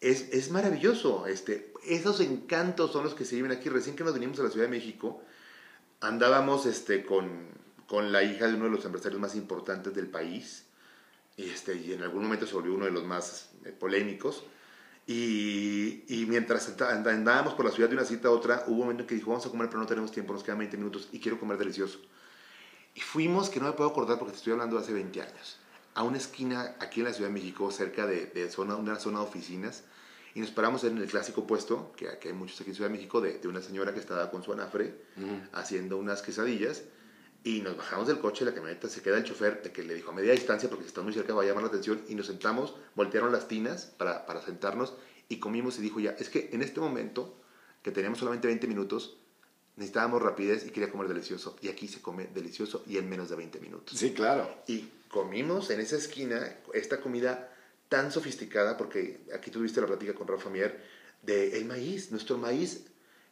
es, 0.00 0.30
es, 0.32 0.50
maravilloso. 0.50 1.28
Este, 1.28 1.71
esos 1.84 2.20
encantos 2.20 2.92
son 2.92 3.04
los 3.04 3.14
que 3.14 3.24
se 3.24 3.36
viven 3.36 3.52
aquí. 3.52 3.68
Recién 3.68 3.96
que 3.96 4.04
nos 4.04 4.14
vinimos 4.14 4.38
a 4.40 4.44
la 4.44 4.50
Ciudad 4.50 4.66
de 4.66 4.70
México, 4.70 5.22
andábamos 6.00 6.66
este, 6.66 7.04
con, 7.04 7.48
con 7.86 8.12
la 8.12 8.22
hija 8.22 8.46
de 8.46 8.54
uno 8.54 8.64
de 8.64 8.70
los 8.70 8.84
empresarios 8.84 9.20
más 9.20 9.34
importantes 9.34 9.94
del 9.94 10.08
país, 10.08 10.66
y, 11.36 11.44
este, 11.44 11.74
y 11.76 11.92
en 11.92 12.02
algún 12.02 12.22
momento 12.24 12.46
se 12.46 12.54
volvió 12.54 12.74
uno 12.74 12.84
de 12.84 12.90
los 12.90 13.04
más 13.04 13.50
eh, 13.64 13.72
polémicos. 13.72 14.44
Y, 15.06 16.04
y, 16.08 16.26
mientras 16.26 16.80
andábamos 16.80 17.54
por 17.54 17.64
la 17.64 17.72
ciudad 17.72 17.88
de 17.88 17.96
una 17.96 18.04
cita 18.04 18.28
a 18.28 18.30
otra, 18.30 18.64
hubo 18.68 18.74
un 18.74 18.80
momento 18.82 19.02
en 19.02 19.08
que 19.08 19.16
dijo, 19.16 19.30
vamos 19.30 19.44
a 19.44 19.50
comer, 19.50 19.68
pero 19.68 19.80
no 19.80 19.86
tenemos 19.86 20.12
tiempo, 20.12 20.32
nos 20.32 20.44
quedan 20.44 20.58
20 20.58 20.76
minutos 20.76 21.08
y 21.10 21.18
quiero 21.18 21.40
comer 21.40 21.58
delicioso. 21.58 21.98
Y 22.94 23.00
fuimos, 23.00 23.50
que 23.50 23.58
no 23.58 23.66
me 23.66 23.72
puedo 23.72 23.90
acordar 23.90 24.18
porque 24.18 24.32
te 24.32 24.38
estoy 24.38 24.52
hablando 24.52 24.76
de 24.76 24.82
hace 24.82 24.92
20 24.92 25.22
años, 25.22 25.58
a 25.94 26.04
una 26.04 26.18
esquina 26.18 26.76
aquí 26.78 27.00
en 27.00 27.06
la 27.06 27.12
Ciudad 27.12 27.30
de 27.30 27.34
México, 27.34 27.70
cerca 27.72 28.06
de, 28.06 28.26
de 28.26 28.48
zona, 28.48 28.76
una 28.76 28.96
zona 28.96 29.18
de 29.18 29.24
oficinas, 29.24 29.82
y 30.34 30.40
nos 30.40 30.50
paramos 30.50 30.84
en 30.84 30.98
el 30.98 31.06
clásico 31.06 31.46
puesto, 31.46 31.92
que, 31.96 32.08
hay 32.08 32.32
muchos 32.32 32.60
aquí 32.60 32.70
en 32.70 32.76
Ciudad 32.76 32.90
de 32.90 32.96
México, 32.96 33.20
de, 33.20 33.38
de 33.38 33.48
una 33.48 33.60
señora 33.60 33.92
que 33.92 34.00
estaba 34.00 34.30
con 34.30 34.42
su 34.42 34.52
anafre 34.52 34.94
haciendo 35.52 35.98
unas 35.98 36.22
quesadillas 36.22 36.82
y 37.44 37.60
nos 37.60 37.76
bajamos 37.76 38.06
del 38.06 38.20
coche, 38.20 38.44
la 38.44 38.54
camioneta 38.54 38.88
se 38.88 39.02
queda 39.02 39.18
el 39.18 39.24
chofer, 39.24 39.62
de 39.62 39.72
que 39.72 39.82
le 39.82 39.94
dijo 39.94 40.10
a 40.10 40.14
media 40.14 40.32
distancia, 40.32 40.68
porque 40.68 40.84
si 40.84 40.88
está 40.88 41.02
muy 41.02 41.12
cerca 41.12 41.34
va 41.34 41.42
a 41.42 41.46
llamar 41.46 41.64
la 41.64 41.68
atención, 41.68 42.02
y 42.08 42.14
nos 42.14 42.26
sentamos, 42.26 42.74
voltearon 42.94 43.32
las 43.32 43.48
tinas 43.48 43.86
para, 43.86 44.26
para 44.26 44.40
sentarnos 44.42 44.94
y 45.28 45.38
comimos 45.38 45.78
y 45.78 45.82
dijo 45.82 45.98
ya, 45.98 46.12
es 46.12 46.28
que 46.28 46.50
en 46.52 46.62
este 46.62 46.78
momento, 46.78 47.34
que 47.82 47.90
teníamos 47.90 48.20
solamente 48.20 48.46
20 48.46 48.66
minutos, 48.68 49.16
necesitábamos 49.76 50.22
rapidez 50.22 50.66
y 50.66 50.70
quería 50.70 50.90
comer 50.90 51.08
delicioso. 51.08 51.56
Y 51.62 51.68
aquí 51.68 51.88
se 51.88 52.00
come 52.00 52.28
delicioso 52.32 52.84
y 52.86 52.98
en 52.98 53.08
menos 53.08 53.30
de 53.30 53.36
20 53.36 53.58
minutos. 53.60 53.98
Sí, 53.98 54.12
claro. 54.12 54.48
Y 54.66 54.88
comimos 55.08 55.70
en 55.70 55.80
esa 55.80 55.96
esquina 55.96 56.56
esta 56.74 57.00
comida 57.00 57.51
tan 57.92 58.10
sofisticada, 58.10 58.78
porque 58.78 59.20
aquí 59.34 59.50
tuviste 59.50 59.78
la 59.82 59.86
plática 59.86 60.14
con 60.14 60.26
Rafa 60.26 60.48
Mier, 60.48 60.80
de 61.20 61.58
el 61.58 61.66
maíz. 61.66 62.10
Nuestro 62.10 62.38
maíz 62.38 62.84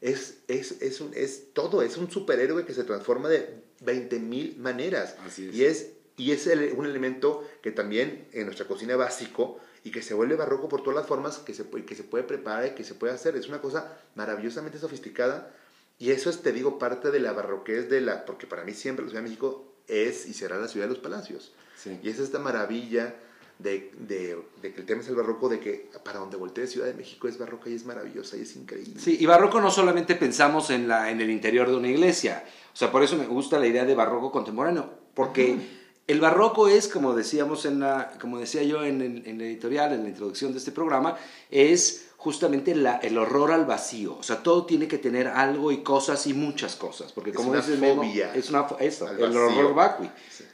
es, 0.02 0.40
es, 0.48 0.82
es, 0.82 1.00
un, 1.00 1.12
es 1.14 1.54
todo, 1.54 1.80
es 1.80 1.96
un 1.96 2.10
superhéroe 2.10 2.66
que 2.66 2.74
se 2.74 2.84
transforma 2.84 3.30
de 3.30 3.62
20 3.80 4.18
mil 4.18 4.58
maneras. 4.58 5.16
Y 5.38 5.64
es, 5.64 5.92
y 6.18 6.32
es 6.32 6.46
un 6.76 6.84
elemento 6.84 7.42
que 7.62 7.70
también 7.70 8.28
en 8.32 8.44
nuestra 8.44 8.66
cocina 8.66 8.96
básico 8.96 9.58
y 9.82 9.92
que 9.92 10.02
se 10.02 10.12
vuelve 10.12 10.36
barroco 10.36 10.68
por 10.68 10.82
todas 10.82 10.96
las 10.96 11.06
formas 11.06 11.38
que 11.38 11.54
se, 11.54 11.64
que 11.64 11.94
se 11.94 12.04
puede 12.04 12.24
preparar 12.24 12.66
y 12.66 12.74
que 12.74 12.84
se 12.84 12.94
puede 12.94 13.14
hacer. 13.14 13.36
Es 13.36 13.48
una 13.48 13.62
cosa 13.62 13.96
maravillosamente 14.14 14.78
sofisticada 14.78 15.54
y 15.98 16.10
eso 16.10 16.28
es, 16.28 16.42
te 16.42 16.52
digo, 16.52 16.78
parte 16.78 17.10
de 17.10 17.20
la 17.20 17.32
barroquez 17.32 17.88
de 17.88 18.02
la... 18.02 18.26
Porque 18.26 18.46
para 18.46 18.64
mí 18.64 18.74
siempre 18.74 19.06
la 19.06 19.10
Ciudad 19.10 19.22
de 19.22 19.30
México 19.30 19.72
es 19.88 20.26
y 20.26 20.34
será 20.34 20.58
la 20.58 20.68
ciudad 20.68 20.84
de 20.84 20.92
los 20.92 21.02
palacios. 21.02 21.54
Y 22.02 22.10
es 22.10 22.18
esta 22.18 22.38
maravilla 22.38 23.14
de, 23.62 23.92
de, 23.98 24.38
de, 24.62 24.72
que 24.72 24.80
el 24.80 24.86
tema 24.86 25.02
es 25.02 25.08
el 25.08 25.16
barroco, 25.16 25.48
de 25.48 25.60
que 25.60 25.90
para 26.04 26.18
donde 26.18 26.36
voltee 26.36 26.66
Ciudad 26.66 26.86
de 26.86 26.94
México 26.94 27.28
es 27.28 27.38
barroca 27.38 27.68
y 27.68 27.74
es 27.74 27.84
maravillosa 27.84 28.36
y 28.36 28.42
es 28.42 28.56
increíble. 28.56 28.94
Sí, 28.98 29.18
y 29.20 29.26
barroco 29.26 29.60
no 29.60 29.70
solamente 29.70 30.14
pensamos 30.14 30.70
en, 30.70 30.88
la, 30.88 31.10
en 31.10 31.20
el 31.20 31.30
interior 31.30 31.68
de 31.68 31.76
una 31.76 31.88
iglesia, 31.88 32.44
o 32.72 32.76
sea, 32.76 32.90
por 32.90 33.02
eso 33.02 33.16
me 33.16 33.26
gusta 33.26 33.58
la 33.58 33.66
idea 33.66 33.84
de 33.84 33.94
barroco 33.94 34.30
contemporáneo, 34.30 34.90
porque 35.14 35.58
el 36.06 36.20
barroco 36.20 36.68
es, 36.68 36.88
como 36.88 37.14
decíamos 37.14 37.66
en 37.66 37.80
la, 37.80 38.12
como 38.20 38.38
decía 38.38 38.62
yo 38.62 38.84
en 38.84 39.00
el, 39.00 39.26
en 39.26 39.40
editorial, 39.40 39.92
en 39.92 40.04
la 40.04 40.08
introducción 40.08 40.52
de 40.52 40.58
este 40.58 40.72
programa, 40.72 41.16
es 41.50 42.08
justamente 42.16 42.74
la, 42.74 42.96
el 42.96 43.16
horror 43.16 43.52
al 43.52 43.64
vacío. 43.64 44.16
O 44.18 44.22
sea, 44.22 44.42
todo 44.42 44.66
tiene 44.66 44.88
que 44.88 44.98
tener 44.98 45.28
algo 45.28 45.72
y 45.72 45.82
cosas 45.82 46.26
y 46.26 46.34
muchas 46.34 46.76
cosas. 46.76 47.12
Porque 47.12 47.32
como 47.32 47.54
es 47.54 47.68
una 47.68 47.94
fobia. 47.94 48.34
es 48.34 48.50
una 48.50 48.66
eso, 48.78 49.08
el 49.08 49.36
horror 49.36 49.74
vacui, 49.74 50.10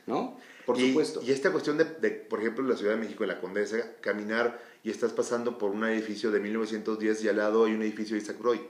¿no? 0.06 0.36
Por 0.66 0.78
y, 0.78 0.88
supuesto. 0.88 1.22
Y 1.22 1.30
esta 1.30 1.52
cuestión 1.52 1.78
de, 1.78 1.84
de, 1.84 2.10
por 2.10 2.40
ejemplo, 2.40 2.66
la 2.66 2.76
Ciudad 2.76 2.94
de 2.94 3.00
México, 3.00 3.24
en 3.24 3.28
la 3.28 3.40
Condesa, 3.40 3.78
caminar 4.00 4.60
y 4.82 4.90
estás 4.90 5.12
pasando 5.12 5.58
por 5.58 5.70
un 5.70 5.84
edificio 5.84 6.30
de 6.30 6.40
1910 6.40 7.24
y 7.24 7.28
al 7.28 7.36
lado 7.36 7.64
hay 7.64 7.74
un 7.74 7.82
edificio 7.82 8.16
de 8.16 8.22
Isaac 8.22 8.36
Roy. 8.40 8.60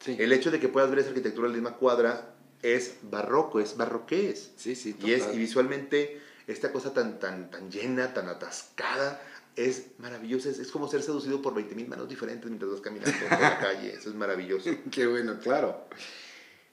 Sí. 0.00 0.16
El 0.18 0.32
hecho 0.32 0.50
de 0.50 0.58
que 0.58 0.68
puedas 0.68 0.90
ver 0.90 0.98
esa 0.98 1.08
arquitectura 1.08 1.46
en 1.46 1.52
la 1.52 1.58
misma 1.58 1.76
cuadra 1.76 2.34
es 2.62 2.96
barroco, 3.02 3.60
es 3.60 3.76
barroqués. 3.76 4.52
Sí, 4.56 4.74
sí, 4.74 4.96
Y, 5.02 5.12
es, 5.12 5.28
y 5.32 5.38
visualmente 5.38 6.20
esta 6.46 6.72
cosa 6.72 6.92
tan, 6.92 7.18
tan, 7.18 7.50
tan 7.50 7.70
llena, 7.70 8.12
tan 8.12 8.28
atascada, 8.28 9.22
es 9.56 9.86
maravilloso. 9.98 10.48
Es, 10.48 10.58
es 10.58 10.70
como 10.70 10.88
ser 10.88 11.02
seducido 11.02 11.40
por 11.40 11.54
20.000 11.54 11.86
manos 11.86 12.08
diferentes 12.08 12.46
mientras 12.50 12.70
vas 12.72 12.80
caminando 12.80 13.16
por 13.28 13.40
la 13.40 13.58
calle. 13.60 13.92
Eso 13.94 14.08
es 14.08 14.14
maravilloso. 14.14 14.70
Qué 14.90 15.06
bueno, 15.06 15.38
claro. 15.38 15.86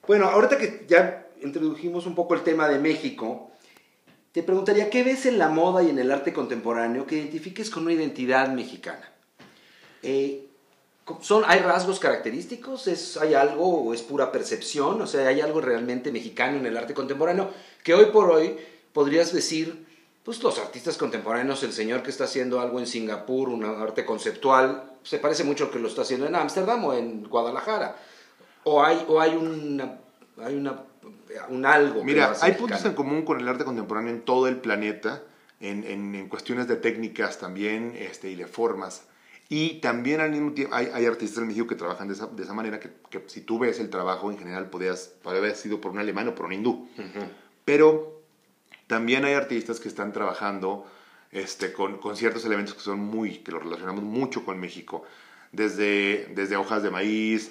Bueno, 0.06 0.26
ahorita 0.26 0.58
que 0.58 0.84
ya 0.88 1.28
introdujimos 1.42 2.06
un 2.06 2.14
poco 2.14 2.34
el 2.34 2.42
tema 2.42 2.68
de 2.68 2.78
México, 2.78 3.52
te 4.38 4.44
preguntaría, 4.44 4.88
¿qué 4.88 5.02
ves 5.02 5.26
en 5.26 5.36
la 5.36 5.48
moda 5.48 5.82
y 5.82 5.90
en 5.90 5.98
el 5.98 6.12
arte 6.12 6.32
contemporáneo 6.32 7.08
que 7.08 7.16
identifiques 7.16 7.70
con 7.70 7.82
una 7.82 7.92
identidad 7.92 8.48
mexicana? 8.50 9.10
Eh, 10.00 10.46
son, 11.20 11.42
¿Hay 11.48 11.58
rasgos 11.58 11.98
característicos? 11.98 12.86
¿Es, 12.86 13.16
¿Hay 13.16 13.34
algo 13.34 13.66
o 13.66 13.92
es 13.92 14.02
pura 14.02 14.30
percepción? 14.30 15.02
O 15.02 15.08
sea, 15.08 15.26
¿hay 15.26 15.40
algo 15.40 15.60
realmente 15.60 16.12
mexicano 16.12 16.56
en 16.58 16.66
el 16.66 16.76
arte 16.76 16.94
contemporáneo 16.94 17.50
que 17.82 17.94
hoy 17.94 18.12
por 18.12 18.30
hoy 18.30 18.56
podrías 18.92 19.32
decir, 19.32 19.84
pues 20.22 20.40
los 20.40 20.56
artistas 20.60 20.96
contemporáneos, 20.96 21.64
el 21.64 21.72
señor 21.72 22.04
que 22.04 22.10
está 22.10 22.22
haciendo 22.22 22.60
algo 22.60 22.78
en 22.78 22.86
Singapur, 22.86 23.48
un 23.48 23.64
arte 23.64 24.04
conceptual, 24.04 24.92
se 25.02 25.18
parece 25.18 25.42
mucho 25.42 25.64
al 25.64 25.70
que 25.72 25.80
lo 25.80 25.88
está 25.88 26.02
haciendo 26.02 26.28
en 26.28 26.36
Ámsterdam 26.36 26.84
o 26.84 26.94
en 26.94 27.24
Guadalajara? 27.24 27.96
¿O 28.62 28.84
hay, 28.84 29.04
o 29.08 29.20
hay, 29.20 29.34
una, 29.34 29.98
hay 30.40 30.54
una, 30.54 30.84
un 31.48 31.66
algo? 31.66 32.04
Mira, 32.04 32.34
hay 32.40 32.52
puntos 32.52 32.84
en 32.84 32.94
común 32.94 33.24
con 33.24 33.40
el 33.40 33.48
arte 33.48 33.64
contemporáneo 33.64 34.12
en 34.12 34.22
todo 34.22 34.48
el 34.48 34.56
planeta, 34.56 35.22
en, 35.60 35.84
en, 35.84 36.14
en 36.14 36.28
cuestiones 36.28 36.68
de 36.68 36.76
técnicas 36.76 37.38
también 37.38 37.94
este, 37.98 38.30
y 38.30 38.34
de 38.34 38.46
formas. 38.46 39.02
Y 39.50 39.80
también 39.80 40.20
al 40.20 40.30
mismo 40.30 40.52
tiempo 40.52 40.74
hay, 40.74 40.90
hay, 40.92 41.06
artistas 41.06 41.38
en 41.38 41.48
México 41.48 41.66
que 41.66 41.74
trabajan 41.74 42.06
de 42.06 42.14
esa, 42.14 42.26
de 42.26 42.42
esa 42.42 42.52
manera 42.52 42.78
que, 42.78 42.90
que, 43.08 43.24
si 43.28 43.40
tú 43.40 43.58
ves 43.58 43.80
el 43.80 43.88
trabajo 43.88 44.30
en 44.30 44.38
general 44.38 44.68
podrías, 44.68 45.14
podría 45.22 45.40
haber 45.40 45.56
sido 45.56 45.80
por 45.80 45.90
un 45.92 45.98
alemán 45.98 46.28
o 46.28 46.34
por 46.34 46.46
un 46.46 46.52
hindú. 46.52 46.70
Uh 46.98 47.00
-huh. 47.00 47.28
Pero 47.64 48.22
también 48.86 49.24
hay 49.24 49.34
artistas 49.34 49.80
que 49.80 49.88
están 49.88 50.12
trabajando 50.12 50.86
este, 51.32 51.72
con, 51.72 51.98
con, 51.98 52.16
ciertos 52.16 52.44
elementos 52.44 52.74
que 52.74 52.80
son 52.80 53.00
muy, 53.00 53.38
que 53.38 53.52
los 53.52 53.62
relacionamos 53.62 54.02
mucho 54.04 54.44
con 54.44 54.60
México. 54.60 55.04
Desde, 55.50 56.26
desde 56.34 56.56
hojas 56.56 56.82
de 56.82 56.90
maíz, 56.90 57.50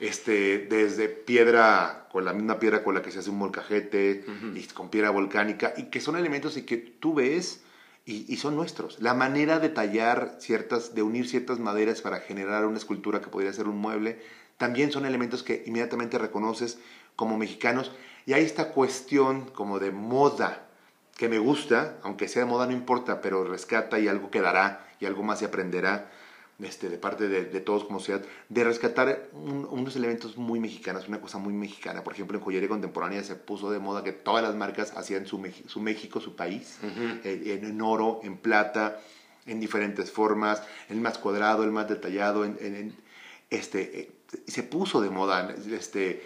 este, 0.00 0.58
desde 0.58 1.08
piedra, 1.08 2.08
con 2.10 2.24
la 2.24 2.32
misma 2.32 2.58
piedra 2.58 2.82
con 2.84 2.94
la 2.94 3.02
que 3.02 3.10
se 3.10 3.20
hace 3.20 3.30
un 3.30 3.38
molcajete, 3.38 4.24
uh 4.26 4.30
-huh. 4.30 4.56
y 4.56 4.66
con 4.68 4.90
piedra 4.90 5.10
volcánica, 5.10 5.74
y 5.76 5.84
que 5.84 6.00
son 6.00 6.16
elementos 6.16 6.56
y 6.56 6.62
que 6.62 6.76
tú 6.76 7.14
ves 7.14 7.62
y, 8.04 8.32
y, 8.32 8.36
son 8.36 8.54
nuestros. 8.54 9.00
La 9.00 9.14
manera 9.14 9.58
de 9.58 9.68
tallar 9.68 10.36
ciertas, 10.38 10.94
de 10.94 11.02
unir 11.02 11.28
ciertas 11.28 11.58
maderas 11.58 12.02
para 12.02 12.20
generar 12.20 12.64
una 12.66 12.78
escultura 12.78 13.20
que 13.20 13.28
podría 13.28 13.52
ser 13.52 13.66
un 13.66 13.78
mueble, 13.78 14.20
también 14.58 14.92
son 14.92 15.06
elementos 15.06 15.42
que 15.42 15.64
inmediatamente 15.66 16.18
reconoces 16.18 16.78
como 17.16 17.36
mexicanos. 17.36 17.92
Y 18.26 18.32
hay 18.32 18.44
esta 18.44 18.72
cuestión 18.72 19.46
como 19.46 19.78
de 19.78 19.90
moda 19.90 20.68
que 21.16 21.28
me 21.28 21.38
gusta, 21.38 21.98
aunque 22.02 22.28
sea 22.28 22.44
de 22.44 22.50
moda 22.50 22.66
no 22.66 22.72
importa, 22.72 23.20
pero 23.20 23.44
rescata 23.44 23.98
y 23.98 24.08
algo 24.08 24.30
quedará 24.30 24.86
y 25.00 25.06
algo 25.06 25.22
más 25.22 25.38
se 25.40 25.46
aprenderá 25.46 26.10
este, 26.62 26.88
de 26.88 26.96
parte 26.96 27.28
de, 27.28 27.44
de, 27.44 27.60
todos 27.60 27.84
como 27.84 27.98
sociedad, 27.98 28.22
de 28.48 28.64
rescatar 28.64 29.28
un, 29.32 29.66
unos 29.70 29.94
elementos 29.96 30.36
muy 30.36 30.58
mexicanos, 30.58 31.06
una 31.08 31.20
cosa 31.20 31.38
muy 31.38 31.52
mexicana. 31.52 32.02
Por 32.02 32.14
ejemplo, 32.14 32.38
en 32.38 32.44
joyería 32.44 32.68
contemporánea 32.68 33.22
se 33.22 33.34
puso 33.34 33.70
de 33.70 33.78
moda 33.78 34.02
que 34.02 34.12
todas 34.12 34.42
las 34.42 34.54
marcas 34.54 34.92
hacían 34.96 35.26
su, 35.26 35.42
su 35.66 35.80
México, 35.80 36.20
su 36.20 36.34
país, 36.34 36.78
uh 36.82 36.86
-huh. 36.86 37.20
en, 37.24 37.64
en, 37.64 37.82
oro, 37.82 38.20
en 38.22 38.38
plata, 38.38 39.00
en 39.44 39.60
diferentes 39.60 40.10
formas, 40.10 40.62
el 40.88 41.00
más 41.00 41.18
cuadrado, 41.18 41.62
el 41.62 41.72
más 41.72 41.88
detallado, 41.88 42.44
en, 42.44 42.56
en 42.60 42.94
este, 43.50 44.00
eh, 44.00 44.10
se 44.46 44.62
puso 44.62 45.00
de 45.00 45.10
moda. 45.10 45.54
Este, 45.70 46.22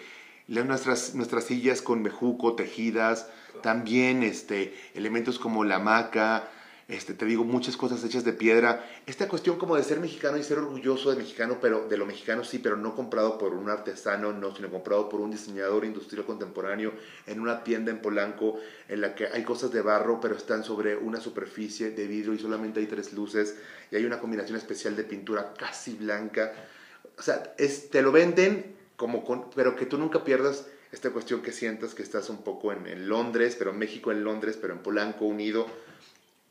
nuestras, 0.47 1.15
nuestras 1.15 1.45
sillas 1.45 1.81
con 1.81 2.03
bejuco, 2.03 2.55
tejidas, 2.55 3.29
también 3.61 4.23
este, 4.23 4.75
elementos 4.95 5.39
como 5.39 5.63
la 5.63 5.75
hamaca, 5.75 6.49
este, 6.91 7.13
te 7.13 7.25
digo, 7.25 7.45
muchas 7.45 7.77
cosas 7.77 8.03
hechas 8.03 8.25
de 8.25 8.33
piedra. 8.33 8.85
Esta 9.05 9.29
cuestión 9.29 9.57
como 9.57 9.77
de 9.77 9.83
ser 9.83 10.01
mexicano 10.01 10.37
y 10.37 10.43
ser 10.43 10.57
orgulloso 10.57 11.09
de 11.09 11.15
mexicano, 11.15 11.57
pero 11.61 11.87
de 11.87 11.95
lo 11.95 12.05
mexicano 12.05 12.43
sí, 12.43 12.59
pero 12.59 12.75
no 12.75 12.95
comprado 12.95 13.37
por 13.37 13.53
un 13.53 13.69
artesano, 13.69 14.33
no, 14.33 14.53
sino 14.53 14.69
comprado 14.69 15.07
por 15.07 15.21
un 15.21 15.31
diseñador 15.31 15.85
industrial 15.85 16.25
contemporáneo 16.25 16.91
en 17.27 17.39
una 17.39 17.63
tienda 17.63 17.91
en 17.91 18.01
Polanco 18.01 18.59
en 18.89 18.99
la 18.99 19.15
que 19.15 19.27
hay 19.27 19.43
cosas 19.43 19.71
de 19.71 19.81
barro, 19.81 20.19
pero 20.19 20.35
están 20.35 20.65
sobre 20.65 20.97
una 20.97 21.21
superficie 21.21 21.91
de 21.91 22.07
vidrio 22.07 22.33
y 22.33 22.39
solamente 22.39 22.81
hay 22.81 22.87
tres 22.87 23.13
luces 23.13 23.55
y 23.89 23.95
hay 23.95 24.03
una 24.03 24.19
combinación 24.19 24.57
especial 24.57 24.97
de 24.97 25.05
pintura 25.05 25.53
casi 25.57 25.93
blanca. 25.93 26.53
O 27.17 27.21
sea, 27.21 27.55
te 27.55 28.01
lo 28.01 28.11
venden 28.11 28.75
como 28.97 29.23
con, 29.23 29.49
pero 29.55 29.77
que 29.77 29.85
tú 29.85 29.97
nunca 29.97 30.25
pierdas 30.25 30.67
esta 30.91 31.11
cuestión 31.11 31.41
que 31.41 31.53
sientas 31.53 31.95
que 31.95 32.03
estás 32.03 32.29
un 32.29 32.43
poco 32.43 32.73
en, 32.73 32.85
en 32.85 33.07
Londres, 33.07 33.55
pero 33.57 33.71
en 33.71 33.77
México 33.77 34.11
en 34.11 34.25
Londres, 34.25 34.57
pero 34.59 34.73
en 34.73 34.79
Polanco 34.79 35.23
unido 35.23 35.67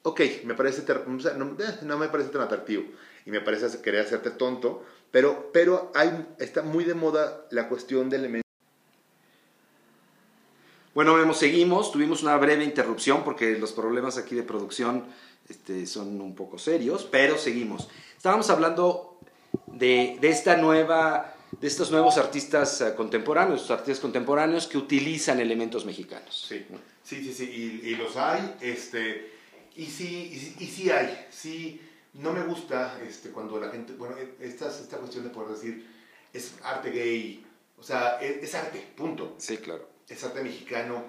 ok, 0.03 0.21
me 0.45 0.55
parece, 0.55 0.85
no, 1.07 1.19
eh, 1.59 1.79
no, 1.83 1.99
me 1.99 2.09
parece 2.09 2.31
tan 2.31 2.43
atractivo 2.43 2.85
y 3.27 3.31
me 3.31 3.41
parece 3.41 3.81
querer 3.81 4.07
hacerte 4.07 4.31
tonto, 4.31 4.85
pero, 5.11 5.51
pero 5.53 5.91
hay, 5.95 6.27
está 6.39 6.63
muy 6.63 6.85
de 6.85 6.95
moda 6.95 7.47
la 7.51 7.69
cuestión 7.69 8.09
de 8.09 8.17
elementos. 8.17 8.51
Bueno, 10.95 11.15
vemos, 11.15 11.39
seguimos, 11.39 11.93
tuvimos 11.93 12.23
una 12.23 12.37
breve 12.37 12.65
interrupción 12.65 13.23
porque 13.25 13.59
los 13.59 13.73
problemas 13.73 14.19
aquí 14.19 14.35
de 14.35 14.43
producción 14.43 15.05
este, 15.49 15.87
son 15.87 16.21
un 16.21 16.35
poco 16.35 16.59
serios, 16.59 17.05
pero 17.05 17.39
seguimos. 17.39 17.89
Estábamos 18.17 18.51
hablando 18.51 19.19
de, 19.67 20.19
de 20.21 20.29
esta 20.29 20.57
nueva 20.57 21.37
de 21.61 21.67
estos 21.67 21.91
nuevos 21.91 22.17
artistas 22.17 22.81
uh, 22.81 22.97
contemporáneos, 22.97 23.71
artistas 23.71 24.01
contemporáneos 24.01 24.67
que 24.67 24.79
utilizan 24.79 25.41
elementos 25.41 25.85
mexicanos. 25.85 26.47
Sí, 26.49 26.65
sí, 27.03 27.25
sí, 27.25 27.33
sí. 27.33 27.81
Y, 27.85 27.89
y, 27.89 27.97
los 27.97 28.17
hay, 28.17 28.55
este, 28.61 29.40
y 29.81 29.87
sí, 29.87 30.31
y 30.31 30.39
sí, 30.39 30.57
y 30.59 30.67
sí 30.67 30.91
hay, 30.91 31.27
sí, 31.31 31.81
no 32.13 32.35
me 32.35 32.43
gusta 32.43 33.01
este, 33.03 33.31
cuando 33.31 33.59
la 33.59 33.71
gente, 33.71 33.95
bueno, 33.95 34.15
esta, 34.39 34.69
esta 34.69 34.99
cuestión 34.99 35.25
de 35.25 35.31
poder 35.31 35.57
decir, 35.57 35.87
es 36.35 36.53
arte 36.63 36.91
gay, 36.91 37.47
o 37.79 37.83
sea, 37.83 38.21
es, 38.21 38.43
es 38.43 38.55
arte, 38.55 38.87
punto. 38.95 39.37
Sí, 39.39 39.57
claro. 39.57 39.89
Es 40.07 40.23
arte 40.23 40.43
mexicano, 40.43 41.03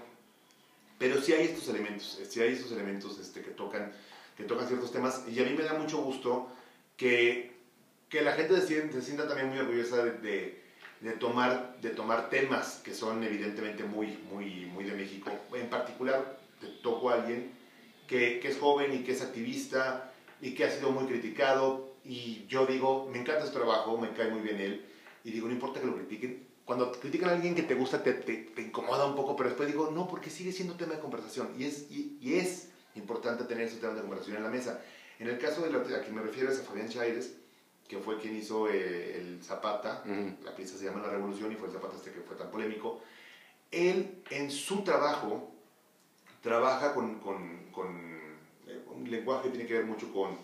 pero 0.98 1.22
sí 1.22 1.34
hay 1.34 1.48
estos 1.48 1.68
elementos, 1.68 2.18
sí 2.30 2.40
hay 2.40 2.54
estos 2.54 2.72
elementos 2.72 3.20
este, 3.20 3.42
que, 3.42 3.52
tocan, 3.52 3.92
que 4.38 4.46
tocan 4.46 4.66
ciertos 4.70 4.94
temas, 4.94 5.24
y 5.28 5.38
a 5.42 5.44
mí 5.44 5.54
me 5.54 5.64
da 5.64 5.74
mucho 5.74 5.98
gusto 5.98 6.48
que, 6.96 7.52
que 8.08 8.22
la 8.22 8.32
gente 8.32 8.62
se, 8.62 8.90
se 8.90 9.02
sienta 9.02 9.28
también 9.28 9.50
muy 9.50 9.58
orgullosa 9.58 9.98
de, 10.06 10.12
de, 10.20 10.64
de, 11.02 11.12
tomar, 11.18 11.76
de 11.82 11.90
tomar 11.90 12.30
temas 12.30 12.80
que 12.86 12.94
son 12.94 13.22
evidentemente 13.22 13.84
muy, 13.84 14.18
muy, 14.32 14.68
muy 14.68 14.86
de 14.86 14.94
México. 14.94 15.30
En 15.54 15.70
particular, 15.70 16.40
te 16.62 16.68
toco 16.82 17.10
a 17.10 17.16
alguien 17.16 17.60
que, 18.12 18.42
que, 18.42 18.50
es 18.50 18.60
joven 18.60 18.94
y 18.94 19.04
que 19.04 19.14
es 19.14 19.22
activista 19.22 20.12
y 20.42 20.54
que 20.54 20.66
ha 20.66 20.70
sido 20.70 20.92
muy 20.92 21.06
criticado. 21.06 21.96
Y 22.04 22.46
yo 22.48 22.66
digo, 22.66 23.10
me 23.10 23.20
encanta 23.20 23.46
su 23.46 23.54
trabajo, 23.54 23.98
me 23.98 24.12
cae 24.12 24.30
muy 24.30 24.42
bien 24.42 24.60
él. 24.60 24.86
Y 25.24 25.32
digo, 25.32 25.48
no 25.48 25.54
importa 25.54 25.80
que 25.80 25.88
lo 25.88 25.96
critiquen. 25.96 26.46
Cuando 26.66 26.92
critican 26.92 27.30
a 27.30 27.34
alguien 27.34 27.56
que 27.56 27.64
te 27.64 27.74
gusta, 27.74 28.04
te, 28.04 28.14
te, 28.14 28.36
te 28.36 28.62
incomoda 28.62 29.06
un 29.06 29.16
poco, 29.16 29.38
pero 29.38 29.50
después 29.50 29.70
digo, 29.70 29.92
no, 29.92 30.10
porque 30.10 30.30
sigue 30.30 30.52
siendo 30.52 30.76
tema 30.76 30.96
de 30.96 31.00
conversación. 31.00 31.54
Y 31.58 31.64
es, 31.64 31.90
y, 31.90 32.18
y 32.22 32.36
es 32.36 32.70
importante 32.96 33.46
tener 33.46 33.68
esos 33.68 33.80
temas 33.80 33.96
de 33.96 34.02
conversación 34.02 34.36
en 34.38 34.44
la 34.44 34.50
mesa. 34.50 34.82
En 35.18 35.30
el 35.30 35.38
caso 35.38 35.62
de 35.62 35.72
la, 35.72 35.80
a 35.80 36.02
quien 36.02 36.14
me 36.14 36.22
refiero 36.22 36.52
es 36.52 36.60
a 36.60 36.64
Fabián 36.64 36.90
Chaires, 36.90 37.36
que 37.88 37.98
fue 38.00 38.20
quien 38.20 38.36
hizo 38.36 38.68
eh, 38.68 39.20
el 39.20 39.42
Zapata, 39.42 40.04
uh 40.06 40.10
-huh. 40.10 40.44
la 40.44 40.54
pieza 40.54 40.78
se 40.78 40.84
llama 40.84 41.02
La 41.02 41.12
Revolución 41.12 41.50
y 41.52 41.56
fue 41.56 41.68
el 41.68 41.74
Zapata 41.74 41.96
este 41.96 42.12
que 42.12 42.22
fue 42.22 42.36
tan 42.36 42.52
polémico. 42.52 43.02
Él, 43.70 44.22
en 44.30 44.52
su 44.52 44.84
trabajo, 44.84 45.52
trabaja 46.42 46.94
con, 46.94 47.20
con, 47.20 47.66
con 47.72 47.88
eh, 48.68 48.82
un 48.94 49.10
lenguaje 49.10 49.44
que 49.44 49.50
tiene 49.50 49.68
que 49.68 49.76
ver 49.76 49.86
mucho 49.86 50.12
con, 50.12 50.38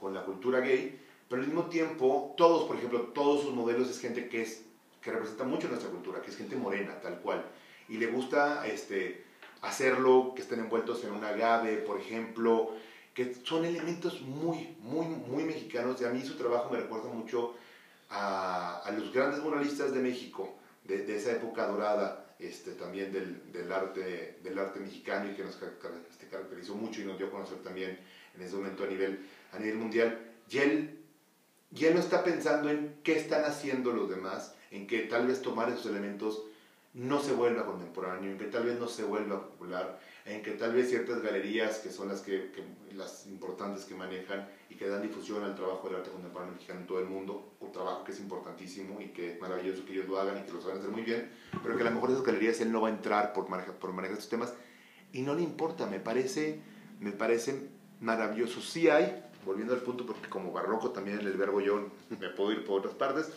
con, 0.00 0.14
la 0.14 0.24
cultura 0.24 0.60
gay, 0.60 0.98
pero 1.28 1.42
al 1.42 1.48
mismo 1.48 1.66
tiempo, 1.66 2.34
todos, 2.36 2.64
por 2.64 2.76
ejemplo, 2.76 3.00
todos 3.14 3.42
sus 3.42 3.54
modelos 3.54 3.88
es 3.88 4.00
gente 4.00 4.28
que, 4.28 4.42
es, 4.42 4.64
que 5.00 5.12
representa 5.12 5.44
mucho 5.44 5.68
nuestra 5.68 5.90
cultura, 5.90 6.20
que 6.22 6.30
es 6.30 6.36
gente 6.36 6.56
morena, 6.56 7.00
tal 7.00 7.20
cual, 7.20 7.44
y 7.88 7.98
le 7.98 8.06
gusta 8.06 8.66
este, 8.66 9.24
hacerlo, 9.60 10.32
que 10.34 10.42
estén 10.42 10.60
envueltos 10.60 11.04
en 11.04 11.12
un 11.12 11.24
agave, 11.24 11.76
por 11.76 12.00
ejemplo, 12.00 12.70
que 13.14 13.34
son 13.44 13.64
elementos 13.64 14.22
muy, 14.22 14.76
muy, 14.80 15.06
muy 15.06 15.44
mexicanos, 15.44 16.00
y 16.00 16.04
a 16.04 16.10
mí 16.10 16.22
su 16.22 16.36
trabajo 16.36 16.70
me 16.70 16.78
recuerda 16.78 17.10
mucho 17.10 17.54
a, 18.08 18.78
a 18.78 18.90
los 18.92 19.12
grandes 19.12 19.42
muralistas 19.42 19.92
de 19.92 20.00
México, 20.00 20.54
de, 20.84 21.04
de 21.04 21.16
esa 21.16 21.32
época 21.32 21.66
dorada, 21.66 22.21
este, 22.42 22.72
también 22.72 23.12
del, 23.12 23.52
del, 23.52 23.70
arte, 23.72 24.38
del 24.42 24.58
arte 24.58 24.80
mexicano 24.80 25.30
y 25.30 25.34
que 25.34 25.44
nos 25.44 25.54
este, 25.54 26.26
caracterizó 26.28 26.74
mucho 26.74 27.00
y 27.00 27.04
nos 27.04 27.18
dio 27.18 27.28
a 27.28 27.30
conocer 27.30 27.58
también 27.58 27.98
en 28.34 28.42
ese 28.42 28.56
momento 28.56 28.84
a 28.84 28.86
nivel, 28.86 29.20
a 29.52 29.58
nivel 29.58 29.76
mundial. 29.76 30.18
Y 30.50 30.58
él, 30.58 30.98
y 31.74 31.84
él 31.84 31.94
no 31.94 32.00
está 32.00 32.24
pensando 32.24 32.70
en 32.70 32.96
qué 33.02 33.16
están 33.16 33.44
haciendo 33.44 33.92
los 33.92 34.10
demás, 34.10 34.54
en 34.70 34.86
que 34.86 35.00
tal 35.00 35.26
vez 35.26 35.42
tomar 35.42 35.68
esos 35.68 35.86
elementos 35.86 36.42
no 36.94 37.20
se 37.20 37.32
vuelva 37.32 37.64
contemporáneo, 37.64 38.30
en 38.30 38.38
que 38.38 38.44
tal 38.44 38.64
vez 38.64 38.78
no 38.78 38.86
se 38.86 39.04
vuelva 39.04 39.48
popular, 39.48 39.98
en 40.26 40.42
que 40.42 40.52
tal 40.52 40.74
vez 40.74 40.90
ciertas 40.90 41.22
galerías 41.22 41.78
que 41.78 41.90
son 41.90 42.08
las, 42.08 42.20
que, 42.20 42.52
las 42.94 43.26
importantes 43.26 43.84
que 43.84 43.94
manejan 43.94 44.46
y 44.68 44.74
que 44.74 44.86
dan 44.88 45.00
difusión 45.00 45.42
al 45.42 45.54
trabajo 45.54 45.88
del 45.88 45.98
arte 45.98 46.10
contemporáneo 46.10 46.54
mexicano 46.54 46.80
en 46.80 46.86
todo 46.86 47.00
el 47.00 47.06
mundo, 47.06 47.54
un 47.60 47.72
trabajo 47.72 48.04
que 48.04 48.12
es 48.12 48.20
importantísimo 48.20 49.00
y 49.00 49.08
que 49.08 49.32
es 49.32 49.40
maravilloso 49.40 49.84
que 49.86 49.92
ellos 49.92 50.08
lo 50.08 50.20
hagan 50.20 50.38
y 50.38 50.42
que 50.42 50.52
lo 50.52 50.60
saben 50.60 50.78
hacer 50.78 50.90
muy 50.90 51.02
bien, 51.02 51.30
pero 51.62 51.76
que 51.76 51.82
a 51.82 51.86
lo 51.86 51.92
mejor 51.92 52.10
esas 52.10 52.24
galerías 52.24 52.60
él 52.60 52.70
no 52.70 52.82
va 52.82 52.88
a 52.88 52.92
entrar 52.92 53.32
por 53.32 53.48
manejar, 53.48 53.74
por 53.76 53.92
manejar 53.92 54.18
estos 54.18 54.30
temas 54.30 54.52
y 55.12 55.22
no 55.22 55.34
le 55.34 55.42
importa, 55.42 55.86
me 55.86 55.98
parece, 55.98 56.60
me 57.00 57.12
parece 57.12 57.70
maravilloso. 58.00 58.60
Sí 58.60 58.88
hay 58.88 59.22
volviendo 59.44 59.74
al 59.74 59.80
punto, 59.80 60.06
porque 60.06 60.28
como 60.28 60.52
barroco 60.52 60.90
también 60.90 61.18
el 61.18 61.36
verbo 61.36 61.60
yo 61.60 61.90
me 62.20 62.28
puedo 62.28 62.52
ir 62.52 62.64
por 62.64 62.80
otras 62.80 62.94
partes, 62.94 63.32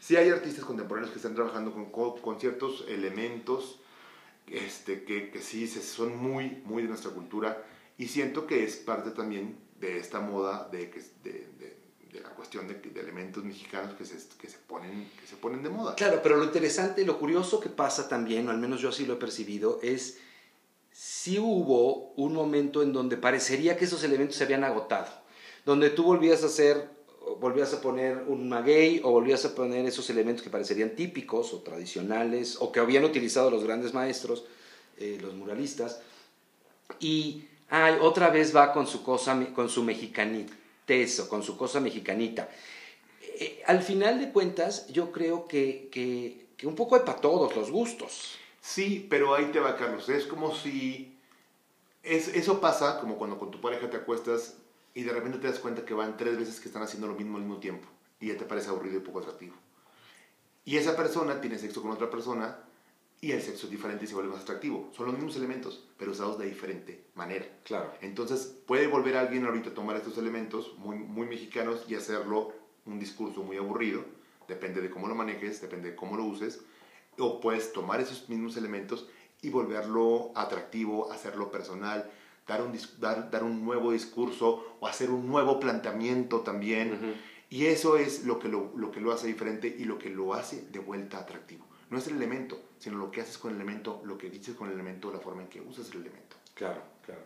sí 0.00 0.16
hay 0.16 0.30
artistas 0.30 0.64
contemporáneos 0.64 1.10
que 1.12 1.18
están 1.18 1.34
trabajando 1.34 1.72
con, 1.72 2.12
con 2.20 2.40
ciertos 2.40 2.84
elementos 2.88 3.80
este, 4.46 5.04
que, 5.04 5.30
que 5.30 5.40
sí 5.40 5.66
son 5.66 6.16
muy, 6.16 6.62
muy 6.64 6.82
de 6.82 6.88
nuestra 6.88 7.10
cultura 7.10 7.64
y 7.98 8.08
siento 8.08 8.46
que 8.46 8.64
es 8.64 8.76
parte 8.76 9.10
también 9.10 9.58
de 9.80 9.98
esta 9.98 10.20
moda 10.20 10.68
de, 10.70 10.86
de, 11.22 11.32
de, 11.58 11.76
de 12.12 12.20
la 12.20 12.30
cuestión 12.30 12.66
de, 12.68 12.80
elementos 13.00 13.44
mexicanos 13.44 13.94
que 13.94 14.04
se, 14.04 14.16
que, 14.38 14.48
se 14.48 14.58
ponen, 14.58 15.10
que 15.20 15.26
se 15.26 15.36
ponen 15.36 15.62
de 15.62 15.68
moda. 15.68 15.94
Claro, 15.94 16.20
pero 16.22 16.36
lo 16.36 16.44
interesante, 16.44 17.04
lo 17.04 17.18
curioso 17.18 17.60
que 17.60 17.68
pasa 17.68 18.08
también, 18.08 18.48
o 18.48 18.50
al 18.50 18.58
menos 18.58 18.80
yo 18.80 18.88
así 18.88 19.04
lo 19.04 19.14
he 19.14 19.16
percibido, 19.16 19.80
es 19.82 20.18
si 20.92 21.38
hubo 21.38 22.12
un 22.14 22.32
momento 22.32 22.82
en 22.82 22.92
donde 22.92 23.16
parecería 23.16 23.76
que 23.76 23.84
esos 23.84 24.02
elementos 24.02 24.36
se 24.36 24.44
habían 24.44 24.64
agotado, 24.64 25.12
donde 25.66 25.90
tú 25.90 26.04
volvías 26.04 26.42
a 26.42 26.46
hacer, 26.46 26.88
volvías 27.34 27.74
a 27.74 27.80
poner 27.80 28.24
un 28.28 28.48
maguey 28.48 29.00
o 29.02 29.10
volvías 29.10 29.44
a 29.44 29.54
poner 29.54 29.84
esos 29.84 30.08
elementos 30.10 30.42
que 30.42 30.50
parecerían 30.50 30.90
típicos 30.90 31.52
o 31.52 31.60
tradicionales 31.60 32.56
o 32.60 32.70
que 32.70 32.80
habían 32.80 33.04
utilizado 33.04 33.50
los 33.50 33.64
grandes 33.64 33.92
maestros, 33.92 34.44
eh, 34.98 35.18
los 35.20 35.34
muralistas, 35.34 36.00
y 37.00 37.44
ay, 37.68 37.96
otra 38.00 38.30
vez 38.30 38.54
va 38.54 38.72
con 38.72 38.86
su 38.86 39.02
cosa, 39.02 39.38
con 39.54 39.68
su 39.68 39.82
mexicanitez 39.82 41.20
o 41.20 41.28
con 41.28 41.42
su 41.42 41.56
cosa 41.56 41.80
mexicanita. 41.80 42.48
Eh, 43.22 43.62
al 43.66 43.82
final 43.82 44.20
de 44.20 44.30
cuentas, 44.30 44.86
yo 44.88 45.12
creo 45.12 45.46
que, 45.48 45.88
que, 45.90 46.46
que 46.56 46.66
un 46.66 46.76
poco 46.76 46.94
hay 46.94 47.02
para 47.02 47.20
todos 47.20 47.54
los 47.56 47.70
gustos. 47.70 48.36
Sí, 48.60 49.06
pero 49.10 49.34
ahí 49.34 49.46
te 49.46 49.60
va, 49.60 49.76
Carlos. 49.76 50.08
Es 50.08 50.24
como 50.26 50.54
si... 50.54 51.18
Es, 52.02 52.28
eso 52.28 52.60
pasa 52.60 53.00
como 53.00 53.16
cuando 53.16 53.38
con 53.38 53.50
tu 53.50 53.60
pareja 53.60 53.90
te 53.90 53.96
acuestas 53.96 54.56
y 54.96 55.02
de 55.02 55.12
repente 55.12 55.36
te 55.36 55.46
das 55.46 55.58
cuenta 55.58 55.84
que 55.84 55.92
van 55.92 56.16
tres 56.16 56.38
veces 56.38 56.58
que 56.58 56.68
están 56.68 56.82
haciendo 56.82 57.06
lo 57.06 57.14
mismo 57.14 57.36
al 57.36 57.42
mismo 57.42 57.58
tiempo 57.58 57.86
y 58.18 58.28
ya 58.28 58.38
te 58.38 58.46
parece 58.46 58.70
aburrido 58.70 58.96
y 58.96 59.00
poco 59.00 59.18
atractivo. 59.18 59.54
Y 60.64 60.78
esa 60.78 60.96
persona 60.96 61.38
tiene 61.38 61.58
sexo 61.58 61.82
con 61.82 61.90
otra 61.90 62.08
persona 62.08 62.60
y 63.20 63.32
el 63.32 63.42
sexo 63.42 63.66
es 63.66 63.72
diferente 63.72 64.06
y 64.06 64.08
se 64.08 64.14
vuelve 64.14 64.32
más 64.32 64.40
atractivo. 64.40 64.90
Son 64.96 65.04
los 65.04 65.14
mismos 65.14 65.36
elementos, 65.36 65.86
pero 65.98 66.12
usados 66.12 66.38
de 66.38 66.46
diferente 66.46 67.04
manera. 67.14 67.46
Claro. 67.64 67.92
Entonces, 68.00 68.56
puede 68.66 68.86
volver 68.86 69.18
alguien 69.18 69.44
ahorita 69.44 69.68
a 69.68 69.74
tomar 69.74 69.96
estos 69.96 70.16
elementos 70.16 70.74
muy, 70.78 70.96
muy 70.96 71.26
mexicanos 71.26 71.84
y 71.86 71.94
hacerlo 71.94 72.54
un 72.86 72.98
discurso 72.98 73.42
muy 73.42 73.58
aburrido. 73.58 74.02
Depende 74.48 74.80
de 74.80 74.88
cómo 74.88 75.08
lo 75.08 75.14
manejes, 75.14 75.60
depende 75.60 75.90
de 75.90 75.96
cómo 75.96 76.16
lo 76.16 76.24
uses 76.24 76.62
o 77.18 77.38
puedes 77.42 77.70
tomar 77.74 78.00
esos 78.00 78.30
mismos 78.30 78.56
elementos 78.56 79.06
y 79.42 79.50
volverlo 79.50 80.32
atractivo, 80.34 81.12
hacerlo 81.12 81.50
personal, 81.50 82.10
dar 82.46 82.62
un, 82.62 82.78
dar, 82.98 83.30
dar 83.30 83.44
un 83.44 83.64
nuevo 83.64 83.92
discurso 83.92 84.76
o 84.80 84.86
hacer 84.86 85.10
un 85.10 85.26
nuevo 85.26 85.58
planteamiento 85.58 86.40
también. 86.40 87.16
Y 87.48 87.66
eso 87.66 87.96
es 87.96 88.24
lo 88.24 88.38
que 88.38 88.48
lo, 88.48 88.72
lo 88.76 88.90
que 88.90 89.00
lo 89.00 89.12
hace 89.12 89.26
diferente 89.26 89.74
y 89.78 89.84
lo 89.84 89.98
que 89.98 90.10
lo 90.10 90.34
hace 90.34 90.66
de 90.70 90.78
vuelta 90.78 91.18
atractivo. 91.18 91.66
No 91.90 91.98
es 91.98 92.06
el 92.08 92.16
elemento, 92.16 92.60
sino 92.78 92.98
lo 92.98 93.10
que 93.10 93.20
haces 93.20 93.38
con 93.38 93.50
el 93.50 93.56
elemento, 93.56 94.02
lo 94.04 94.18
que 94.18 94.28
dices 94.28 94.56
con 94.56 94.68
el 94.68 94.74
elemento, 94.74 95.12
la 95.12 95.20
forma 95.20 95.42
en 95.42 95.48
que 95.48 95.60
usas 95.60 95.88
el 95.90 96.00
elemento. 96.00 96.36
Claro, 96.54 96.82
claro. 97.04 97.22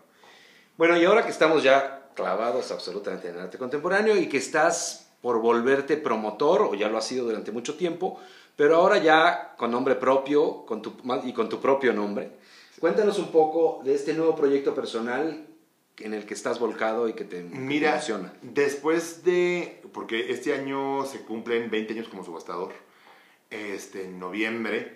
Bueno, 0.77 0.99
y 0.99 1.05
ahora 1.05 1.25
que 1.25 1.31
estamos 1.31 1.62
ya 1.62 2.11
clavados 2.14 2.71
absolutamente 2.71 3.29
en 3.29 3.37
el 3.37 3.41
arte 3.41 3.59
contemporáneo 3.59 4.16
y 4.16 4.29
que 4.29 4.37
estás 4.37 5.11
por 5.23 5.41
volverte 5.41 5.97
promotor, 5.97 6.62
o 6.62 6.75
ya 6.75 6.89
lo 6.89 6.99
has 6.99 7.07
sido 7.07 7.27
durante 7.27 7.53
mucho 7.53 7.77
tiempo, 7.77 8.18
pero 8.57 8.77
ahora 8.77 8.99
ya 8.99 9.55
con 9.57 9.71
nombre 9.71 9.95
propio 9.95 10.64
con 10.66 10.83
tu, 10.83 10.95
y 11.25 11.33
con 11.33 11.49
tu 11.49 11.61
propio 11.61 11.93
nombre. 11.93 12.33
Cuéntanos 12.81 13.18
un 13.18 13.31
poco 13.31 13.83
de 13.85 13.95
este 13.95 14.14
nuevo 14.14 14.35
proyecto 14.35 14.74
personal 14.74 15.47
en 15.99 16.14
el 16.14 16.24
que 16.24 16.33
estás 16.33 16.59
volcado 16.59 17.09
y 17.09 17.12
que 17.12 17.24
te, 17.24 17.43
Mira, 17.43 17.93
emociona. 17.93 18.33
Después 18.41 19.22
de, 19.22 19.83
porque 19.93 20.33
este 20.33 20.55
año 20.55 21.05
se 21.05 21.20
cumplen 21.20 21.70
20 21.70 21.93
años 21.93 22.09
como 22.09 22.24
subastador, 22.24 22.72
este, 23.51 24.05
en 24.05 24.18
noviembre, 24.18 24.95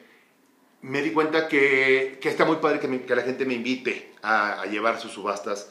me 0.80 1.02
di 1.02 1.12
cuenta 1.12 1.46
que, 1.46 2.18
que 2.22 2.30
está 2.30 2.46
muy 2.46 2.56
padre 2.56 2.80
que, 2.80 3.02
que, 3.02 3.14
la 3.14 3.22
gente 3.22 3.44
me 3.44 3.52
invite 3.52 4.12
a, 4.22 4.62
a 4.62 4.66
llevar 4.66 4.98
sus 4.98 5.12
subastas 5.12 5.70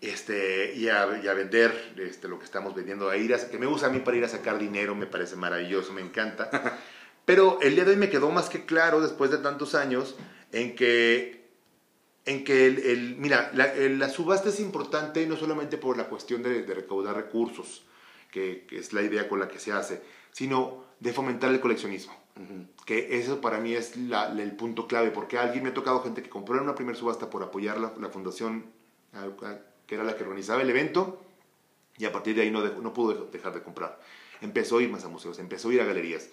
este, 0.00 0.74
y, 0.74 0.88
a, 0.88 1.20
y 1.22 1.28
a 1.28 1.34
vender 1.34 1.94
este, 1.98 2.26
lo 2.26 2.40
que 2.40 2.46
estamos 2.46 2.74
vendiendo, 2.74 3.08
a 3.10 3.16
ir 3.16 3.32
a, 3.32 3.48
que 3.48 3.58
me 3.58 3.68
usa 3.68 3.88
a 3.88 3.90
mí 3.92 4.00
para 4.00 4.16
ir 4.16 4.24
a 4.24 4.28
sacar 4.28 4.58
dinero, 4.58 4.96
me 4.96 5.06
parece 5.06 5.36
maravilloso, 5.36 5.92
me 5.92 6.00
encanta. 6.00 6.80
Pero 7.24 7.58
el 7.62 7.76
día 7.76 7.84
de 7.84 7.92
hoy 7.92 7.96
me 7.96 8.10
quedó 8.10 8.30
más 8.30 8.48
que 8.48 8.66
claro, 8.66 9.00
después 9.00 9.30
de 9.30 9.38
tantos 9.38 9.76
años, 9.76 10.16
en 10.52 10.74
que, 10.74 11.43
en 12.24 12.44
que 12.44 12.66
el, 12.66 13.16
mira, 13.18 13.50
la, 13.54 14.08
subasta 14.08 14.48
es 14.48 14.60
importante 14.60 15.26
no 15.26 15.36
solamente 15.36 15.76
por 15.76 15.96
la 15.96 16.08
cuestión 16.08 16.42
de, 16.42 16.62
recaudar 16.62 17.16
recursos, 17.16 17.84
que, 18.30 18.66
es 18.70 18.92
la 18.92 19.02
idea 19.02 19.28
con 19.28 19.40
la 19.40 19.48
que 19.48 19.58
se 19.58 19.72
hace, 19.72 20.02
sino 20.32 20.84
de 21.00 21.12
fomentar 21.12 21.50
el 21.50 21.60
coleccionismo. 21.60 22.14
Que 22.84 23.18
eso 23.18 23.40
para 23.40 23.60
mí 23.60 23.74
es 23.74 23.94
el 23.94 24.52
punto 24.56 24.88
clave, 24.88 25.10
porque 25.10 25.38
alguien 25.38 25.62
me 25.62 25.70
ha 25.70 25.74
tocado 25.74 26.02
gente 26.02 26.22
que 26.22 26.28
compró 26.28 26.56
en 26.56 26.62
una 26.62 26.74
primera 26.74 26.98
subasta 26.98 27.30
por 27.30 27.42
apoyar 27.42 27.78
la, 27.78 27.92
la 28.00 28.08
fundación, 28.08 28.66
que 29.86 29.94
era 29.94 30.02
la 30.02 30.16
que 30.16 30.24
organizaba 30.24 30.62
el 30.62 30.70
evento, 30.70 31.22
y 31.96 32.06
a 32.06 32.12
partir 32.12 32.34
de 32.34 32.42
ahí 32.42 32.50
no, 32.50 32.60
no 32.60 32.92
pudo 32.92 33.26
dejar 33.30 33.54
de 33.54 33.62
comprar. 33.62 34.00
Empezó 34.40 34.78
a 34.78 34.82
ir 34.82 34.90
más 34.90 35.04
a 35.04 35.08
museos, 35.08 35.38
empezó 35.38 35.68
a 35.68 35.74
ir 35.74 35.80
a 35.80 35.84
galerías 35.84 36.28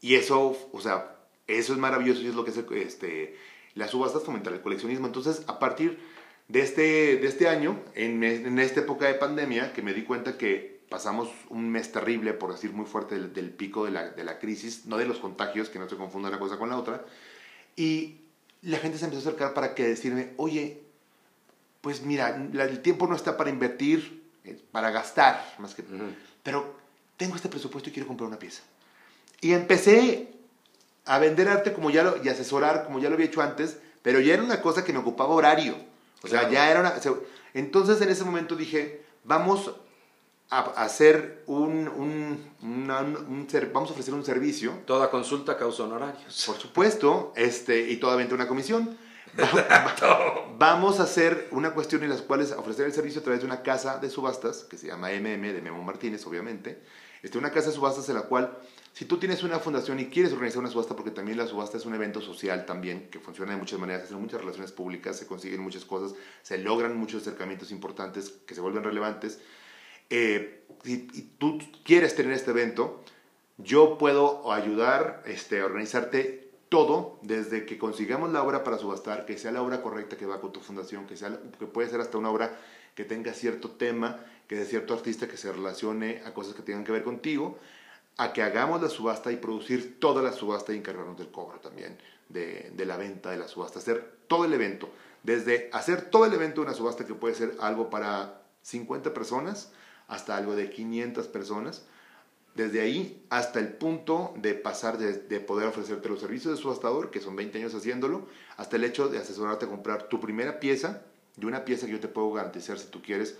y 0.00 0.14
eso, 0.14 0.56
o 0.72 0.80
sea, 0.80 1.16
eso 1.46 1.72
es 1.72 1.78
maravilloso 1.78 2.20
y 2.20 2.26
es 2.26 2.34
lo 2.34 2.44
que 2.44 2.50
hace 2.50 2.64
este, 2.82 3.36
las 3.76 3.90
subastas 3.90 4.24
fomentar 4.24 4.52
el 4.52 4.60
coleccionismo. 4.60 5.06
Entonces, 5.06 5.44
a 5.46 5.60
partir 5.60 6.00
de 6.48 6.60
este, 6.60 6.82
de 7.16 7.26
este 7.26 7.48
año, 7.48 7.80
en, 7.94 8.24
en 8.24 8.58
esta 8.58 8.80
época 8.80 9.06
de 9.06 9.14
pandemia, 9.14 9.72
que 9.72 9.82
me 9.82 9.94
di 9.94 10.02
cuenta 10.02 10.36
que 10.36 10.76
pasamos 10.88 11.28
un 11.50 11.68
mes 11.70 11.92
terrible, 11.92 12.32
por 12.32 12.52
decir 12.52 12.72
muy 12.72 12.86
fuerte, 12.86 13.18
del, 13.18 13.50
pico 13.50 13.84
de 13.84 13.90
la, 13.90 14.10
de 14.10 14.24
la, 14.24 14.38
crisis, 14.38 14.86
no 14.86 14.96
de 14.96 15.06
los 15.06 15.18
contagios, 15.18 15.68
que 15.68 15.78
no 15.78 15.88
se 15.88 15.96
confunda 15.96 16.28
una 16.28 16.38
cosa 16.38 16.58
con 16.58 16.70
la 16.70 16.78
otra, 16.78 17.04
y 17.74 18.20
la 18.62 18.78
gente 18.78 18.98
se 18.98 19.04
empezó 19.04 19.20
a 19.20 19.30
acercar 19.30 19.54
para 19.54 19.74
que 19.74 19.86
decirme, 19.86 20.32
oye, 20.36 20.80
pues 21.80 22.02
mira, 22.02 22.36
el 22.36 22.82
tiempo 22.82 23.06
no 23.06 23.16
está 23.16 23.36
para 23.36 23.50
invertir, 23.50 24.24
para 24.72 24.90
gastar, 24.90 25.54
más 25.58 25.74
que... 25.74 25.84
Pero 26.42 26.74
tengo 27.16 27.36
este 27.36 27.48
presupuesto 27.48 27.90
y 27.90 27.92
quiero 27.92 28.06
comprar 28.06 28.28
una 28.28 28.38
pieza. 28.38 28.62
Y 29.40 29.52
empecé 29.52 30.35
a 31.06 31.18
vender 31.18 31.48
arte 31.48 31.72
como 31.72 31.90
ya 31.90 32.02
lo, 32.02 32.22
y 32.22 32.28
asesorar 32.28 32.84
como 32.84 32.98
ya 32.98 33.08
lo 33.08 33.14
había 33.14 33.26
hecho 33.26 33.40
antes, 33.40 33.78
pero 34.02 34.20
ya 34.20 34.34
era 34.34 34.42
una 34.42 34.60
cosa 34.60 34.84
que 34.84 34.92
me 34.92 34.98
ocupaba 34.98 35.34
horario. 35.34 35.76
O 36.22 36.28
sea, 36.28 36.50
ya 36.50 36.70
era 36.70 36.80
una... 36.80 36.94
entonces 37.54 38.00
en 38.00 38.08
ese 38.08 38.24
momento 38.24 38.56
dije, 38.56 39.04
vamos 39.24 39.70
a 40.50 40.60
hacer 40.82 41.42
un, 41.46 41.88
un, 41.88 42.50
un, 42.62 43.46
vamos 43.72 43.90
a 43.90 43.92
ofrecer 43.92 44.14
un 44.14 44.24
servicio. 44.24 44.80
Toda 44.86 45.10
consulta 45.10 45.56
causa 45.56 45.84
honorarios. 45.84 46.44
Por 46.46 46.56
supuesto, 46.56 47.32
este, 47.36 47.90
y 47.90 47.96
toda 47.96 48.16
venta 48.16 48.34
una 48.34 48.48
comisión. 48.48 48.96
Vamos 50.58 50.98
a 50.98 51.02
hacer 51.02 51.48
una 51.50 51.72
cuestión 51.74 52.02
en 52.02 52.08
las 52.08 52.22
cuales 52.22 52.52
ofrecer 52.52 52.86
el 52.86 52.92
servicio 52.92 53.20
a 53.20 53.24
través 53.24 53.40
de 53.40 53.46
una 53.46 53.62
casa 53.62 53.98
de 53.98 54.08
subastas, 54.08 54.64
que 54.64 54.78
se 54.78 54.86
llama 54.86 55.10
MM, 55.10 55.52
de 55.52 55.60
Memo 55.60 55.82
Martínez, 55.82 56.26
obviamente. 56.26 56.82
Este, 57.22 57.36
una 57.36 57.50
casa 57.50 57.68
de 57.68 57.74
subastas 57.74 58.08
en 58.08 58.14
la 58.14 58.22
cual 58.22 58.56
si 58.96 59.04
tú 59.04 59.18
tienes 59.18 59.42
una 59.42 59.58
fundación 59.58 60.00
y 60.00 60.06
quieres 60.06 60.32
organizar 60.32 60.60
una 60.60 60.70
subasta, 60.70 60.96
porque 60.96 61.10
también 61.10 61.36
la 61.36 61.46
subasta 61.46 61.76
es 61.76 61.84
un 61.84 61.94
evento 61.94 62.22
social 62.22 62.64
también, 62.64 63.10
que 63.10 63.20
funciona 63.20 63.52
de 63.52 63.58
muchas 63.58 63.78
maneras, 63.78 64.04
hacen 64.04 64.18
muchas 64.18 64.40
relaciones 64.40 64.72
públicas, 64.72 65.18
se 65.18 65.26
consiguen 65.26 65.60
muchas 65.60 65.84
cosas, 65.84 66.16
se 66.40 66.56
logran 66.56 66.96
muchos 66.96 67.20
acercamientos 67.20 67.70
importantes 67.72 68.30
que 68.46 68.54
se 68.54 68.62
vuelven 68.62 68.84
relevantes. 68.84 69.38
Eh, 70.08 70.64
y, 70.84 70.96
tú 71.36 71.58
quieres 71.84 72.16
tener 72.16 72.32
este 72.32 72.52
evento, 72.52 73.04
yo 73.58 73.98
puedo 73.98 74.50
ayudar 74.50 75.22
este, 75.26 75.60
a 75.60 75.66
organizarte 75.66 76.48
todo, 76.70 77.18
desde 77.20 77.66
que 77.66 77.76
consigamos 77.76 78.32
la 78.32 78.42
obra 78.42 78.64
para 78.64 78.78
subastar, 78.78 79.26
que 79.26 79.36
sea 79.36 79.52
la 79.52 79.60
obra 79.60 79.82
correcta 79.82 80.16
que 80.16 80.24
va 80.24 80.40
con 80.40 80.54
tu 80.54 80.60
fundación, 80.60 81.06
que, 81.06 81.18
sea, 81.18 81.38
que 81.58 81.66
puede 81.66 81.90
ser 81.90 82.00
hasta 82.00 82.16
una 82.16 82.30
obra 82.30 82.58
que 82.94 83.04
tenga 83.04 83.34
cierto 83.34 83.72
tema, 83.72 84.24
que 84.48 84.54
de 84.54 84.64
cierto 84.64 84.94
artista 84.94 85.28
que 85.28 85.36
se 85.36 85.52
relacione 85.52 86.22
a 86.24 86.32
cosas 86.32 86.54
que 86.54 86.62
tengan 86.62 86.82
que 86.82 86.92
ver 86.92 87.04
contigo, 87.04 87.58
a 88.18 88.32
que 88.32 88.42
hagamos 88.42 88.80
la 88.80 88.88
subasta 88.88 89.30
y 89.30 89.36
producir 89.36 90.00
toda 90.00 90.22
la 90.22 90.32
subasta 90.32 90.72
y 90.72 90.78
encargarnos 90.78 91.18
del 91.18 91.30
cobro 91.30 91.58
también, 91.60 91.98
de, 92.28 92.72
la 92.86 92.96
venta 92.96 93.30
de 93.30 93.36
la 93.36 93.48
subasta, 93.48 93.78
hacer 93.78 94.16
todo 94.26 94.44
el 94.44 94.54
evento, 94.54 94.88
desde 95.22 95.68
hacer 95.72 96.10
todo 96.10 96.24
el 96.24 96.32
evento 96.32 96.60
de 96.60 96.68
una 96.68 96.76
subasta 96.76 97.06
que 97.06 97.14
puede 97.14 97.34
ser 97.34 97.54
algo 97.60 97.90
para 97.90 98.42
50 98.62 99.12
personas 99.12 99.72
hasta 100.08 100.36
algo 100.36 100.56
de 100.56 100.70
500 100.70 101.26
personas, 101.28 101.84
desde 102.54 102.80
ahí 102.80 103.22
hasta 103.28 103.60
el 103.60 103.68
punto 103.68 104.32
de 104.36 104.54
pasar 104.54 104.96
de, 104.96 105.12
de, 105.12 105.40
poder 105.40 105.68
ofrecerte 105.68 106.08
los 106.08 106.20
servicios 106.20 106.56
de 106.56 106.62
subastador, 106.62 107.10
que 107.10 107.20
son 107.20 107.36
20 107.36 107.58
años 107.58 107.74
haciéndolo, 107.74 108.26
hasta 108.56 108.76
el 108.76 108.84
hecho 108.84 109.08
de 109.08 109.18
asesorarte 109.18 109.66
a 109.66 109.68
comprar 109.68 110.08
tu 110.08 110.20
primera 110.20 110.58
pieza, 110.58 111.02
de 111.36 111.46
una 111.46 111.66
pieza 111.66 111.84
que 111.84 111.92
yo 111.92 112.00
te 112.00 112.08
puedo 112.08 112.32
garantizar 112.32 112.78
si 112.78 112.86
tú 112.86 113.02
quieres 113.02 113.36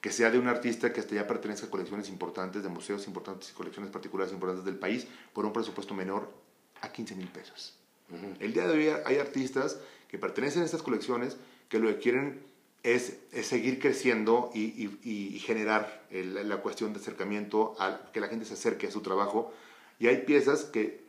que 0.00 0.10
sea 0.12 0.30
de 0.30 0.38
un 0.38 0.46
artista 0.48 0.92
que 0.92 1.00
hasta 1.00 1.14
ya 1.14 1.26
pertenezca 1.26 1.66
a 1.66 1.70
colecciones 1.70 2.08
importantes, 2.08 2.62
de 2.62 2.68
museos 2.68 3.06
importantes 3.06 3.50
y 3.50 3.54
colecciones 3.54 3.90
particulares 3.90 4.32
importantes 4.32 4.64
del 4.64 4.76
país, 4.78 5.06
por 5.32 5.44
un 5.44 5.52
presupuesto 5.52 5.94
menor 5.94 6.30
a 6.80 6.90
15 6.92 7.14
mil 7.16 7.28
pesos. 7.28 7.74
El 8.40 8.52
día 8.54 8.66
de 8.66 8.72
hoy 8.72 9.02
hay 9.04 9.18
artistas 9.18 9.78
que 10.08 10.16
pertenecen 10.18 10.62
a 10.62 10.64
estas 10.64 10.82
colecciones 10.82 11.36
que 11.68 11.78
lo 11.78 11.88
que 11.88 11.98
quieren 11.98 12.42
es, 12.84 13.18
es 13.32 13.46
seguir 13.48 13.80
creciendo 13.80 14.50
y, 14.54 14.60
y- 14.62 15.34
y 15.34 15.38
generar 15.40 16.06
el- 16.10 16.48
la 16.48 16.58
cuestión 16.58 16.92
de 16.94 17.00
acercamiento, 17.00 17.74
a 17.80 18.10
que 18.12 18.20
la 18.20 18.28
gente 18.28 18.46
se 18.46 18.54
acerque 18.54 18.86
a 18.86 18.90
su 18.90 19.00
trabajo. 19.02 19.52
Y 19.98 20.06
hay 20.06 20.18
piezas 20.18 20.62
que, 20.64 21.04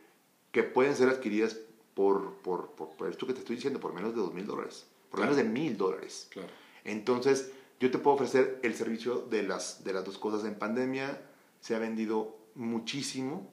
que 0.50 0.62
pueden 0.64 0.96
ser 0.96 1.08
adquiridas 1.08 1.56
por, 1.94 2.34
por, 2.42 2.72
por, 2.72 2.90
por 2.96 3.08
esto 3.08 3.26
que 3.26 3.32
te 3.32 3.38
estoy 3.38 3.54
diciendo, 3.56 3.78
por 3.80 3.94
menos 3.94 4.14
de 4.14 4.20
dos 4.20 4.34
mil 4.34 4.46
dólares, 4.46 4.84
por 5.10 5.20
Claro. 5.20 5.32
menos 5.32 5.36
de 5.46 5.50
mil 5.50 5.76
dólares. 5.78 6.26
Claro. 6.30 6.48
Entonces, 6.84 7.50
yo 7.80 7.90
te 7.90 7.98
puedo 7.98 8.14
ofrecer 8.16 8.60
el 8.62 8.74
servicio 8.74 9.26
de 9.30 9.42
las, 9.42 9.82
de 9.84 9.92
las 9.92 10.04
dos 10.04 10.18
cosas. 10.18 10.46
En 10.46 10.54
pandemia 10.54 11.20
se 11.60 11.74
ha 11.74 11.78
vendido 11.78 12.36
muchísimo, 12.54 13.50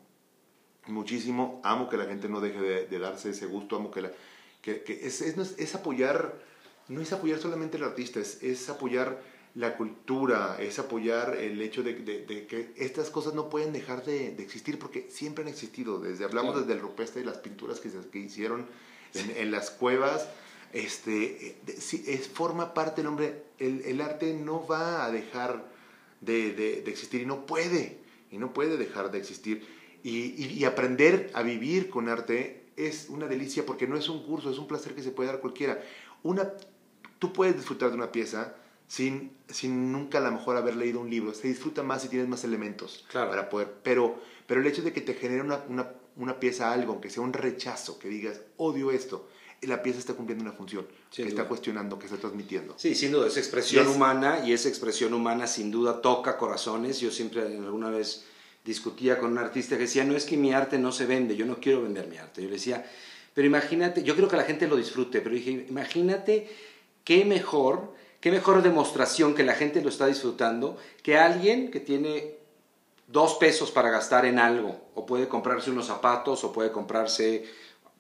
muchísimo. 0.87 1.61
Amo 1.63 1.89
que 1.89 1.97
la 1.97 2.05
gente 2.05 2.29
no 2.29 2.39
deje 2.41 2.59
de, 2.61 2.87
de 2.87 2.99
darse 2.99 3.31
ese 3.31 3.45
gusto, 3.45 3.75
amo 3.75 3.91
que 3.91 4.01
la... 4.01 4.11
Que, 4.61 4.83
que 4.83 5.05
es, 5.07 5.21
es, 5.21 5.37
no 5.37 5.43
es- 5.43 5.55
es 5.57 5.75
apoyar, 5.75 6.33
no 6.89 6.99
es 7.01 7.13
apoyar 7.13 7.39
solamente 7.39 7.77
al 7.77 7.83
artista, 7.83 8.19
es, 8.19 8.43
es 8.43 8.67
apoyar 8.69 9.21
la 9.55 9.77
cultura, 9.77 10.57
es 10.59 10.77
apoyar 10.77 11.37
el 11.37 11.61
hecho 11.61 11.81
de, 11.83 11.93
de- 11.95 12.25
de 12.25 12.47
que 12.47 12.73
estas 12.75 13.09
cosas 13.09 13.33
no 13.33 13.49
pueden 13.49 13.71
dejar 13.71 14.03
de, 14.03 14.27
existir 14.41 14.77
porque 14.77 15.07
siempre 15.09 15.43
han 15.43 15.47
existido. 15.47 15.99
Desde, 15.99 16.25
hablamos 16.25 16.57
desde 16.59 16.73
el 16.73 16.79
rupestre 16.79 17.21
y 17.21 17.25
las 17.25 17.37
pinturas 17.37 17.79
que, 17.79 17.89
se- 17.89 18.09
que 18.09 18.19
hicieron 18.19 18.65
en, 19.13 19.37
en 19.37 19.51
las 19.51 19.69
cuevas, 19.71 20.27
este, 20.73 21.57
sí, 21.79 22.03
es, 22.07 22.27
forma 22.27 22.73
parte 22.73 23.01
del 23.01 23.07
hombre. 23.07 23.43
El, 23.59 23.81
el 23.81 24.01
arte 24.01 24.33
no 24.33 24.65
va 24.67 25.05
a 25.05 25.11
dejar 25.11 25.65
de, 26.21 26.51
de- 26.53 26.81
de 26.81 26.91
existir 26.91 27.21
y 27.21 27.25
no 27.25 27.45
puede, 27.45 27.97
y 28.31 28.37
no 28.37 28.53
puede 28.53 28.77
dejar 28.77 29.11
de 29.11 29.17
existir. 29.19 29.65
Y, 30.03 30.33
y- 30.43 30.53
y 30.57 30.65
aprender 30.65 31.31
a 31.33 31.41
vivir 31.41 31.89
con 31.89 32.09
arte 32.09 32.63
es 32.75 33.07
una 33.09 33.27
delicia 33.27 33.65
porque 33.65 33.87
no 33.87 33.97
es 33.97 34.07
un 34.09 34.23
curso, 34.23 34.51
es 34.51 34.57
un 34.59 34.67
placer 34.67 34.93
que 34.93 35.01
se 35.03 35.11
puede 35.11 35.29
dar 35.31 35.39
cualquiera. 35.39 35.81
Una, 36.23 36.51
tú 37.19 37.33
puedes 37.33 37.55
disfrutar 37.55 37.89
de 37.89 37.95
una 37.95 38.11
pieza 38.11 38.55
sin, 38.87 39.31
sin 39.49 39.91
nunca 39.91 40.19
a 40.19 40.21
lo 40.21 40.31
mejor 40.31 40.55
haber 40.57 40.75
leído 40.75 40.99
un 40.99 41.09
libro. 41.09 41.33
Se 41.33 41.47
disfruta 41.47 41.81
más 41.83 42.03
si 42.03 42.09
tienes 42.09 42.27
más 42.27 42.43
elementos 42.43 43.05
Claro. 43.09 43.29
para 43.31 43.49
poder. 43.49 43.73
Pero, 43.83 44.19
pero 44.45 44.61
el 44.61 44.67
hecho 44.67 44.81
de 44.83 44.93
que 44.93 45.01
te 45.01 45.13
genere 45.15 45.41
una, 45.41 45.63
una, 45.67 45.91
una 46.15 46.39
pieza 46.39 46.71
algo, 46.71 46.93
aunque 46.93 47.09
sea 47.09 47.23
un 47.23 47.33
rechazo, 47.33 47.97
que 47.99 48.07
digas, 48.09 48.41
odio 48.57 48.91
esto, 48.91 49.27
la 49.61 49.81
pieza 49.81 49.99
está 49.99 50.13
cumpliendo 50.13 50.43
una 50.43 50.53
función, 50.53 50.85
Sin 51.09 51.25
que 51.25 51.31
duda. 51.31 51.41
está 51.41 51.49
cuestionando, 51.49 51.97
que 51.97 52.05
está 52.05 52.17
transmitiendo. 52.17 52.75
Sí, 52.77 52.93
sin 52.95 53.11
duda, 53.11 53.27
es 53.27 53.37
expresión 53.37 53.85
Y 53.85 53.89
es- 53.89 53.95
humana 53.95 54.41
y 54.45 54.53
esa 54.53 54.69
expresión 54.69 55.13
humana 55.13 55.47
sin 55.47 55.71
duda 55.71 56.01
toca 56.01 56.37
corazones. 56.37 56.99
Yo 56.99 57.09
siempre 57.11 57.41
alguna 57.41 57.89
vez 57.89 58.25
discutía 58.63 59.17
con 59.17 59.31
un 59.31 59.37
artista 59.37 59.75
que 59.77 59.83
decía, 59.83 60.03
no 60.03 60.15
es 60.15 60.25
que 60.25 60.37
mi 60.37 60.53
arte 60.53 60.77
no 60.77 60.91
se 60.91 61.05
vende, 61.05 61.35
yo 61.35 61.45
no 61.45 61.57
quiero 61.59 61.81
vender 61.81 62.07
mi 62.07 62.17
arte. 62.17 62.41
Yo 62.41 62.47
le 62.49 62.55
decía, 62.55 62.85
pero 63.33 63.47
imagínate, 63.47 64.03
yo 64.03 64.15
creo 64.15 64.27
que 64.27 64.35
la 64.37 64.43
gente 64.43 64.67
lo 64.67 64.75
disfrute, 64.75 65.21
pero 65.21 65.33
dije, 65.35 65.65
imagínate 65.69 66.49
qué 67.03 67.23
mejor, 67.25 67.93
qué 68.19 68.29
mejor 68.31 68.61
demostración 68.61 69.33
que 69.35 69.43
la 69.43 69.53
gente 69.55 69.81
lo 69.81 69.89
está 69.89 70.05
disfrutando 70.07 70.77
que 71.01 71.17
alguien 71.17 71.71
que 71.71 71.79
tiene 71.79 72.35
dos 73.07 73.35
pesos 73.35 73.71
para 73.71 73.89
gastar 73.89 74.25
en 74.25 74.37
algo, 74.37 74.81
o 74.95 75.05
puede 75.05 75.29
comprarse 75.29 75.71
unos 75.71 75.87
zapatos, 75.87 76.43
o 76.43 76.51
puede 76.51 76.71
comprarse, 76.73 77.45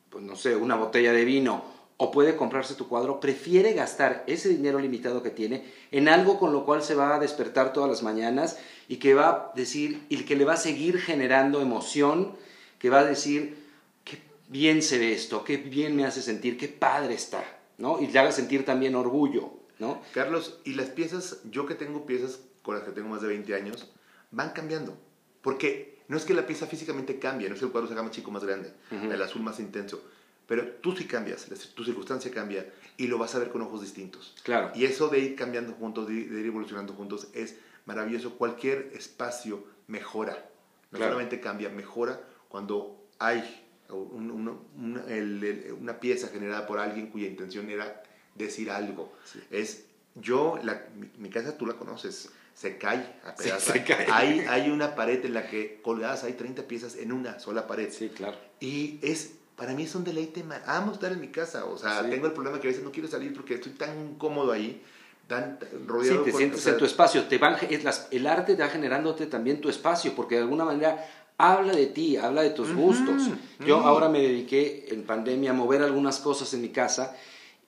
pues 0.09 0.23
no 0.23 0.35
sé, 0.35 0.55
una 0.55 0.75
botella 0.75 1.11
de 1.13 1.25
vino, 1.25 1.63
o 1.97 2.11
puede 2.11 2.35
comprarse 2.35 2.75
tu 2.75 2.87
cuadro, 2.87 3.19
prefiere 3.19 3.73
gastar 3.73 4.23
ese 4.27 4.49
dinero 4.49 4.79
limitado 4.79 5.23
que 5.23 5.31
tiene 5.31 5.65
en 5.91 6.07
algo 6.07 6.39
con 6.39 6.53
lo 6.53 6.63
cual 6.63 6.83
se 6.83 6.93
va 6.93 7.15
a 7.15 7.19
despertar 7.19 7.73
todas 7.73 7.89
las 7.89 8.03
mañanas 8.03 8.59
y 8.87 8.97
que 8.97 9.15
va 9.15 9.29
a 9.29 9.51
decir, 9.55 10.05
y 10.07 10.17
que 10.23 10.35
le 10.35 10.45
va 10.45 10.53
a 10.53 10.57
seguir 10.57 10.99
generando 10.99 11.59
emoción, 11.59 12.35
que 12.77 12.91
va 12.91 12.99
a 12.99 13.05
decir, 13.05 13.57
qué 14.03 14.21
bien 14.47 14.83
se 14.83 14.99
ve 14.99 15.13
esto, 15.13 15.43
qué 15.43 15.57
bien 15.57 15.95
me 15.95 16.05
hace 16.05 16.21
sentir, 16.21 16.57
qué 16.57 16.67
padre 16.67 17.15
está, 17.15 17.43
¿no? 17.79 17.99
Y 17.99 18.07
le 18.07 18.19
haga 18.19 18.31
sentir 18.31 18.63
también 18.63 18.93
orgullo, 18.93 19.53
¿no? 19.79 19.99
Carlos, 20.13 20.59
y 20.65 20.75
las 20.75 20.89
piezas, 20.89 21.39
yo 21.49 21.65
que 21.65 21.73
tengo 21.73 22.05
piezas 22.05 22.41
con 22.61 22.75
las 22.75 22.83
que 22.83 22.91
tengo 22.91 23.09
más 23.09 23.23
de 23.23 23.29
20 23.29 23.55
años, 23.55 23.91
van 24.29 24.51
cambiando. 24.51 24.95
Porque 25.41 25.96
no 26.07 26.17
es 26.17 26.25
que 26.25 26.33
la 26.33 26.45
pieza 26.47 26.67
físicamente 26.67 27.19
cambie, 27.19 27.47
no 27.49 27.55
es 27.55 27.59
que 27.59 27.65
el 27.65 27.71
cuadro 27.71 27.87
se 27.87 27.93
haga 27.93 28.03
más 28.03 28.11
chico, 28.11 28.31
más 28.31 28.43
grande, 28.43 28.71
el 28.91 29.21
azul 29.21 29.41
más 29.41 29.59
intenso. 29.59 30.01
Pero 30.47 30.65
tú 30.81 30.95
sí 30.95 31.05
cambias, 31.05 31.45
tu 31.75 31.83
circunstancia 31.83 32.31
cambia 32.31 32.71
y 32.95 33.07
lo 33.07 33.17
vas 33.17 33.35
a 33.35 33.39
ver 33.39 33.49
con 33.49 33.61
ojos 33.61 33.81
distintos. 33.81 34.33
Claro. 34.43 34.71
Y 34.75 34.85
eso 34.85 35.09
de 35.09 35.19
ir 35.19 35.35
cambiando 35.35 35.73
juntos, 35.73 36.07
de, 36.07 36.13
ir 36.13 36.45
evolucionando 36.45 36.93
juntos, 36.93 37.27
es 37.33 37.57
maravilloso. 37.85 38.35
Cualquier 38.37 38.91
espacio 38.95 39.65
mejora. 39.87 40.49
No 40.91 40.97
Claro. 40.99 41.11
solamente 41.13 41.41
cambia, 41.41 41.67
mejora 41.69 42.21
cuando 42.47 42.97
hay 43.19 43.63
un- 43.89 44.31
un- 44.31 44.59
una, 44.77 45.03
el- 45.13 45.43
el- 45.43 45.73
una 45.73 45.99
pieza 45.99 46.29
generada 46.29 46.65
por 46.65 46.79
alguien 46.79 47.07
cuya 47.07 47.27
intención 47.27 47.69
era 47.69 48.01
decir 48.35 48.71
algo. 48.71 49.13
Sí. 49.25 49.41
Es 49.51 49.83
yo, 50.15 50.59
la- 50.63 50.85
mi, 50.95 51.09
mi 51.17 51.29
casa 51.29 51.57
tú 51.57 51.65
la 51.65 51.73
conoces, 51.73 52.29
se 52.57 52.77
cae 52.79 53.15
a 53.23 53.35
Sí, 53.37 53.43
pedazos. 53.43 53.73
se 53.73 53.83
cae. 53.83 54.07
Hay, 54.11 54.39
hay 54.49 54.71
una 54.71 54.95
pared 54.95 55.23
en 55.23 55.35
la 55.35 55.47
que 55.47 55.79
colgadas 55.83 56.23
hay 56.23 56.33
30 56.33 56.63
piezas 56.63 56.95
en 56.95 57.11
una 57.11 57.39
sola 57.39 57.67
pared. 57.67 57.89
Sí, 57.91 58.09
claro. 58.09 58.35
Y 58.59 58.97
es, 59.03 59.33
para 59.55 59.73
mí 59.73 59.83
es 59.83 59.93
un 59.93 60.03
deleite, 60.03 60.43
amo 60.65 60.91
estar 60.93 61.11
en 61.11 61.21
mi 61.21 61.27
casa. 61.27 61.65
O 61.65 61.77
sea, 61.77 62.03
Sí. 62.03 62.09
tengo 62.09 62.25
el 62.25 62.33
problema 62.33 62.59
que 62.59 62.67
a 62.67 62.71
veces 62.71 62.83
no 62.83 62.91
quiero 62.91 63.07
salir 63.07 63.31
porque 63.33 63.53
estoy 63.55 63.73
tan 63.73 64.15
cómodo 64.15 64.51
ahí, 64.51 64.81
tan 65.27 65.59
tan 65.59 65.69
Sí, 65.69 65.75
rodeado 65.85 66.23
te 66.23 66.31
por- 66.31 66.39
sientes 66.39 66.59
o 66.61 66.63
sea, 66.63 66.73
en 66.73 66.79
tu 66.79 66.85
espacio. 66.85 67.23
Te 67.25 67.37
van, 67.37 67.57
es 67.69 67.83
las- 67.83 68.07
el 68.09 68.25
arte 68.25 68.55
va 68.55 68.69
generándote 68.69 69.27
también 69.27 69.61
tu 69.61 69.69
espacio, 69.69 70.13
porque 70.15 70.35
de 70.35 70.41
alguna 70.41 70.65
manera 70.65 71.05
habla 71.37 71.73
de 71.73 71.85
ti, 71.85 72.17
habla 72.17 72.41
de 72.41 72.49
tus 72.49 72.71
Ujú, 72.71 72.81
gustos. 72.81 73.29
Yo 73.63 73.77
ujú. 73.77 73.87
ahora 73.87 74.09
me 74.09 74.19
dediqué 74.19 74.87
en 74.89 75.03
pandemia 75.03 75.51
a 75.51 75.53
mover 75.53 75.83
algunas 75.83 76.17
cosas 76.17 76.51
en 76.55 76.61
mi 76.61 76.69
casa 76.69 77.15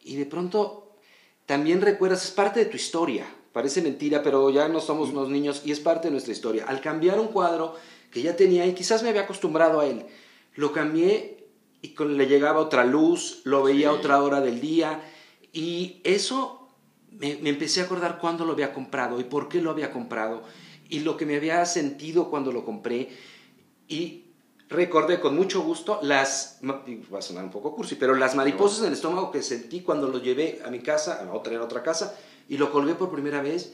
y 0.03 0.15
de 0.15 0.25
pronto 0.25 0.95
también 1.45 1.79
recuerdas, 1.81 2.23
es 2.25 2.31
parte 2.31 2.59
de 2.61 2.65
tu 2.65 2.77
historia. 2.77 3.27
Parece 3.59 3.81
mentira, 3.81 4.23
pero 4.23 4.49
ya 4.51 4.69
no 4.69 4.79
somos 4.79 5.09
unos 5.09 5.27
niños 5.27 5.63
y 5.65 5.73
es 5.73 5.81
parte 5.81 6.07
de 6.07 6.13
nuestra 6.13 6.31
historia. 6.31 6.63
Al 6.65 6.79
cambiar 6.79 7.19
un 7.19 7.27
cuadro 7.27 7.75
que 8.09 8.21
ya 8.21 8.33
tenía 8.37 8.65
y 8.65 8.73
quizás 8.73 9.03
me 9.03 9.09
había 9.09 9.23
acostumbrado 9.23 9.81
a 9.81 9.85
él, 9.85 10.05
lo 10.55 10.71
cambié 10.71 11.45
y 11.81 11.89
con, 11.89 12.15
le 12.15 12.25
llegaba 12.25 12.61
otra 12.61 12.85
luz, 12.85 13.41
lo 13.43 13.61
veía 13.61 13.89
a 13.89 13.91
Sí. 13.91 13.97
otra 13.99 14.23
hora 14.23 14.39
del 14.39 14.61
día 14.61 15.01
y 15.51 15.99
eso 16.05 16.69
me, 17.11 17.35
me 17.41 17.49
empecé 17.49 17.81
a 17.81 17.83
acordar 17.83 18.17
cuándo 18.17 18.45
lo 18.45 18.53
había 18.53 18.73
comprado 18.73 19.19
y 19.19 19.25
por 19.25 19.49
qué 19.49 19.61
lo 19.61 19.71
había 19.71 19.91
comprado 19.91 20.43
y 20.87 21.01
lo 21.01 21.17
que 21.17 21.25
me 21.25 21.35
había 21.35 21.65
sentido 21.65 22.29
cuando 22.29 22.53
lo 22.53 22.63
compré 22.63 23.09
y 23.89 24.23
recordé 24.69 25.19
con 25.19 25.35
mucho 25.35 25.63
gusto 25.63 25.99
las, 26.01 26.59
va 26.63 27.19
a 27.19 27.21
sonar 27.21 27.43
un 27.43 27.51
poco 27.51 27.75
cursi, 27.75 27.95
pero 27.95 28.15
las 28.15 28.35
mariposas 28.35 28.79
en 28.79 28.85
el 28.85 28.93
estómago 28.93 29.31
que 29.31 29.41
sentí 29.41 29.81
cuando 29.81 30.07
lo 30.07 30.19
llevé 30.19 30.61
a 30.65 30.69
mi 30.69 30.79
casa, 30.79 31.27
a 31.29 31.33
otra, 31.33 31.55
en 31.55 31.59
otra 31.59 31.83
casa, 31.83 32.15
y 32.49 32.57
lo 32.57 32.71
colgué 32.71 32.95
por 32.95 33.11
primera 33.11 33.41
vez 33.41 33.73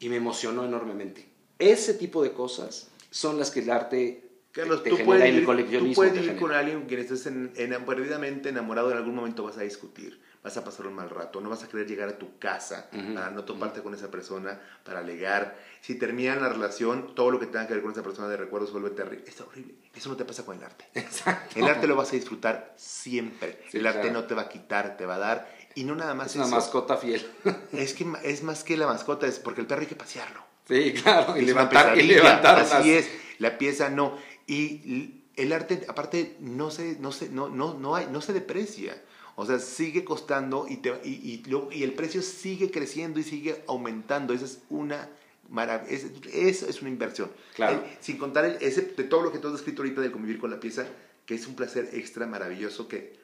y 0.00 0.08
me 0.08 0.16
emocionó 0.16 0.64
enormemente. 0.64 1.28
Ese 1.58 1.94
tipo 1.94 2.22
de 2.22 2.32
cosas 2.32 2.88
son 3.10 3.38
las 3.38 3.50
que 3.50 3.60
el 3.60 3.70
arte 3.70 4.24
Carlos, 4.54 4.84
te 4.84 4.90
tú 4.90 4.96
genera 4.96 5.06
puedes, 5.18 5.56
vivir, 5.66 5.80
tú 5.80 5.92
puedes 5.94 6.14
te 6.14 6.20
vivir 6.20 6.36
con 6.36 6.52
alguien 6.52 6.86
que 6.86 7.00
estés 7.00 7.26
en, 7.26 7.52
en- 7.56 7.84
perdidamente 7.84 8.50
enamorado, 8.50 8.92
en 8.92 8.96
algún 8.96 9.16
momento 9.16 9.42
vas 9.42 9.58
a 9.58 9.62
discutir, 9.62 10.20
vas 10.44 10.56
a 10.56 10.62
pasar 10.62 10.86
un 10.86 10.94
mal 10.94 11.10
rato, 11.10 11.40
no 11.40 11.50
vas 11.50 11.64
a 11.64 11.68
querer 11.68 11.88
llegar 11.88 12.08
a 12.08 12.18
tu 12.18 12.38
casa 12.38 12.88
para 13.14 13.30
no 13.30 13.44
toparte 13.44 13.82
con 13.82 13.94
esa 13.94 14.12
persona, 14.12 14.60
para 14.84 15.00
alegar. 15.00 15.58
Si 15.80 15.96
terminan 15.96 16.40
la 16.40 16.50
relación, 16.50 17.16
todo 17.16 17.32
lo 17.32 17.40
que 17.40 17.46
tenga 17.46 17.66
que 17.66 17.74
ver 17.74 17.82
con 17.82 17.90
esa 17.90 18.04
persona 18.04 18.28
de 18.28 18.36
recuerdos 18.36 18.70
vuelve 18.70 18.90
terrible. 18.90 19.24
Es 19.26 19.40
horrible. 19.40 19.74
Eso 19.92 20.08
no 20.08 20.16
te 20.16 20.24
pasa 20.24 20.46
con 20.46 20.56
el 20.56 20.62
arte. 20.62 20.84
Exacto. 20.94 21.58
El 21.58 21.64
arte 21.64 21.88
lo 21.88 21.96
vas 21.96 22.10
a 22.12 22.16
disfrutar 22.16 22.74
siempre. 22.76 23.58
Sí, 23.70 23.78
el 23.78 23.86
arte 23.88 24.02
claro. 24.02 24.20
no 24.20 24.26
te 24.28 24.34
va 24.34 24.42
a 24.42 24.48
quitar, 24.48 24.96
te 24.96 25.04
va 25.04 25.16
a 25.16 25.18
dar. 25.18 25.63
Y 25.74 25.84
no 25.84 25.94
nada 25.94 26.14
más 26.14 26.28
Es 26.30 26.36
una 26.36 26.44
eso. 26.46 26.54
mascota 26.56 26.96
fiel. 26.96 27.24
Es 27.72 27.94
que 27.94 28.06
es 28.22 28.42
más 28.42 28.62
que 28.64 28.76
la 28.76 28.86
mascota, 28.86 29.26
es 29.26 29.38
porque 29.38 29.60
el 29.60 29.66
perro 29.66 29.80
hay 29.82 29.86
que 29.88 29.96
pasearlo. 29.96 30.40
sí, 30.68 30.92
claro. 31.02 31.36
Y 31.36 31.40
Es 31.40 31.46
levantar, 31.46 31.86
y 31.86 32.00
pesadilla, 32.02 32.16
levantar 32.16 32.58
Así 32.60 32.92
es, 32.92 33.08
la 33.38 33.58
pieza 33.58 33.90
no. 33.90 34.16
Y 34.46 35.20
el 35.36 35.52
arte, 35.52 35.84
aparte, 35.88 36.36
no 36.40 36.70
se, 36.70 36.96
no 37.00 37.10
se, 37.12 37.28
no, 37.28 37.48
no, 37.48 37.74
no, 37.74 37.96
hay, 37.96 38.06
no 38.10 38.20
se 38.20 38.32
deprecia. 38.32 39.00
O 39.36 39.44
sea, 39.46 39.58
sigue 39.58 40.04
costando 40.04 40.66
y, 40.68 40.76
te, 40.76 40.90
y, 41.02 41.08
y, 41.10 41.42
luego- 41.48 41.72
y 41.72 41.82
el 41.82 41.92
precio 41.94 42.22
sigue 42.22 42.70
creciendo 42.70 43.18
y 43.18 43.24
sigue 43.24 43.64
aumentando. 43.66 44.32
Esa 44.32 44.44
es 44.44 44.60
una 44.70 45.08
maravilla. 45.50 45.90
Es, 45.92 46.06
eso 46.32 46.68
es 46.68 46.80
una 46.82 46.90
inversión. 46.90 47.32
Claro. 47.56 47.78
Eh, 47.84 47.96
sin 48.00 48.16
contar 48.16 48.44
el- 48.44 48.58
ese, 48.60 48.82
de 48.82 49.02
todo 49.02 49.22
lo 49.22 49.32
que 49.32 49.38
tú 49.40 49.48
has 49.48 49.54
escrito 49.54 49.82
ahorita 49.82 50.00
del 50.02 50.12
convivir 50.12 50.38
con 50.38 50.50
la 50.52 50.60
pieza, 50.60 50.86
que 51.26 51.34
es 51.34 51.48
un 51.48 51.56
placer 51.56 51.90
extra 51.94 52.26
maravilloso 52.28 52.86
que, 52.86 53.18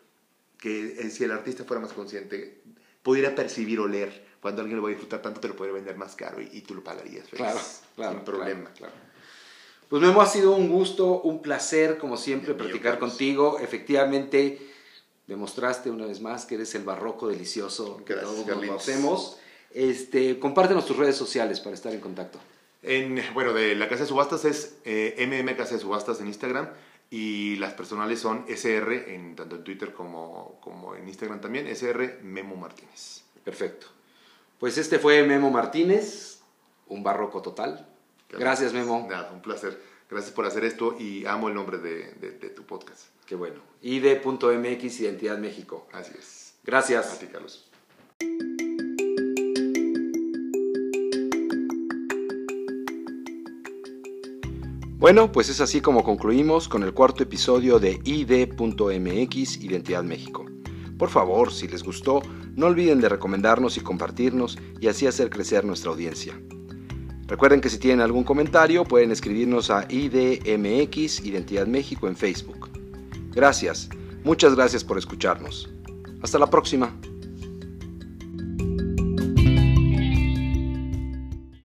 que 0.60 1.10
si 1.10 1.24
el 1.24 1.32
artista 1.32 1.64
fuera 1.64 1.80
más 1.80 1.92
consciente, 1.92 2.62
pudiera 3.02 3.34
percibir 3.34 3.80
o 3.80 3.88
leer 3.88 4.28
cuando 4.40 4.62
alguien 4.62 4.76
lo 4.76 4.82
va 4.82 4.88
a 4.88 4.92
disfrutar 4.92 5.22
tanto, 5.22 5.40
te 5.40 5.48
lo 5.48 5.56
podría 5.56 5.74
vender 5.74 5.96
más 5.96 6.14
caro 6.14 6.40
y, 6.40 6.48
y 6.52 6.60
tú 6.62 6.74
lo 6.74 6.82
pagarías. 6.84 7.28
feliz, 7.28 7.36
Claro, 7.36 7.60
claro. 7.96 8.12
Sin 8.16 8.24
problema. 8.24 8.70
claro, 8.74 8.92
claro. 8.92 9.10
Pues 9.88 10.02
Memo, 10.02 10.22
ha 10.22 10.26
sido 10.26 10.52
un 10.52 10.68
gusto, 10.68 11.20
un 11.22 11.42
placer, 11.42 11.98
como 11.98 12.16
siempre, 12.16 12.54
platicar 12.54 12.92
Carlos. 12.92 13.10
contigo. 13.10 13.58
Efectivamente, 13.58 14.58
demostraste 15.26 15.90
una 15.90 16.06
vez 16.06 16.20
más 16.20 16.46
que 16.46 16.54
eres 16.54 16.74
el 16.76 16.84
barroco 16.84 17.26
delicioso 17.26 18.04
que 18.04 18.14
todos 18.14 18.46
conocemos. 18.48 19.38
Este, 19.72 20.38
compártenos 20.38 20.86
tus 20.86 20.96
redes 20.96 21.16
sociales 21.16 21.58
para 21.58 21.74
estar 21.74 21.92
en 21.92 22.00
contacto. 22.00 22.38
En, 22.82 23.20
bueno, 23.34 23.52
de 23.52 23.74
la 23.74 23.88
casa 23.88 24.02
de 24.02 24.08
subastas 24.08 24.44
es 24.44 24.76
eh, 24.84 25.26
MM 25.26 25.56
Casa 25.56 25.74
de 25.74 25.80
Subastas 25.80 26.20
en 26.20 26.28
Instagram 26.28 26.70
y 27.10 27.56
las 27.56 27.74
personales 27.74 28.20
son 28.20 28.44
SR, 28.48 29.14
en, 29.14 29.34
tanto 29.34 29.56
en 29.56 29.64
Twitter 29.64 29.92
como, 29.92 30.58
como 30.60 30.94
en 30.94 31.08
Instagram 31.08 31.40
también, 31.40 31.66
SR 31.66 32.20
Memo 32.22 32.56
Martínez. 32.56 33.24
Perfecto. 33.44 33.88
Pues 34.58 34.78
este 34.78 34.98
fue 34.98 35.22
Memo 35.24 35.50
Martínez, 35.50 36.40
un 36.86 37.02
barroco 37.02 37.42
total. 37.42 37.88
Gracias, 38.28 38.72
Memo. 38.72 39.06
Nada, 39.10 39.32
un 39.32 39.42
placer. 39.42 39.82
Gracias 40.08 40.32
por 40.32 40.46
hacer 40.46 40.64
esto 40.64 40.96
y 40.98 41.26
amo 41.26 41.48
el 41.48 41.54
nombre 41.54 41.78
de, 41.78 42.12
de 42.14 42.50
tu 42.50 42.64
podcast. 42.64 43.06
Qué 43.26 43.34
bueno. 43.34 43.60
ID.mx 43.82 45.00
Identidad 45.00 45.38
México. 45.38 45.86
Así 45.92 46.12
es. 46.18 46.54
Gracias. 46.64 47.14
A 47.14 47.18
ti, 47.18 47.26
Carlos. 47.26 47.69
Bueno, 55.00 55.32
pues 55.32 55.48
es 55.48 55.62
así 55.62 55.80
como 55.80 56.04
concluimos 56.04 56.68
con 56.68 56.82
el 56.82 56.92
cuarto 56.92 57.22
episodio 57.22 57.78
de 57.78 57.98
ID.mx 58.04 59.56
Identidad 59.64 60.04
México. 60.04 60.44
Por 60.98 61.08
favor, 61.08 61.50
si 61.54 61.66
les 61.68 61.82
gustó, 61.82 62.20
no 62.54 62.66
olviden 62.66 63.00
de 63.00 63.08
recomendarnos 63.08 63.78
y 63.78 63.80
compartirnos 63.80 64.58
y 64.78 64.88
así 64.88 65.06
hacer 65.06 65.30
crecer 65.30 65.64
nuestra 65.64 65.90
audiencia. 65.90 66.38
Recuerden 67.28 67.62
que 67.62 67.70
si 67.70 67.78
tienen 67.78 68.02
algún 68.02 68.24
comentario 68.24 68.84
pueden 68.84 69.10
escribirnos 69.10 69.70
a 69.70 69.86
IDMX 69.88 71.24
Identidad 71.24 71.66
México 71.66 72.06
en 72.06 72.14
Facebook. 72.14 72.68
Gracias, 73.30 73.88
muchas 74.22 74.54
gracias 74.54 74.84
por 74.84 74.98
escucharnos. 74.98 75.70
Hasta 76.20 76.38
la 76.38 76.50
próxima. 76.50 76.94